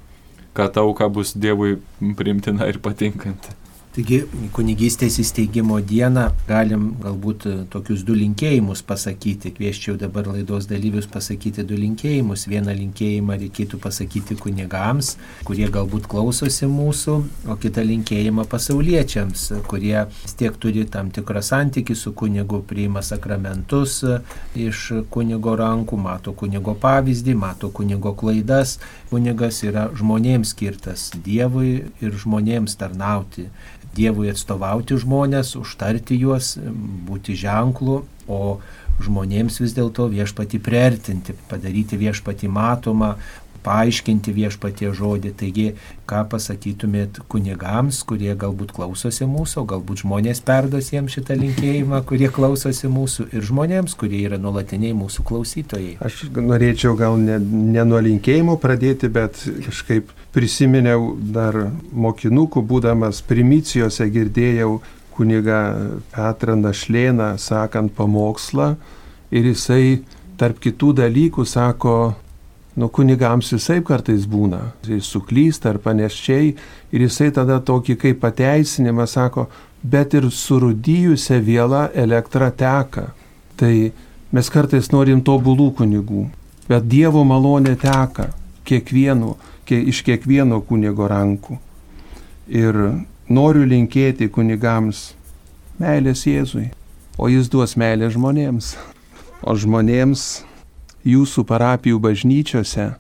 kad 0.58 0.76
ta 0.76 0.86
auka 0.86 1.10
bus 1.12 1.36
Dievui 1.36 1.78
primtina 2.18 2.70
ir 2.72 2.82
patinkanti. 2.84 3.58
Taigi 3.92 4.22
kunigystės 4.56 5.18
įsteigimo 5.20 5.76
dieną 5.84 6.22
galim 6.48 6.84
galbūt 7.04 7.46
e, 7.50 7.56
tokius 7.74 8.06
du 8.08 8.14
linkėjimus 8.16 8.80
pasakyti. 8.88 9.50
Kvieščiau 9.58 9.98
dabar 10.00 10.30
laidos 10.32 10.70
dalyvius 10.70 11.10
pasakyti 11.12 11.66
du 11.68 11.76
linkėjimus. 11.76 12.46
Vieną 12.48 12.72
linkėjimą 12.78 13.36
reikėtų 13.42 13.82
pasakyti 13.84 14.38
kunigams, 14.40 15.18
kurie 15.44 15.68
galbūt 15.76 16.08
klausosi 16.08 16.70
mūsų, 16.72 17.18
o 17.52 17.58
kitą 17.60 17.84
linkėjimą 17.90 18.46
pasauliečiams, 18.54 19.50
kurie 19.68 20.06
tiek 20.40 20.56
turi 20.64 20.88
tam 20.88 21.12
tikrą 21.12 21.44
santykį 21.44 22.00
su 22.00 22.16
kunigu, 22.16 22.62
priima 22.72 23.04
sakramentus 23.04 23.98
e, 24.08 24.22
iš 24.70 24.86
kunigo 25.12 25.58
rankų, 25.60 26.00
mato 26.00 26.32
kunigo 26.32 26.78
pavyzdį, 26.80 27.36
mato 27.44 27.74
kunigo 27.76 28.16
klaidas. 28.16 28.78
Kunigas 29.12 29.60
yra 29.68 29.90
žmonėms 30.00 30.56
skirtas 30.56 31.10
Dievui 31.28 31.82
ir 32.00 32.20
žmonėms 32.24 32.80
tarnauti. 32.80 33.50
Dievui 33.96 34.30
atstovauti 34.32 34.96
žmonės, 35.00 35.56
užtarti 35.60 36.16
juos, 36.22 36.54
būti 37.08 37.36
ženklu, 37.36 38.02
o 38.32 38.60
žmonėms 39.02 39.58
vis 39.64 39.74
dėlto 39.76 40.06
viešpati 40.12 40.60
priartinti, 40.64 41.36
padaryti 41.50 42.00
viešpati 42.00 42.48
matomą, 42.52 43.16
paaiškinti 43.66 44.34
viešpatie 44.36 44.92
žodį. 44.96 45.32
Taigi, 45.40 45.66
ką 46.10 46.24
pasakytumėt 46.32 47.22
kunigams, 47.32 48.02
kurie 48.08 48.34
galbūt 48.38 48.74
klausosi 48.76 49.28
mūsų, 49.30 49.66
galbūt 49.72 50.04
žmonės 50.04 50.44
perdos 50.46 50.92
jiems 50.94 51.18
šitą 51.18 51.38
linkėjimą, 51.40 52.02
kurie 52.10 52.30
klausosi 52.34 52.92
mūsų 52.92 53.28
ir 53.32 53.46
žmonėms, 53.48 53.96
kurie 54.00 54.24
yra 54.28 54.40
nuolatiniai 54.42 54.96
mūsų 54.98 55.26
klausytojai. 55.28 55.98
Aš 56.04 56.24
norėčiau 56.36 56.96
gal 57.00 57.20
ne, 57.22 57.38
ne 57.42 57.86
nuo 57.88 58.02
linkėjimų 58.04 58.58
pradėti, 58.62 59.12
bet 59.12 59.44
kažkaip 59.68 60.12
prisiminiau 60.36 61.14
dar 61.34 61.58
mokinukų, 61.92 62.64
būdamas 62.68 63.22
primicijose 63.28 64.08
girdėjau 64.12 64.80
kuniga 65.16 65.62
Petrą 66.14 66.56
Našlėną 66.58 67.36
sakant 67.42 67.94
pamokslą 67.98 68.74
ir 69.32 69.52
jisai 69.52 70.02
tarp 70.40 70.62
kitų 70.64 70.96
dalykų 71.02 71.46
sako, 71.46 71.96
nu 72.76 72.88
kunigams 72.88 73.52
visai 73.54 73.82
kartais 73.84 74.26
būna, 74.30 74.62
jis 74.88 75.10
suklysta 75.12 75.74
ar 75.74 75.80
paneščiai 75.84 76.54
ir 76.92 77.06
jisai 77.06 77.32
tada 77.36 77.60
tokį 77.60 77.98
kaip 78.00 78.22
pateisinimą 78.24 79.08
sako, 79.08 79.48
bet 79.84 80.14
ir 80.16 80.30
surudyjusią 80.32 81.42
vėlą 81.44 81.88
elektrą 81.98 82.52
teka. 82.56 83.10
Tai 83.60 83.74
mes 84.32 84.50
kartais 84.50 84.92
norim 84.94 85.22
tobulų 85.22 85.72
kunigų, 85.82 86.28
bet 86.70 86.88
Dievo 86.88 87.24
malonė 87.28 87.76
teka 87.80 88.32
kiekvienu 88.66 89.36
iš 89.72 90.02
kiekvieno 90.04 90.60
kunigo 90.68 91.08
rankų. 91.08 91.58
Ir 92.52 92.78
noriu 93.32 93.64
linkėti 93.64 94.28
kunigams 94.28 95.12
meilės 95.80 96.26
Jėzui, 96.28 96.72
o 97.18 97.30
jis 97.32 97.48
duos 97.52 97.78
meilę 97.80 98.10
žmonėms. 98.12 98.76
O 99.42 99.56
žmonėms 99.58 100.44
jūsų 101.08 101.46
parapijų 101.50 102.00
bažnyčiose 102.02 102.92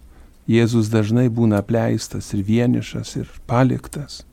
Jėzus 0.49 0.89
dažnai 0.91 1.29
būna 1.29 1.61
apleistas 1.61 2.31
ir 2.33 2.41
vienišas 2.43 3.13
ir 3.21 3.29
paliktas. 3.47 4.23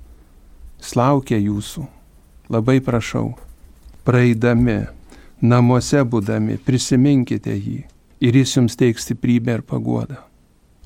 Jis 0.81 0.95
laukia 0.97 1.37
jūsų. 1.39 1.85
Labai 2.49 2.79
prašau, 2.81 3.35
praeidami, 4.09 4.87
namuose 5.45 6.01
būdami, 6.01 6.57
prisiminkite 6.65 7.53
jį 7.53 7.83
ir 8.25 8.39
jis 8.41 8.57
jums 8.57 8.79
teiks 8.81 9.05
stiprybę 9.05 9.59
ir 9.59 9.63
paguodą. 9.63 10.23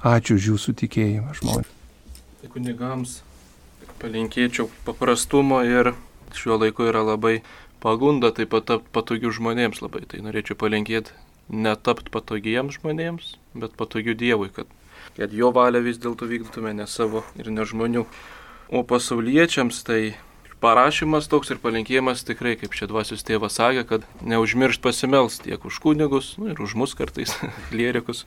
Ačiū 0.02 0.34
už 0.40 0.48
jūsų 0.50 0.74
tikėjimą, 0.82 1.36
žmonės. 1.38 1.70
Tai 2.42 2.50
kunigams 2.50 3.20
palinkėčiau 4.02 4.66
paprastumo 4.82 5.62
ir 5.62 5.92
šiuo 6.34 6.58
laiku 6.58 6.88
yra 6.90 7.04
labai 7.06 7.38
pagunda 7.84 8.32
taip 8.34 8.50
pat 8.50 8.66
tapti 8.66 8.90
patogių 8.90 9.30
žmonėms 9.38 9.84
labai. 9.84 10.02
Tai 10.10 10.24
norėčiau 10.26 10.58
palinkėti 10.58 11.14
netapt 11.48 12.10
patogiems 12.14 12.78
žmonėms, 12.78 13.36
bet 13.58 13.74
patogių 13.78 14.14
Dievui, 14.18 14.50
kad, 14.54 14.68
kad 15.16 15.32
jo 15.34 15.50
valią 15.54 15.82
vis 15.84 16.00
dėlto 16.02 16.28
vykdytume 16.30 16.74
ne 16.76 16.86
savo 16.86 17.24
ir 17.40 17.50
ne 17.52 17.66
žmonių. 17.68 18.06
O 18.72 18.82
pasauliečiams 18.88 19.82
tai 19.84 20.14
parašymas 20.62 21.28
toks 21.28 21.50
ir 21.52 21.60
palinkėjimas 21.62 22.22
tikrai, 22.24 22.54
kaip 22.60 22.76
čia 22.78 22.88
dvasios 22.90 23.26
tėvas 23.26 23.58
sakė, 23.58 23.82
kad 23.88 24.06
neužmiršt 24.22 24.82
pasimels 24.84 25.40
tiek 25.42 25.64
už 25.66 25.80
kunigus, 25.82 26.36
nu, 26.38 26.52
ir 26.54 26.62
už 26.62 26.76
mus 26.78 26.94
kartais, 26.98 27.34
klierikus, 27.72 28.24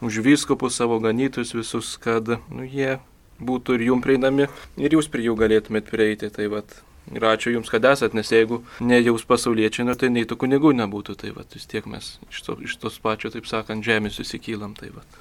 už 0.00 0.22
vyskupus 0.24 0.78
savo 0.78 1.00
ganytus 1.02 1.52
visus, 1.56 1.96
kad 2.00 2.38
nu, 2.48 2.64
jie 2.64 3.00
būtų 3.42 3.76
ir 3.76 3.88
jum 3.90 4.02
prieinami, 4.04 4.48
ir 4.80 4.96
jūs 4.96 5.10
prie 5.12 5.26
jų 5.26 5.36
galėtumėt 5.36 5.90
prieiti. 5.90 6.30
Tai 6.32 6.48
vat, 6.54 6.78
ir 7.12 7.26
ačiū 7.26 7.52
Jums, 7.54 7.70
kad 7.72 7.84
esat, 7.84 8.14
nes 8.16 8.30
jeigu 8.32 8.62
ne 8.80 8.98
jūs 9.00 9.26
pasauliečiai, 9.28 9.86
nu, 9.86 9.94
tai 9.98 10.10
nei 10.12 10.26
tų 10.28 10.38
kunigų 10.42 10.72
nebūtų. 10.76 11.16
Tai 11.22 11.32
vat, 11.36 11.54
vis 11.56 11.68
tiek 11.70 11.86
mes 11.90 12.16
iš, 12.30 12.42
to, 12.46 12.58
iš 12.66 12.76
tos 12.82 12.98
pačio, 13.02 13.30
taip 13.34 13.48
sakant, 13.48 13.84
žemės 13.86 14.18
susikylam. 14.18 14.76
Tai 14.78 14.92
vat. 14.96 15.18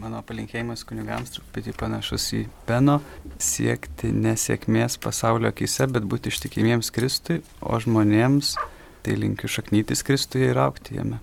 Mano 0.00 0.20
palinkėjimas 0.24 0.84
kunigams 0.88 1.34
truputį 1.34 1.74
panašus 1.76 2.28
į 2.38 2.42
Beno- 2.68 3.00
siekti 3.52 4.12
nesėkmės 4.14 4.96
pasaulio 5.02 5.50
akise, 5.50 5.86
bet 5.90 6.06
būti 6.08 6.32
ištikimiems 6.32 6.92
Kristui, 6.94 7.42
o 7.60 7.76
žmonėms 7.76 8.54
tai 9.02 9.16
linkiu 9.16 9.50
šaknytis 9.50 10.04
Kristuje 10.04 10.48
ir 10.50 10.56
aukti 10.56 10.96
jame. 10.96 11.20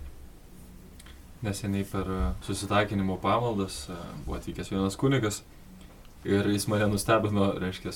Neseniai 1.41 1.85
per 1.89 2.05
susitaikinimo 2.45 3.17
pamaldas 3.17 3.87
buvo 4.25 4.37
atvykęs 4.37 4.69
vienas 4.69 4.95
kunigas 4.95 5.41
Ir 6.23 6.45
jis 6.53 6.67
mane 6.69 6.85
nustebino, 6.85 7.47
reiškia, 7.57 7.91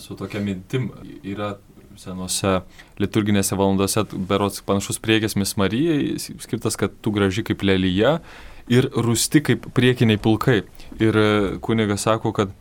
su 0.00 0.16
tokia 0.18 0.40
mintim 0.44 0.90
yra 1.22 1.54
senose 2.00 2.60
liturginėse 3.00 3.56
valandose, 3.58 4.04
berots 4.28 4.62
panašus 4.66 5.00
priekesmis 5.02 5.56
Marijai, 5.60 6.16
skirtas, 6.18 6.78
kad 6.80 6.94
tu 7.02 7.12
graži 7.14 7.44
kaip 7.46 7.64
lelyje 7.66 8.18
ir 8.70 8.88
rusti 8.94 9.42
kaip 9.44 9.66
priekiniai 9.76 10.20
pulkai. 10.22 10.62
Ir 11.02 11.18
e, 11.18 11.30
kunigas 11.62 12.06
sako, 12.06 12.32
kad 12.36 12.54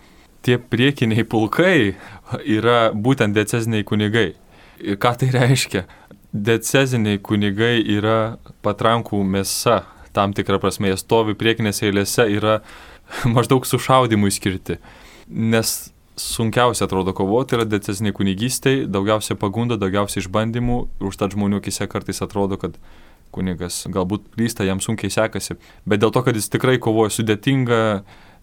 tie 0.46 0.58
priekiniai 0.60 1.26
pulkai 1.28 1.94
yra 2.44 2.90
būtent 2.96 3.38
deceziniai 3.38 3.86
kunigai. 3.88 4.34
Ir 4.80 5.00
ką 5.02 5.14
tai 5.22 5.32
reiškia? 5.36 5.86
Deceziniai 6.34 7.20
kunigai 7.26 7.78
yra 7.98 8.38
patrankų 8.66 9.22
mėsa, 9.26 9.84
tam 10.16 10.34
tikrą 10.38 10.60
prasme, 10.62 10.90
jie 10.92 10.98
stovi 11.00 11.36
priekinėse 11.38 11.88
eilėse, 11.90 12.26
yra 12.32 12.60
maždaug 13.36 13.68
sušaudimui 13.68 14.32
skirti. 14.34 14.80
Nes 15.30 15.92
sunkiausia 16.20 16.86
atrodo 16.86 17.14
kovoti 17.16 17.58
yra 17.58 17.66
decesiniai 17.70 18.16
kunigystėj, 18.16 18.86
daugiausia 18.92 19.38
pagunda, 19.40 19.80
daugiausia 19.80 20.22
išbandymų, 20.24 20.80
užtat 21.10 21.36
žmonių 21.38 21.62
akise 21.64 21.88
kartais 21.92 22.22
atrodo, 22.26 22.60
kad 22.62 22.78
kunigas 23.36 23.84
galbūt 23.90 24.32
klysta, 24.34 24.66
jam 24.66 24.82
sunkiai 24.82 25.14
sekasi, 25.14 25.60
bet 25.86 26.02
dėl 26.02 26.14
to, 26.14 26.24
kad 26.26 26.38
jis 26.38 26.50
tikrai 26.52 26.80
kovoja 26.82 27.14
sudėtingą 27.14 27.84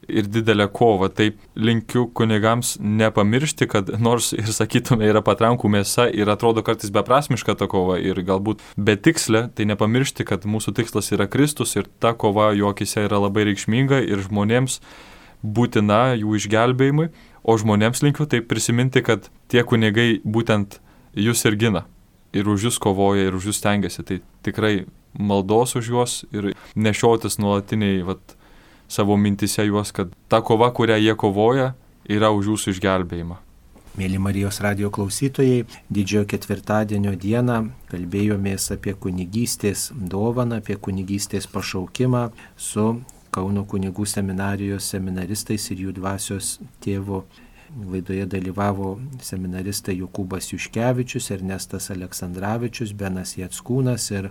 ir 0.06 0.28
didelę 0.30 0.68
kovą, 0.70 1.08
tai 1.10 1.30
linkiu 1.58 2.06
kunigams 2.14 2.76
nepamiršti, 2.78 3.66
kad 3.70 3.90
nors 3.98 4.30
ir 4.36 4.52
sakytume 4.54 5.08
yra 5.08 5.22
patrankų 5.24 5.70
mėsa 5.72 6.06
ir 6.12 6.30
atrodo 6.30 6.62
kartais 6.66 6.92
beprasmiška 6.94 7.56
ta 7.58 7.66
kova 7.70 7.98
ir 7.98 8.20
galbūt 8.22 8.62
betikslė, 8.76 9.48
tai 9.56 9.66
nepamiršti, 9.72 10.26
kad 10.28 10.46
mūsų 10.46 10.76
tikslas 10.78 11.10
yra 11.16 11.26
Kristus 11.30 11.74
ir 11.80 11.90
ta 12.00 12.14
kova 12.14 12.52
jo 12.54 12.70
akise 12.70 13.06
yra 13.08 13.18
labai 13.24 13.48
reikšminga 13.50 14.04
ir 14.06 14.22
žmonėms 14.28 14.80
būtina 15.42 16.14
jų 16.20 16.38
išgelbėjimui, 16.38 17.10
o 17.46 17.54
žmonėms 17.54 18.02
linkiu 18.02 18.26
tai 18.26 18.42
prisiminti, 18.42 19.02
kad 19.06 19.30
tie 19.52 19.62
kunigai 19.62 20.18
būtent 20.24 20.80
jūs 21.14 21.44
ir 21.46 21.56
gina, 21.60 21.86
ir 22.34 22.48
už 22.50 22.68
jūs 22.68 22.80
kovoja, 22.82 23.28
ir 23.28 23.38
už 23.38 23.52
jūs 23.52 23.62
tengiasi. 23.62 24.02
Tai 24.02 24.18
tikrai 24.46 24.74
maldos 25.14 25.76
už 25.78 25.90
juos 25.94 26.18
ir 26.34 26.52
nešiotis 26.74 27.38
nuolatiniai 27.38 28.02
vat, 28.06 28.36
savo 28.88 29.16
mintise 29.16 29.64
juos, 29.66 29.92
kad 29.94 30.12
ta 30.28 30.42
kova, 30.42 30.70
kurią 30.74 30.98
jie 31.00 31.14
kovoja, 31.18 31.74
yra 32.06 32.30
už 32.34 32.52
jūsų 32.52 32.76
išgelbėjimą. 32.76 33.40
Mėly 33.96 34.18
Marijos 34.20 34.58
radio 34.60 34.90
klausytojai, 34.92 35.62
didžiojo 35.88 36.26
ketvirtadienio 36.28 37.14
dieną 37.16 37.62
kalbėjomės 37.88 38.68
apie 38.74 38.92
kunigystės 38.92 39.88
dovaną, 39.96 40.58
apie 40.60 40.76
kunigystės 40.76 41.48
pašaukimą 41.48 42.26
su 42.60 42.98
Kauno 43.36 43.66
kunigų 43.68 44.06
seminarijos 44.08 44.86
seminaristais 44.94 45.66
ir 45.74 45.82
jų 45.86 45.98
dvasios 45.98 46.54
tėvo. 46.80 47.26
Laidoje 47.76 48.24
dalyvavo 48.30 48.92
seminaristai 49.26 49.96
Jokūbas 49.98 50.52
Juškevičius, 50.52 51.26
Ernestas 51.34 51.90
Aleksandраvičius, 51.92 52.94
Benas 52.96 53.34
Jatskūnas 53.36 54.06
ir 54.14 54.30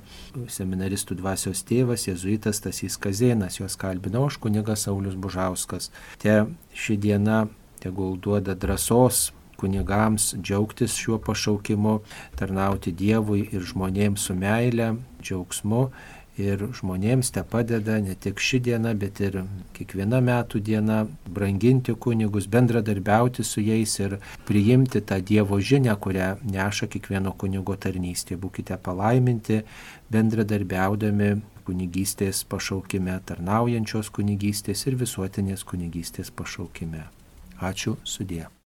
seminaristų 0.49 1.19
dvasios 1.19 1.61
tėvas 1.67 2.07
Jėzuitas 2.07 2.63
Tasys 2.63 2.95
Kazėnas, 2.97 3.59
juos 3.59 3.75
kalbino 3.77 4.23
aš 4.25 4.39
kunigas 4.41 4.87
Saulis 4.87 5.19
Bužauskas. 5.19 5.91
Te 6.23 6.45
ši 6.73 6.97
diena 7.05 7.43
tegul 7.83 8.15
duoda 8.17 8.55
drąsos 8.57 9.27
kunigams 9.59 10.33
džiaugtis 10.41 10.95
šiuo 10.99 11.19
pašaukimu, 11.23 11.99
tarnauti 12.39 12.95
Dievui 12.95 13.45
ir 13.51 13.63
žmonėms 13.69 14.27
su 14.29 14.35
meile, 14.37 14.95
džiaugsmu 15.21 15.89
ir 16.41 16.65
žmonėms 16.79 17.31
te 17.35 17.43
padeda 17.47 17.97
ne 18.03 18.15
tik 18.19 18.41
ši 18.43 18.59
diena, 18.67 18.93
bet 18.93 19.21
ir 19.23 19.41
kiekviena 19.75 20.21
metų 20.23 20.59
diena 20.59 21.01
branginti 21.27 21.95
kunigus, 21.95 22.47
bendradarbiauti 22.51 23.43
su 23.43 23.63
jais 23.63 23.97
ir 23.99 24.17
priimti 24.47 25.01
tą 25.01 25.21
Dievo 25.25 25.59
žinę, 25.59 25.95
kurią 25.95 26.35
neša 26.51 26.89
kiekvieno 26.91 27.33
kunigo 27.39 27.75
tarnystė. 27.75 28.37
Būkite 28.39 28.77
palaiminti, 28.77 29.61
bendradarbiaudami 30.11 31.31
kunigystės 31.65 32.43
pašaukime, 32.49 33.17
tarnaujančios 33.25 34.11
kunigystės 34.13 34.85
ir 34.85 34.99
visuotinės 35.01 35.65
kunigystės 35.65 36.31
pašaukime. 36.31 37.07
Ačiū 37.63 37.97
sudė. 38.03 38.45